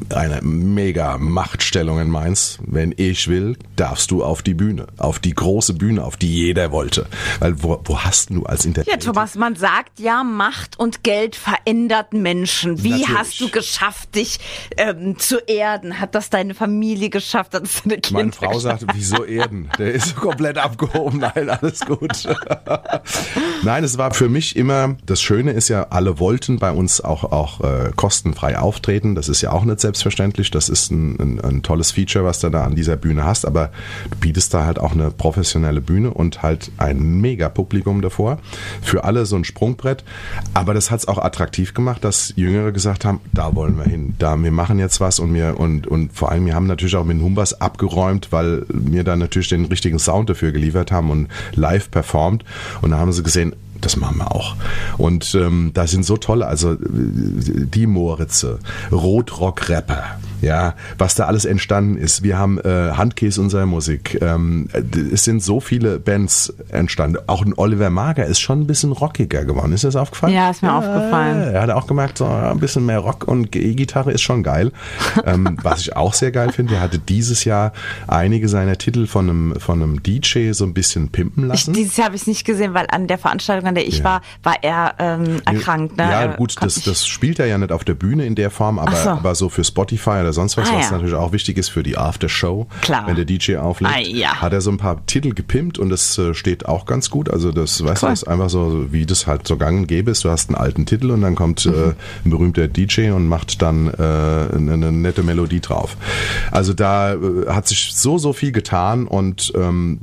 eine 0.10 0.41
mega 0.41 1.17
Machtstellung 1.17 1.99
in 1.99 2.10
Mainz. 2.10 2.60
Wenn 2.65 2.93
ich 2.97 3.27
will, 3.27 3.57
darfst 3.75 4.12
du 4.12 4.23
auf 4.23 4.41
die 4.41 4.53
Bühne, 4.53 4.88
auf 4.97 5.19
die 5.19 5.33
große 5.33 5.73
Bühne, 5.73 6.03
auf 6.03 6.17
die 6.17 6.33
jeder 6.33 6.71
wollte. 6.71 7.07
Weil 7.39 7.62
wo, 7.63 7.81
wo 7.86 7.99
hast 7.99 8.29
du 8.29 8.43
als 8.43 8.65
Internet? 8.65 8.88
Ja, 8.89 8.97
Thomas, 8.97 9.36
man 9.36 9.55
sagt 9.55 9.99
ja, 9.99 10.23
Macht 10.23 10.77
und 10.79 11.03
Geld 11.03 11.36
verändert 11.36 12.13
Menschen. 12.13 12.83
Wie 12.83 12.89
Natürlich. 12.89 13.17
hast 13.17 13.41
du 13.41 13.49
geschafft, 13.49 14.15
dich 14.15 14.39
ähm, 14.75 15.17
zu 15.17 15.38
erden? 15.39 15.99
Hat 15.99 16.15
das 16.15 16.29
deine 16.29 16.53
Familie 16.53 17.10
geschafft? 17.10 17.53
Hat 17.53 17.63
das 17.63 17.83
deine 17.83 17.99
Kinder 17.99 18.19
Meine 18.21 18.31
Frau 18.33 18.53
geschafft? 18.53 18.81
sagt, 18.81 18.95
wieso 18.95 19.23
erden? 19.23 19.69
Der 19.77 19.93
ist 19.93 20.15
komplett 20.15 20.57
abgehoben. 20.57 21.19
Nein, 21.19 21.49
alles 21.49 21.79
gut. 21.81 22.27
Nein, 23.63 23.83
es 23.83 23.97
war 23.97 24.13
für 24.13 24.29
mich 24.29 24.55
immer, 24.55 24.95
das 25.05 25.21
Schöne 25.21 25.51
ist 25.51 25.69
ja, 25.69 25.88
alle 25.89 26.19
wollten 26.19 26.60
bei 26.60 26.71
uns 26.71 27.01
auch, 27.01 27.23
auch 27.23 27.62
äh, 27.62 27.91
kostenfrei 27.95 28.57
auftreten. 28.57 29.15
Das 29.15 29.29
ist 29.29 29.37
ist 29.38 29.41
ja 29.41 29.52
auch 29.52 29.65
nicht 29.65 29.80
selbstverständlich. 29.80 30.50
Das 30.50 30.67
ist 30.67 30.91
ein, 30.91 31.15
ein, 31.19 31.41
ein, 31.41 31.63
tolles 31.63 31.91
Feature, 31.91 32.26
was 32.26 32.39
du 32.39 32.50
da 32.50 32.63
an 32.63 32.76
dieser 32.76 32.95
Bühne 32.95 33.23
hast, 33.23 33.45
aber 33.45 33.69
du 34.10 34.17
bietest 34.17 34.54
da 34.54 34.65
halt 34.65 34.80
auch 34.80 34.93
eine 34.93 35.12
professionelle 35.12 35.80
Bühne 35.80 36.12
und 36.12 36.41
halt 36.41 36.71
ein 36.78 37.21
mega 37.21 37.47
Publikum 37.50 38.02
davor. 38.02 38.39
Für 38.82 39.04
alle 39.04 39.26
so 39.26 39.36
ein 39.36 39.43
Sprungbrett. 39.43 40.04
Aber 40.56 40.73
das 40.73 40.89
hat 40.89 41.02
es 41.02 41.08
auch 41.08 41.19
attraktiv 41.19 41.76
gemacht, 41.76 42.04
dass 42.04 42.34
Jüngere 42.36 42.71
gesagt 42.71 43.06
haben, 43.06 43.19
da 43.32 43.54
wollen 43.54 43.78
wir 43.78 43.86
hin. 43.86 44.15
Da, 44.17 44.41
wir 44.41 44.52
machen 44.52 44.80
jetzt 44.80 45.00
was 45.00 45.19
und 45.19 45.34
wir, 45.36 45.60
und, 45.60 45.86
und 45.86 46.13
vor 46.13 46.32
allem, 46.32 46.45
wir 46.47 46.56
haben 46.56 46.67
natürlich 46.67 46.95
auch 46.95 47.06
mit 47.06 47.21
Humbas 47.21 47.62
abgeräumt, 47.62 48.32
weil 48.32 48.65
wir 48.69 49.04
da 49.04 49.15
natürlich 49.15 49.50
den 49.50 49.65
richtigen 49.65 50.00
Sound 50.00 50.32
dafür 50.32 50.52
geliefert 50.52 50.91
haben 50.91 51.12
und 51.12 51.28
live 51.54 51.91
performt. 51.91 52.43
Und 52.82 52.91
da 52.91 52.97
haben 52.97 53.12
sie 53.12 53.21
gesehen, 53.21 53.56
das 53.81 53.97
machen 53.97 54.17
wir 54.17 54.33
auch. 54.33 54.55
Und 54.97 55.35
ähm, 55.35 55.71
da 55.73 55.87
sind 55.87 56.05
so 56.05 56.17
tolle, 56.17 56.47
also 56.47 56.73
äh, 56.73 56.77
die 56.79 57.87
Moritze, 57.87 58.59
Rotrock-Rapper, 58.91 60.19
ja, 60.41 60.76
was 60.97 61.15
da 61.15 61.26
alles 61.26 61.45
entstanden 61.45 61.97
ist. 61.97 62.23
Wir 62.23 62.38
haben 62.38 62.60
äh, 62.60 62.91
Handkäse 62.91 63.41
unserer 63.41 63.65
Musik. 63.65 64.19
Ähm, 64.21 64.67
es 65.13 65.23
sind 65.23 65.41
so 65.41 65.60
viele 65.60 66.00
Bands 66.00 66.54
entstanden. 66.69 67.17
Auch 67.28 67.43
ein 67.45 67.54
Oliver 67.56 67.89
Mager 67.89 68.26
ist 68.26 68.39
schon 68.39 68.62
ein 68.62 68.67
bisschen 68.67 68.91
rockiger 68.91 69.45
geworden. 69.45 69.71
Ist 69.73 69.84
das 69.84 69.95
aufgefallen? 69.95 70.34
Ja, 70.34 70.50
ist 70.50 70.62
mir 70.62 70.69
ja, 70.69 70.78
aufgefallen. 70.78 71.54
Er 71.54 71.62
hat 71.62 71.69
auch 71.71 71.88
gemerkt, 71.88 72.19
so 72.19 72.26
ein 72.26 72.60
bisschen 72.60 72.86
mehr 72.86 73.00
Rock 73.00 73.28
und 73.28 73.56
E-Gitarre 73.56 74.12
ist 74.12 74.21
schon 74.21 74.43
geil. 74.43 74.71
ähm, 75.26 75.58
was 75.62 75.82
ich 75.82 75.95
auch 75.95 76.13
sehr 76.13 76.32
geil 76.32 76.52
finde, 76.52 76.76
er 76.76 76.82
hatte 76.82 77.00
dieses 77.00 77.43
Jahr 77.43 77.73
einige 78.08 78.50
seiner 78.50 78.78
Titel 78.78 79.08
von 79.08 79.30
einem, 79.30 79.60
von 79.60 79.82
einem 79.82 80.04
DJ 80.04 80.52
so 80.52 80.65
ein 80.65 80.73
bisschen 80.73 81.10
pimpen 81.10 81.47
lassen. 81.47 81.71
Ich, 81.71 81.78
dieses 81.78 81.97
Jahr 81.97 82.06
habe 82.06 82.15
ich 82.15 82.21
es 82.21 82.28
nicht 82.28 82.45
gesehen, 82.45 82.73
weil 82.73 82.86
an 82.89 83.08
der 83.08 83.17
Veranstaltung, 83.17 83.67
an 83.67 83.76
der 83.76 83.88
ich 83.88 84.00
ja. 84.00 84.04
war, 84.04 84.21
war 84.43 84.56
er 84.62 84.95
ähm, 85.00 85.41
erkrankt. 85.45 85.97
Ne? 85.97 86.04
Ja, 86.04 86.28
gut, 86.28 86.56
das, 86.62 86.82
das 86.84 87.08
spielt 87.08 87.39
er 87.39 87.47
ja 87.47 87.58
nicht 87.58 87.71
auf 87.71 87.84
der 87.84 87.95
Bühne 87.95 88.26
in 88.26 88.36
der 88.36 88.52
Form, 88.52 88.80
aber 88.80 88.95
so, 88.95 89.10
aber 89.10 89.36
so 89.36 89.50
für 89.50 89.63
Spotify 89.63 90.26
oder 90.27 90.33
sonst 90.33 90.57
was, 90.57 90.69
ah, 90.69 90.75
was 90.75 90.85
ja. 90.85 90.91
natürlich 90.91 91.15
auch 91.15 91.31
wichtig 91.31 91.57
ist 91.57 91.69
für 91.69 91.83
die 91.83 91.97
Aftershow, 91.97 92.67
Klar. 92.81 93.07
wenn 93.07 93.15
der 93.15 93.23
DJ 93.23 93.57
auflegt, 93.57 93.93
ah, 93.95 93.99
ja. 93.99 94.41
hat 94.41 94.51
er 94.51 94.59
so 94.59 94.69
ein 94.69 94.77
paar 94.77 95.05
Titel 95.05 95.33
gepimpt 95.33 95.79
und 95.79 95.89
das 95.89 96.17
äh, 96.17 96.33
steht 96.33 96.65
auch 96.65 96.85
ganz 96.85 97.09
gut. 97.09 97.29
Also 97.29 97.51
das, 97.51 97.83
weißt 97.83 98.03
cool. 98.03 98.09
du, 98.09 98.13
ist 98.13 98.27
einfach 98.27 98.49
so, 98.49 98.91
wie 98.91 99.05
das 99.05 99.25
halt 99.25 99.47
so 99.47 99.55
gang 99.55 99.79
und 99.79 99.87
gäbe 99.87 100.11
ist. 100.11 100.25
Du 100.25 100.29
hast 100.29 100.49
einen 100.49 100.57
alten 100.57 100.85
Titel 100.85 101.11
und 101.11 101.21
dann 101.21 101.35
kommt 101.35 101.65
äh, 101.65 101.69
mhm. 101.69 101.75
äh, 101.75 101.93
ein 102.25 102.29
berühmter 102.29 102.67
DJ 102.67 103.11
und 103.11 103.27
macht 103.27 103.61
dann 103.61 103.87
äh, 103.87 103.93
eine, 104.01 104.73
eine, 104.73 104.91
nette 104.91 105.23
Melodie 105.23 105.61
drauf. 105.61 105.95
Also 106.51 106.73
da 106.73 107.13
äh, 107.13 107.17
hat 107.47 107.67
sich 107.67 107.93
so, 107.93 108.17
so 108.17 108.33
viel 108.33 108.51
getan 108.51 109.07
und 109.07 109.53
ähm, 109.55 109.99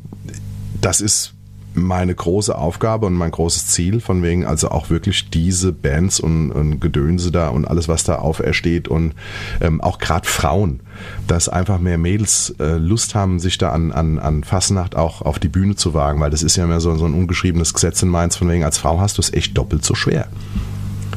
das 0.80 1.02
ist 1.02 1.34
meine 1.74 2.14
große 2.14 2.56
Aufgabe 2.56 3.06
und 3.06 3.14
mein 3.14 3.30
großes 3.30 3.68
Ziel, 3.68 4.00
von 4.00 4.22
wegen 4.22 4.46
also 4.46 4.70
auch 4.70 4.90
wirklich 4.90 5.30
diese 5.30 5.72
Bands 5.72 6.20
und, 6.20 6.52
und 6.52 6.80
Gedönse 6.80 7.30
da 7.30 7.48
und 7.48 7.66
alles, 7.66 7.88
was 7.88 8.04
da 8.04 8.16
aufersteht 8.16 8.88
und 8.88 9.14
ähm, 9.60 9.80
auch 9.80 9.98
gerade 9.98 10.28
Frauen, 10.28 10.80
dass 11.26 11.48
einfach 11.48 11.78
mehr 11.78 11.98
Mädels 11.98 12.54
äh, 12.58 12.76
Lust 12.76 13.14
haben, 13.14 13.38
sich 13.38 13.58
da 13.58 13.70
an, 13.72 13.92
an, 13.92 14.18
an 14.18 14.44
Fasnacht 14.44 14.96
auch 14.96 15.22
auf 15.22 15.38
die 15.38 15.48
Bühne 15.48 15.76
zu 15.76 15.94
wagen, 15.94 16.20
weil 16.20 16.30
das 16.30 16.42
ist 16.42 16.56
ja 16.56 16.66
mehr 16.66 16.80
so, 16.80 16.94
so 16.96 17.04
ein 17.04 17.14
ungeschriebenes 17.14 17.74
Gesetz 17.74 18.02
in 18.02 18.08
Mainz, 18.08 18.37
von 18.37 18.48
wegen 18.48 18.64
als 18.64 18.78
Frau 18.78 19.00
hast 19.00 19.18
du 19.18 19.22
es 19.22 19.32
echt 19.32 19.56
doppelt 19.56 19.84
so 19.84 19.94
schwer. 19.94 20.28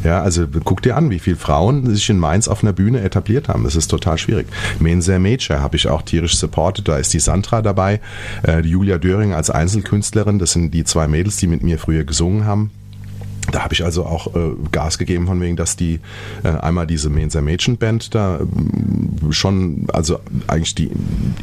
Ja, 0.08 0.22
also 0.22 0.48
guck 0.64 0.82
dir 0.82 0.96
an, 0.96 1.10
wie 1.10 1.20
viele 1.20 1.36
Frauen 1.36 1.94
sich 1.94 2.10
in 2.10 2.18
Mainz 2.18 2.48
auf 2.48 2.64
einer 2.64 2.72
Bühne 2.72 3.02
etabliert 3.02 3.50
haben. 3.50 3.66
Das 3.66 3.76
ist 3.76 3.90
total 3.90 4.18
schwierig. 4.18 4.48
Menser 4.80 5.20
Major 5.20 5.60
habe 5.60 5.76
ich 5.76 5.90
auch 5.90 6.02
tierisch 6.02 6.38
supported. 6.38 6.88
Da 6.88 6.98
ist 6.98 7.14
die 7.14 7.20
Sandra 7.20 7.62
dabei, 7.62 8.00
äh, 8.44 8.62
die 8.62 8.70
Julia 8.70 9.00
Döring 9.00 9.34
als 9.34 9.50
Einzelkünstlerin. 9.50 10.40
Das 10.40 10.54
sind 10.54 10.74
die 10.74 10.86
zwei 10.86 11.10
Mädels, 11.10 11.36
die 11.36 11.48
mit 11.48 11.62
mir 11.62 11.78
früher 11.78 12.06
gesungen 12.06 12.46
haben. 12.46 12.72
Da 13.52 13.64
habe 13.64 13.74
ich 13.74 13.84
also 13.84 14.06
auch 14.06 14.36
äh, 14.36 14.56
Gas 14.72 14.98
gegeben 14.98 15.28
von 15.28 15.40
wegen, 15.40 15.56
dass 15.56 15.76
die 15.76 16.00
äh, 16.44 16.50
einmal 16.50 16.86
diese 16.86 17.10
Mensa 17.10 17.42
Mädchen 17.42 17.78
Band 17.78 18.14
da 18.14 18.40
äh, 18.40 19.32
schon, 19.32 19.88
also 19.94 20.20
eigentlich 20.48 20.76
die 20.76 20.92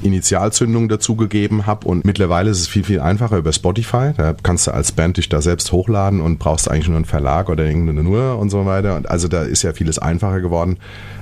Initialzündung 0.02 0.88
dazu 0.88 1.16
gegeben 1.16 1.66
habe 1.66 1.86
und 1.88 2.04
mittlerweile 2.04 2.50
ist 2.50 2.60
es 2.60 2.68
viel, 2.68 2.84
viel 2.84 3.00
einfacher 3.00 3.38
über 3.38 3.52
Spotify. 3.52 4.12
Da 4.16 4.34
kannst 4.42 4.66
du 4.66 4.72
als 4.72 4.92
Band 4.92 5.16
dich 5.16 5.28
da 5.28 5.40
selbst 5.40 5.72
hochladen 5.72 6.20
und 6.20 6.38
brauchst 6.38 6.70
eigentlich 6.70 6.88
nur 6.88 6.96
einen 6.96 7.04
Verlag 7.06 7.48
oder 7.48 7.64
irgendeine 7.64 8.02
Nur 8.02 8.38
und 8.38 8.50
so 8.50 8.66
weiter. 8.66 8.96
Und 8.96 9.08
also 9.08 9.28
da 9.28 9.42
ist 9.42 9.62
ja 9.62 9.72
vieles 9.72 9.98
einfacher 9.98 10.40
geworden. 10.40 10.78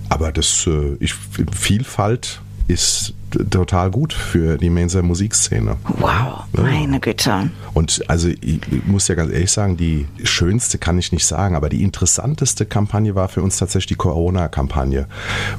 Aber 0.08 0.32
das, 0.32 0.66
äh, 0.66 0.96
ich, 0.98 1.14
Vielfalt 1.52 2.40
ist 2.68 3.14
total 3.50 3.90
gut 3.90 4.12
für 4.12 4.58
die 4.58 4.70
Mainzer 4.70 5.02
Musikszene. 5.02 5.76
Wow, 5.98 6.44
meine 6.52 7.00
Güte. 7.00 7.50
Und 7.74 8.02
also 8.08 8.28
ich 8.28 8.60
muss 8.86 9.08
ja 9.08 9.14
ganz 9.14 9.32
ehrlich 9.32 9.50
sagen, 9.50 9.76
die 9.76 10.06
schönste 10.24 10.78
kann 10.78 10.98
ich 10.98 11.12
nicht 11.12 11.26
sagen, 11.26 11.56
aber 11.56 11.68
die 11.68 11.82
interessanteste 11.82 12.66
Kampagne 12.66 13.14
war 13.14 13.28
für 13.28 13.42
uns 13.42 13.56
tatsächlich 13.56 13.88
die 13.88 13.94
Corona-Kampagne, 13.94 15.06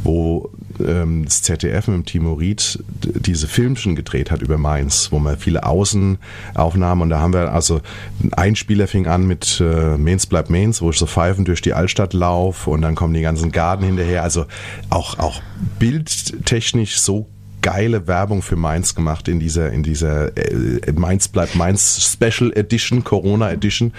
wo 0.03 0.49
ähm, 0.79 1.25
das 1.25 1.41
ZDF 1.41 1.87
mit 1.87 1.97
dem 1.97 2.05
Timo 2.05 2.33
Ried 2.33 2.83
diese 3.03 3.47
Filmchen 3.47 3.95
gedreht 3.95 4.31
hat 4.31 4.41
über 4.41 4.57
Mainz, 4.57 5.11
wo 5.11 5.19
man 5.19 5.37
viele 5.37 5.63
Außenaufnahmen 5.63 7.03
und 7.03 7.09
da 7.09 7.19
haben 7.19 7.33
wir 7.33 7.51
also 7.51 7.81
ein 8.21 8.33
Einspieler 8.33 8.87
fing 8.87 9.07
an 9.07 9.25
mit 9.25 9.59
äh, 9.59 9.97
Mainz 9.97 10.25
bleibt 10.25 10.49
Mainz, 10.49 10.81
wo 10.81 10.89
ich 10.89 10.97
so 10.97 11.05
pfeifen 11.05 11.45
durch 11.45 11.61
die 11.61 11.73
Altstadt 11.73 12.13
laufe 12.13 12.69
und 12.69 12.81
dann 12.81 12.95
kommen 12.95 13.13
die 13.13 13.21
ganzen 13.21 13.51
Garten 13.51 13.83
hinterher, 13.83 14.23
also 14.23 14.45
auch, 14.89 15.19
auch 15.19 15.41
bildtechnisch 15.79 16.99
so 16.99 17.27
geile 17.63 18.07
Werbung 18.07 18.43
für 18.43 18.57
Mainz 18.57 18.93
gemacht 18.93 19.27
in 19.27 19.39
dieser, 19.39 19.71
in 19.71 19.81
dieser 19.81 20.37
äh, 20.37 20.91
Mainz 20.91 21.29
bleibt 21.29 21.55
Mainz 21.55 22.13
Special 22.13 22.51
Edition, 22.55 23.03
Corona 23.03 23.51
Edition 23.51 23.93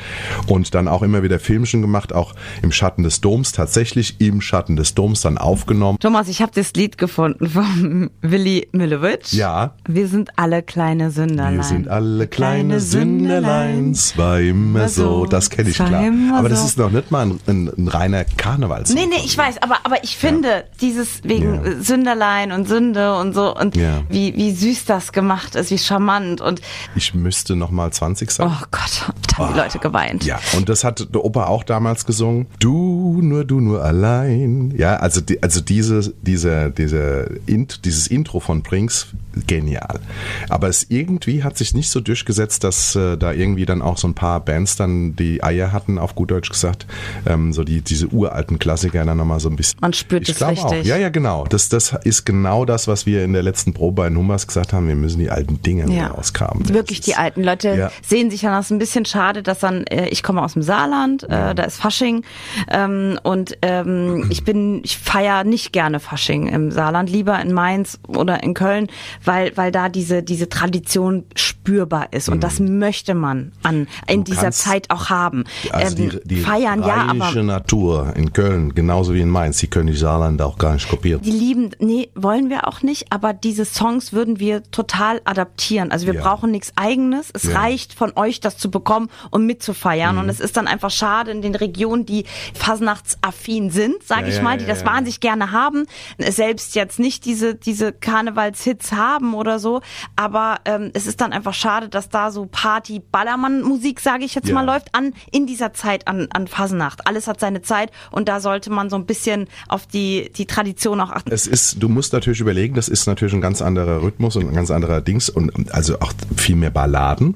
und 0.46 0.74
dann 0.74 0.87
auch 0.87 1.03
immer 1.03 1.24
wieder 1.24 1.40
Filmchen 1.40 1.81
gemacht, 1.81 2.12
auch 2.12 2.35
im 2.62 2.70
Schatten 2.70 3.03
des 3.03 3.20
Doms, 3.20 3.53
tatsächlich 3.53 4.20
im 4.20 4.40
Schatten 4.40 4.77
des 4.77 4.94
Doms 4.94 5.22
dann 5.22 5.38
aufgenommen. 5.38 5.98
Thomas, 5.98 6.29
ich 6.29 6.42
habe 6.42 6.53
das 6.55 6.74
Lied 6.74 6.98
gefunden 6.98 7.48
von 7.48 8.11
Willi 8.20 8.68
Millowitsch. 8.72 9.33
Ja. 9.33 9.74
Wir 9.88 10.09
sind 10.09 10.31
alle 10.37 10.62
kleine 10.62 11.11
Sünderlein. 11.11 11.57
Wir 11.57 11.64
sind 11.64 11.88
alle 11.88 12.27
kleine 12.27 12.81
Sünderlein, 12.81 13.96
war 14.16 14.40
immer 14.40 14.88
so. 14.88 15.24
Das 15.24 15.48
kenne 15.48 15.70
ich 15.70 15.77
klar. 15.77 16.12
Aber 16.35 16.50
das 16.50 16.64
ist 16.64 16.77
noch 16.77 16.90
nicht 16.90 17.11
mal 17.11 17.27
ein, 17.27 17.40
ein, 17.46 17.70
ein 17.79 17.88
reiner 17.88 18.24
Karnevals. 18.24 18.92
Nee, 18.92 19.07
nee, 19.07 19.22
ich 19.24 19.38
weiß, 19.38 19.62
aber, 19.62 19.79
aber 19.85 20.05
ich 20.05 20.18
finde 20.18 20.48
ja. 20.48 20.62
dieses 20.83 21.24
wegen 21.24 21.64
ja. 21.64 21.83
Sünderlein 21.83 22.53
und 22.53 22.68
Sünde 22.68 23.16
und 23.16 23.33
so 23.33 23.53
und 23.58 23.76
ja. 23.76 24.02
wie, 24.08 24.34
wie 24.36 24.52
süß 24.52 24.84
das 24.84 25.12
gemacht 25.12 25.54
ist, 25.54 25.70
wie 25.70 25.78
charmant 25.78 26.40
und 26.40 26.60
ich 26.94 27.14
müsste 27.14 27.56
noch 27.56 27.70
mal 27.70 27.92
20 27.92 28.30
sein. 28.30 28.48
Oh 28.48 28.64
Gott, 28.70 29.08
da 29.28 29.38
haben 29.38 29.50
oh. 29.50 29.52
die 29.52 29.58
Leute 29.58 29.78
geweint. 29.78 30.24
Ja, 30.24 30.40
und 30.56 30.68
das 30.68 30.84
hat 30.84 31.14
der 31.14 31.24
Opa 31.24 31.46
auch 31.46 31.64
damals 31.64 32.06
gesungen. 32.06 32.46
Du, 32.58 33.20
nur 33.22 33.44
du, 33.44 33.60
nur 33.60 33.82
allein. 33.82 34.74
Ja, 34.76 34.96
also 34.96 35.20
die, 35.20 35.42
also 35.42 35.60
diese, 35.60 36.14
diese, 36.22 36.70
diese 36.70 37.40
Int, 37.46 37.84
dieses 37.84 38.06
Intro 38.06 38.40
von 38.40 38.62
Prinks 38.62 39.08
genial. 39.46 40.00
Aber 40.48 40.68
es 40.68 40.86
irgendwie 40.88 41.42
hat 41.42 41.56
sich 41.56 41.74
nicht 41.74 41.90
so 41.90 42.00
durchgesetzt, 42.00 42.64
dass 42.64 42.94
äh, 42.96 43.16
da 43.16 43.32
irgendwie 43.32 43.66
dann 43.66 43.82
auch 43.82 43.96
so 43.96 44.08
ein 44.08 44.14
paar 44.14 44.40
Bands 44.40 44.76
dann 44.76 45.16
die 45.16 45.42
Eier 45.42 45.72
hatten, 45.72 45.98
auf 45.98 46.14
gut 46.14 46.30
Deutsch 46.30 46.50
gesagt, 46.50 46.86
ähm, 47.26 47.52
so 47.52 47.64
die 47.64 47.80
diese 47.80 48.08
uralten 48.08 48.58
Klassiker 48.58 49.04
dann 49.04 49.18
nochmal 49.18 49.40
so 49.40 49.48
ein 49.48 49.56
bisschen. 49.56 49.78
Man 49.80 49.92
spürt 49.92 50.28
es 50.28 50.40
richtig. 50.40 50.64
Auch. 50.64 50.84
Ja, 50.84 50.96
ja, 50.96 51.08
genau. 51.08 51.44
Das, 51.44 51.68
das 51.68 51.96
ist 52.04 52.24
genau 52.24 52.64
das, 52.64 52.88
was 52.88 53.06
wir 53.06 53.24
in 53.24 53.32
der 53.32 53.42
letzten 53.42 53.72
Probe 53.72 54.02
bei 54.02 54.10
Nummers 54.10 54.46
gesagt 54.46 54.72
haben. 54.72 54.88
Wir 54.88 54.96
müssen 54.96 55.18
die 55.18 55.30
alten 55.30 55.62
Dinge 55.62 55.92
ja. 55.94 56.08
rauskramen. 56.08 56.68
Wirklich 56.68 57.00
die 57.00 57.14
alten 57.14 57.42
Leute 57.42 57.74
ja. 57.74 57.90
sehen 58.02 58.30
sich 58.30 58.42
dann 58.42 58.52
das 58.52 58.70
ein 58.70 58.78
bisschen 58.78 59.04
schade, 59.04 59.42
dass 59.42 59.60
dann 59.60 59.84
äh, 59.84 60.08
ich 60.08 60.22
komme 60.22 60.42
aus 60.42 60.54
dem 60.54 60.62
Saarland, 60.62 61.24
äh, 61.24 61.54
da 61.54 61.62
ist 61.62 61.76
Fasching 61.76 62.24
ähm, 62.70 63.18
und 63.22 63.56
ähm, 63.62 64.26
ich 64.30 64.44
bin 64.44 64.80
ich 64.84 64.98
feiere 64.98 65.44
nicht 65.44 65.72
gerne 65.72 66.00
Fasching 66.00 66.48
im 66.48 66.70
Saarland, 66.70 67.10
lieber 67.10 67.40
in 67.40 67.52
Mainz 67.52 67.98
oder 68.06 68.42
in 68.42 68.54
Köln, 68.54 68.88
weil, 69.24 69.56
weil 69.56 69.72
da 69.72 69.88
diese, 69.88 70.22
diese 70.22 70.48
Tradition 70.48 71.24
spürbar 71.34 72.12
ist. 72.12 72.28
Und 72.28 72.37
mhm. 72.37 72.40
das 72.40 72.60
möchte 72.60 73.14
man 73.14 73.52
an, 73.62 73.87
in 74.06 74.24
du 74.24 74.32
dieser 74.32 74.50
Zeit 74.50 74.90
auch 74.90 75.10
haben. 75.10 75.44
Also 75.70 75.96
ähm, 75.96 76.10
die, 76.10 76.20
die 76.24 76.37
feiern, 76.37 76.82
ja, 76.82 77.06
aber. 77.08 77.42
Natur 77.42 78.12
in 78.16 78.32
Köln, 78.32 78.74
genauso 78.74 79.14
wie 79.14 79.20
in 79.20 79.28
Mainz, 79.28 79.58
die 79.58 79.66
können 79.66 79.88
die 79.88 79.96
Saarland 79.96 80.40
auch 80.42 80.58
gar 80.58 80.74
nicht 80.74 80.88
kopieren. 80.88 81.22
Die 81.22 81.30
lieben, 81.30 81.70
nee, 81.78 82.10
wollen 82.14 82.50
wir 82.50 82.68
auch 82.68 82.82
nicht, 82.82 83.12
aber 83.12 83.32
diese 83.32 83.64
Songs 83.64 84.12
würden 84.12 84.38
wir 84.38 84.62
total 84.70 85.20
adaptieren. 85.24 85.90
Also 85.90 86.06
wir 86.06 86.14
ja. 86.14 86.22
brauchen 86.22 86.50
nichts 86.50 86.72
eigenes. 86.76 87.30
Es 87.32 87.44
ja. 87.44 87.58
reicht 87.58 87.94
von 87.94 88.12
euch, 88.16 88.40
das 88.40 88.56
zu 88.56 88.70
bekommen 88.70 89.08
und 89.30 89.46
mitzufeiern. 89.46 90.16
Mhm. 90.16 90.22
Und 90.22 90.28
es 90.28 90.40
ist 90.40 90.56
dann 90.56 90.66
einfach 90.66 90.90
schade 90.90 91.30
in 91.30 91.42
den 91.42 91.54
Regionen, 91.54 92.06
die 92.06 92.24
fasnachtsaffin 92.54 93.70
sind, 93.70 94.02
sage 94.02 94.28
ja, 94.28 94.37
ich 94.37 94.42
mal, 94.42 94.58
die 94.58 94.66
das 94.66 94.84
wahnsinnig 94.84 95.20
gerne 95.20 95.52
haben, 95.52 95.87
selbst 96.18 96.74
jetzt 96.74 96.98
nicht 96.98 97.24
diese, 97.24 97.54
diese 97.54 97.92
Karnevalshits 97.92 98.92
haben 98.92 99.13
haben 99.14 99.35
oder 99.35 99.59
so. 99.59 99.81
Aber 100.16 100.59
ähm, 100.64 100.90
es 100.94 101.07
ist 101.07 101.20
dann 101.20 101.33
einfach 101.33 101.55
schade, 101.55 101.88
dass 101.88 102.09
da 102.09 102.31
so 102.31 102.46
Party-Ballermann-Musik, 102.50 104.00
sage 104.00 104.24
ich 104.24 104.35
jetzt 104.35 104.48
ja. 104.48 104.55
mal, 104.55 104.64
läuft 104.64 104.94
an 104.94 105.14
in 105.31 105.46
dieser 105.46 105.72
Zeit 105.72 106.07
an, 106.09 106.29
an 106.33 106.46
Fasenacht. 106.46 107.07
Alles 107.07 107.27
hat 107.27 107.40
seine 107.40 107.62
Zeit 107.62 107.90
und 108.11 108.29
da 108.29 108.40
sollte 108.40 108.70
man 108.70 108.90
so 108.90 108.96
ein 108.96 109.07
bisschen 109.07 109.48
auf 109.68 109.87
die, 109.87 110.31
die 110.37 110.46
Tradition 110.46 111.00
auch 111.00 111.11
achten. 111.11 111.31
Es 111.33 111.46
ist, 111.46 111.83
du 111.83 111.88
musst 111.88 112.12
natürlich 112.12 112.40
überlegen, 112.40 112.74
das 112.74 112.88
ist 112.88 113.07
natürlich 113.07 113.35
ein 113.35 113.40
ganz 113.40 113.62
anderer 113.62 114.03
Rhythmus 114.03 114.37
und 114.37 114.48
ein 114.48 114.55
ganz 114.55 114.70
anderer 114.70 115.00
Dings 115.00 115.29
und 115.29 115.72
also 115.72 116.00
auch 116.00 116.12
viel 116.37 116.57
mehr 116.57 116.70
Balladen 116.70 117.35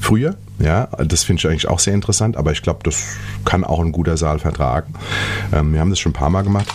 früher. 0.00 0.36
Ja, 0.58 0.86
das 0.86 1.22
finde 1.22 1.40
ich 1.40 1.46
eigentlich 1.46 1.68
auch 1.68 1.78
sehr 1.78 1.94
interessant, 1.94 2.36
aber 2.36 2.50
ich 2.50 2.62
glaube, 2.62 2.80
das 2.82 3.16
kann 3.44 3.62
auch 3.62 3.80
ein 3.80 3.92
guter 3.92 4.16
Saal 4.16 4.40
vertragen. 4.40 4.94
Ähm, 5.52 5.72
wir 5.72 5.80
haben 5.80 5.90
das 5.90 6.00
schon 6.00 6.10
ein 6.10 6.14
paar 6.14 6.30
Mal 6.30 6.42
gemacht. 6.42 6.66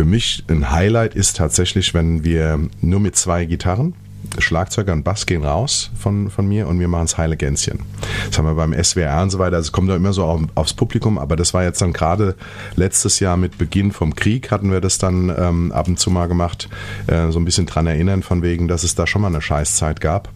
Für 0.00 0.06
mich 0.06 0.44
ein 0.48 0.70
Highlight 0.70 1.14
ist 1.14 1.36
tatsächlich, 1.36 1.92
wenn 1.92 2.24
wir 2.24 2.58
nur 2.80 3.00
mit 3.00 3.16
zwei 3.16 3.44
Gitarren, 3.44 3.92
Schlagzeuger 4.38 4.94
und 4.94 5.02
Bass 5.02 5.26
gehen 5.26 5.44
raus 5.44 5.90
von, 5.94 6.30
von 6.30 6.48
mir 6.48 6.68
und 6.68 6.80
wir 6.80 6.88
machen 6.88 7.04
das 7.04 7.18
heile 7.18 7.36
Gänschen. 7.36 7.80
Das 8.26 8.38
haben 8.38 8.46
wir 8.46 8.54
beim 8.54 8.72
SWR 8.72 9.20
und 9.20 9.28
so 9.28 9.38
weiter. 9.38 9.56
Also 9.56 9.66
es 9.66 9.72
kommt 9.72 9.90
da 9.90 9.96
immer 9.96 10.14
so 10.14 10.24
auf, 10.24 10.40
aufs 10.54 10.72
Publikum, 10.72 11.18
aber 11.18 11.36
das 11.36 11.52
war 11.52 11.64
jetzt 11.64 11.82
dann 11.82 11.92
gerade 11.92 12.34
letztes 12.76 13.20
Jahr 13.20 13.36
mit 13.36 13.58
Beginn 13.58 13.92
vom 13.92 14.14
Krieg 14.14 14.50
hatten 14.50 14.72
wir 14.72 14.80
das 14.80 14.96
dann 14.96 15.30
ähm, 15.36 15.70
ab 15.70 15.86
und 15.86 15.98
zu 15.98 16.10
mal 16.10 16.28
gemacht, 16.28 16.70
äh, 17.06 17.30
so 17.30 17.38
ein 17.38 17.44
bisschen 17.44 17.66
dran 17.66 17.86
erinnern, 17.86 18.22
von 18.22 18.40
wegen, 18.42 18.68
dass 18.68 18.84
es 18.84 18.94
da 18.94 19.06
schon 19.06 19.20
mal 19.20 19.28
eine 19.28 19.42
Scheißzeit 19.42 20.00
gab. 20.00 20.30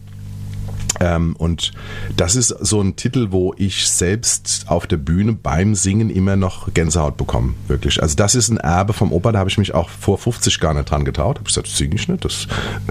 Ähm, 0.99 1.35
und 1.37 1.71
das 2.15 2.35
ist 2.35 2.49
so 2.49 2.81
ein 2.81 2.95
Titel, 2.95 3.27
wo 3.31 3.53
ich 3.57 3.87
selbst 3.87 4.65
auf 4.67 4.87
der 4.87 4.97
Bühne 4.97 5.33
beim 5.33 5.75
Singen 5.75 6.09
immer 6.09 6.35
noch 6.35 6.73
Gänsehaut 6.73 7.17
bekomme, 7.17 7.53
wirklich. 7.67 8.01
Also 8.01 8.15
das 8.15 8.35
ist 8.35 8.49
ein 8.49 8.57
Erbe 8.57 8.93
vom 8.93 9.11
Opa, 9.11 9.31
da 9.31 9.39
habe 9.39 9.49
ich 9.49 9.57
mich 9.57 9.73
auch 9.73 9.89
vor 9.89 10.17
50 10.17 10.59
gar 10.59 10.73
nicht 10.73 10.89
dran 10.89 11.05
getraut. 11.05 11.37
Habe 11.37 11.47
ich 11.47 11.53
gesagt, 11.53 11.67
das 11.67 11.77
singe 11.77 11.95
ich 11.95 12.07
nicht. 12.07 12.23
Das, 12.23 12.47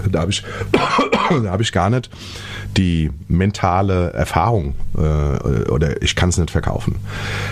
da 0.09 0.21
habe 0.21 0.31
ich, 0.31 0.43
hab 1.29 1.61
ich 1.61 1.71
gar 1.71 1.89
nicht 1.89 2.09
die 2.77 3.11
mentale 3.27 4.11
Erfahrung 4.13 4.75
äh, 4.97 5.69
oder 5.69 6.01
ich 6.01 6.15
kann 6.15 6.29
es 6.29 6.37
nicht 6.37 6.51
verkaufen, 6.51 6.95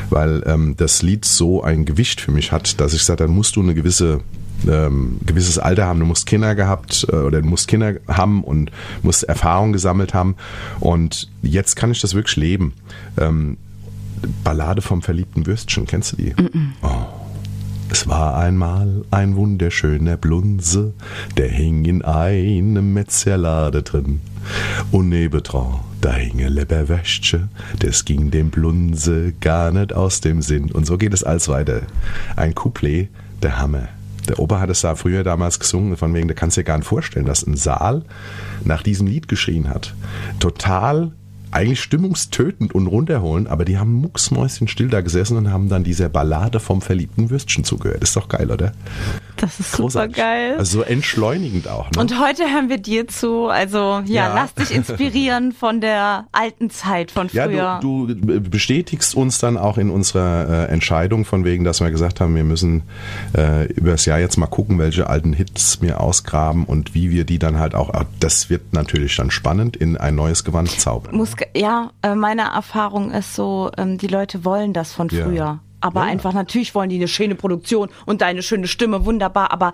weil 0.10 0.44
ähm, 0.46 0.76
das 0.78 1.02
Lied 1.02 1.26
so 1.26 1.63
ein 1.63 1.86
Gewicht 1.86 2.22
für 2.22 2.32
mich 2.32 2.52
hat, 2.52 2.80
dass 2.80 2.94
ich 2.94 3.04
sage, 3.04 3.24
dann 3.24 3.32
musst 3.32 3.56
du 3.56 3.62
eine 3.62 3.74
gewisse 3.74 4.20
ähm, 4.67 5.19
gewisses 5.26 5.60
Alter 5.60 5.86
haben, 5.86 5.99
du 5.99 6.06
musst 6.06 6.26
Kinder 6.26 6.56
gehabt 6.56 7.06
äh, 7.10 7.15
oder 7.15 7.41
du 7.41 7.47
musst 7.47 7.67
Kinder 7.67 7.95
haben 8.08 8.43
und 8.43 8.71
musst 9.02 9.23
Erfahrung 9.23 9.73
gesammelt 9.73 10.13
haben. 10.13 10.36
Und 10.80 11.30
jetzt 11.41 11.76
kann 11.76 11.91
ich 11.91 12.02
das 12.02 12.13
wirklich 12.13 12.38
leben. 12.38 12.73
Ähm, 13.17 13.58
Ballade 14.43 14.82
vom 14.82 15.02
verliebten 15.02 15.45
Würstchen, 15.45 15.86
kennst 15.86 16.13
du 16.13 16.15
die? 16.17 16.30
Mm 16.32 16.45
-mm. 16.45 16.67
Oh. 16.82 17.23
Es 17.93 18.08
war 18.08 18.38
einmal 18.38 19.06
ein 19.12 19.36
wunderschöner 19.36 20.17
Blunse, 20.17 20.93
der 21.38 21.49
hing 21.49 21.86
in 21.86 22.02
einem 22.02 22.91
Metzgerlade 22.91 23.84
drin. 23.84 24.19
Und 24.91 25.10
nebendran, 25.10 25.82
da 26.02 26.13
hing 26.13 26.41
ein 26.43 26.54
Leberwäsche, 26.54 27.49
das 27.78 28.04
ging 28.04 28.32
dem 28.32 28.49
Blunse 28.49 29.34
gar 29.39 29.71
nicht 29.71 29.93
aus 29.93 30.21
dem 30.21 30.41
Sinn. 30.41 30.71
Und 30.71 30.88
so 30.88 30.97
geht 30.97 31.13
es 31.13 31.23
als 31.23 31.49
weiter. 31.49 31.84
Ein 32.36 32.56
Couplet, 32.56 33.10
der 33.43 33.60
Hammer. 33.60 33.89
Der 34.28 34.40
Opa 34.40 34.60
hat 34.60 34.70
es 34.70 34.82
da 34.82 34.96
früher 34.96 35.24
damals 35.24 35.60
gesungen, 35.60 35.98
von 35.98 36.14
wegen, 36.14 36.28
da 36.28 36.34
kannst 36.34 36.58
du 36.58 36.62
dir 36.62 36.66
gar 36.66 36.78
nicht 36.78 36.88
vorstellen, 36.88 37.26
dass 37.26 37.46
ein 37.46 37.56
Saal 37.56 38.04
nach 38.64 38.84
diesem 38.84 39.08
Lied 39.08 39.28
geschrien 39.28 39.70
hat. 39.70 39.94
Total 40.40 41.12
eigentlich 41.52 41.82
stimmungstötend 41.82 42.74
und 42.74 42.88
runterholen, 42.88 43.48
aber 43.48 43.64
die 43.64 43.78
haben 43.78 43.94
mucksmäuschen 43.94 44.68
still 44.68 44.90
da 44.90 45.02
gesessen 45.02 45.38
und 45.38 45.52
haben 45.52 45.70
dann 45.70 45.84
dieser 45.84 46.10
Ballade 46.10 46.60
vom 46.60 46.82
verliebten 46.82 47.30
Würstchen 47.30 47.64
zugehört. 47.64 48.02
Ist 48.02 48.16
doch 48.16 48.28
geil, 48.28 48.50
oder? 48.50 48.72
Das 49.38 49.60
ist 49.60 49.74
super 49.74 50.08
geil. 50.08 50.56
Also 50.58 50.80
so 50.80 50.84
entschleunigend 50.84 51.67
auch. 51.67 51.89
Ne? 51.91 52.00
Und 52.00 52.19
heute 52.19 52.43
hören 52.43 52.69
wir 52.69 52.78
dir 52.78 53.08
zu. 53.08 53.48
Also 53.48 54.02
ja, 54.06 54.28
Ja. 54.28 54.34
lass 54.36 54.54
dich 54.54 54.72
inspirieren 54.76 55.52
von 55.60 55.82
der 55.82 56.26
alten 56.32 56.69
Zeit 56.69 57.12
von 57.12 57.30
früher. 57.30 57.52
Ja, 57.52 57.80
du, 57.80 58.08
du 58.08 58.41
bestätigst 58.41 59.15
uns 59.15 59.39
dann 59.39 59.58
auch 59.58 59.78
in 59.78 59.89
unserer 59.89 60.67
äh, 60.69 60.72
Entscheidung, 60.72 61.26
von 61.26 61.43
wegen, 61.46 61.63
dass 61.63 61.82
wir 61.82 61.91
gesagt 61.91 62.22
haben, 62.22 62.36
wir 62.36 62.43
müssen 62.43 62.84
äh, 63.36 63.65
über 63.74 63.91
das 63.91 64.06
Jahr 64.06 64.19
jetzt 64.19 64.38
mal 64.38 64.48
gucken, 64.48 64.78
welche 64.80 65.10
alten 65.10 65.34
Hits 65.34 65.82
wir 65.82 66.00
ausgraben 66.02 66.65
und 66.65 66.93
wie 66.93 67.12
wir 67.12 67.24
die 67.26 67.39
dann 67.39 67.60
halt 67.60 67.76
auch, 67.76 67.89
ah, 67.93 68.06
das 68.19 68.50
wird 68.50 68.74
natürlich 68.74 69.15
dann 69.15 69.32
spannend, 69.32 69.76
in 69.76 69.98
ein 69.98 70.15
neues 70.15 70.43
Gewand 70.43 70.69
zaubern. 70.72 71.15
Muss, 71.15 71.32
ja, 71.56 71.91
äh, 72.02 72.15
meine 72.15 72.43
Erfahrung 72.43 73.12
ist 73.12 73.36
so, 73.36 73.72
ähm, 73.78 73.98
die 73.98 74.08
Leute 74.08 74.46
wollen 74.46 74.74
das 74.74 74.93
von 74.93 75.10
Ja. 75.10 75.60
Aber 75.84 76.02
Ja. 76.06 76.08
einfach, 76.08 76.32
natürlich 76.34 76.74
wollen 76.76 76.89
die 76.89 76.96
eine 76.96 77.10
schöne 77.10 77.36
Produktion 77.36 77.89
und 78.06 78.22
deine 78.22 78.41
schöne 78.41 78.67
Stimme, 78.67 79.04
wunderbar, 79.04 79.52
aber 79.52 79.74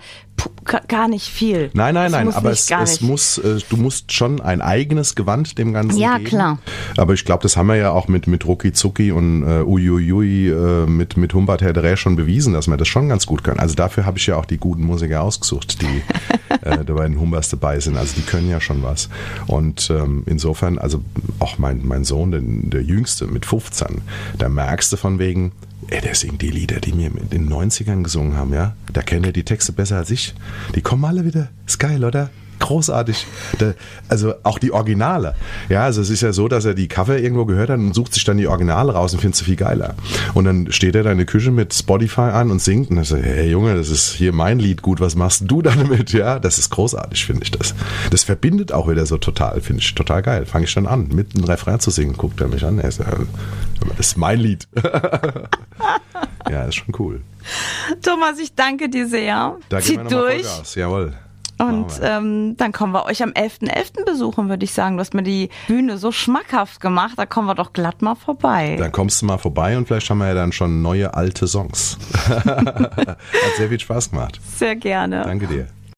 gar 0.88 1.08
nicht 1.08 1.28
viel. 1.28 1.70
Nein, 1.74 1.94
nein, 1.94 2.08
Es 2.08 2.12
nein, 2.14 2.34
aber 2.34 2.50
nicht, 2.50 2.72
es, 2.72 2.92
es 2.94 3.02
muss, 3.02 3.38
äh, 3.38 3.60
du 3.70 3.78
musst 3.78 4.12
schon 4.12 4.42
ein 4.42 4.62
eigenes 4.62 5.14
Gewand 5.14 5.58
dem 5.60 5.72
Ganzen 5.74 6.00
Ja, 6.00 6.18
geben. 6.18 6.30
klar. 6.30 6.58
Aber 6.98 7.14
ich 7.14 7.26
glaube, 7.26 7.44
das 7.44 7.58
haben 7.58 7.68
wir 7.68 7.76
ja 7.76 7.92
auch 7.92 8.08
mit, 8.08 8.26
mit 8.26 8.48
Rucki 8.48 8.74
Zucki 8.74 9.12
und 9.12 9.44
äh, 9.44 9.62
Uiuiui 9.62 10.50
äh, 10.50 10.86
mit, 10.88 11.16
mit 11.16 11.34
Humbert 11.36 11.62
Herr 11.62 11.98
schon 11.98 12.16
bewiesen, 12.16 12.54
dass 12.54 12.68
wir 12.68 12.78
das 12.78 12.88
schon 12.88 13.08
ganz 13.10 13.28
gut 13.28 13.44
können. 13.44 13.60
Also 13.60 13.76
dafür 13.76 14.06
habe 14.08 14.18
ich 14.18 14.26
ja 14.26 14.36
auch 14.38 14.46
die 14.46 14.58
guten 14.58 14.84
Musiker 14.84 15.22
ausgesucht, 15.22 15.80
die 15.82 16.02
äh, 16.68 16.84
bei 16.84 17.04
den 17.08 17.20
Humbers 17.20 17.50
dabei 17.50 17.80
sind. 17.80 17.98
Also 17.98 18.16
die 18.16 18.24
können 18.24 18.50
ja 18.50 18.60
schon 18.60 18.82
was. 18.82 19.10
Und 19.46 19.92
ähm, 19.92 20.24
insofern, 20.26 20.80
also 20.80 21.02
auch 21.38 21.60
mein, 21.60 21.86
mein 21.86 22.04
Sohn, 22.04 22.32
der, 22.32 22.42
der 22.44 22.82
Jüngste 22.82 23.28
mit 23.28 23.46
15, 23.46 24.02
da 24.40 24.50
merkst 24.50 24.92
du 24.92 24.98
von 24.98 25.20
wegen, 25.20 25.52
Ey, 25.92 26.02
der 26.02 26.14
singt 26.14 26.42
die 26.44 26.52
Lieder, 26.52 26.80
die 26.80 26.94
mir 26.94 27.08
in 27.08 27.30
den 27.30 27.50
90ern 27.52 28.04
gesungen 28.04 28.36
haben, 28.36 28.54
ja. 28.54 28.76
Da 28.94 29.02
kennt 29.02 29.26
er 29.26 29.32
die 29.32 29.44
Texte 29.44 29.72
besser 29.72 29.98
als 29.98 30.12
ich. 30.12 30.36
Die 30.76 30.82
kommen 30.82 31.04
alle 31.04 31.26
wieder. 31.26 31.50
Ist 31.66 31.80
geil, 31.80 32.06
oder? 32.06 32.30
Großartig. 32.60 33.26
Also 34.10 34.34
auch 34.44 34.60
die 34.60 34.72
Originale. 34.72 35.36
Ja, 35.70 35.84
also 35.84 36.02
es 36.02 36.10
ist 36.10 36.22
ja 36.22 36.34
so, 36.34 36.48
dass 36.48 36.66
er 36.66 36.74
die 36.74 36.88
Cover 36.88 37.18
irgendwo 37.18 37.46
gehört 37.46 37.70
hat 37.70 37.80
und 37.80 37.94
sucht 37.94 38.14
sich 38.14 38.24
dann 38.26 38.38
die 38.38 38.48
Originale 38.48 38.94
raus 38.94 39.14
und 39.14 39.20
findet 39.20 39.38
sie 39.38 39.46
viel 39.46 39.56
geiler. 39.56 39.96
Und 40.34 40.46
dann 40.46 40.72
steht 40.72 40.96
er 40.96 41.04
da 41.04 41.12
in 41.12 41.18
der 41.18 41.26
Küche 41.26 41.52
mit 41.52 41.74
Spotify 41.74 42.22
an 42.22 42.52
und 42.52 42.62
singt 42.62 42.90
und 42.90 42.98
er 42.98 43.06
sagt, 43.06 43.24
hey 43.24 43.50
Junge, 43.50 43.76
das 43.76 43.90
ist 43.90 44.14
hier 44.14 44.34
mein 44.34 44.60
Lied, 44.60 44.82
gut, 44.82 45.00
was 45.00 45.16
machst 45.16 45.44
du 45.48 45.62
da 45.62 45.72
damit? 45.72 46.12
Ja, 46.12 46.40
das 46.40 46.58
ist 46.58 46.70
großartig, 46.70 47.26
finde 47.26 47.44
ich 47.44 47.52
das. 47.52 47.74
Das 48.12 48.24
verbindet 48.24 48.72
auch 48.72 48.90
wieder 48.90 49.06
so 49.06 49.18
total, 49.18 49.62
finde 49.62 49.82
ich 49.82 49.96
total 49.96 50.22
geil. 50.22 50.46
Fange 50.46 50.66
ich 50.66 50.74
dann 50.74 50.88
an, 50.88 51.10
mit 51.14 51.36
einem 51.36 51.46
Refrain 51.46 51.80
zu 51.80 51.92
singen, 51.92 52.18
guckt 52.18 52.42
er 52.42 52.48
mich 52.48 52.66
an. 52.66 52.80
Er 52.80 52.92
sagt, 52.92 53.28
das 53.98 54.00
ist 54.00 54.18
mein 54.18 54.40
Lied. 54.40 54.68
ja, 56.50 56.64
ist 56.64 56.76
schon 56.76 56.94
cool. 57.00 57.22
Thomas, 58.02 58.40
ich 58.40 58.54
danke 58.54 58.90
dir 58.90 59.08
sehr. 59.08 59.58
Da 59.70 59.80
Zieh 59.80 59.98
durch. 59.98 60.46
Vollgas. 60.46 60.76
Jawohl. 60.76 61.14
Und 61.60 62.00
ähm, 62.02 62.56
dann 62.58 62.72
kommen 62.72 62.94
wir 62.94 63.06
euch 63.06 63.22
am 63.22 63.32
11.11. 63.32 64.06
besuchen, 64.06 64.48
würde 64.48 64.64
ich 64.64 64.74
sagen. 64.74 64.96
Du 64.96 65.02
hast 65.02 65.14
mir 65.14 65.24
die 65.24 65.50
Bühne 65.68 65.98
so 65.98 66.12
schmackhaft 66.12 66.80
gemacht, 66.80 67.14
da 67.18 67.26
kommen 67.26 67.48
wir 67.48 67.56
doch 67.56 67.74
glatt 67.74 68.02
mal 68.02 68.16
vorbei. 68.16 68.78
Dann 68.80 68.92
kommst 68.92 69.22
du 69.22 69.26
mal 69.26 69.38
vorbei 69.38 69.78
und 69.78 69.88
vielleicht 69.88 70.10
haben 70.10 70.20
wir 70.20 70.28
ja 70.28 70.34
dann 70.34 70.52
schon 70.54 70.82
neue 70.82 71.14
alte 71.14 71.48
Songs. 71.48 71.98
Hat 72.26 73.18
sehr 73.58 73.70
viel 73.70 73.80
Spaß 73.80 74.12
gemacht. 74.12 74.40
Sehr 74.56 74.76
gerne. 74.76 75.24
Danke 75.24 75.48
dir. 75.48 75.68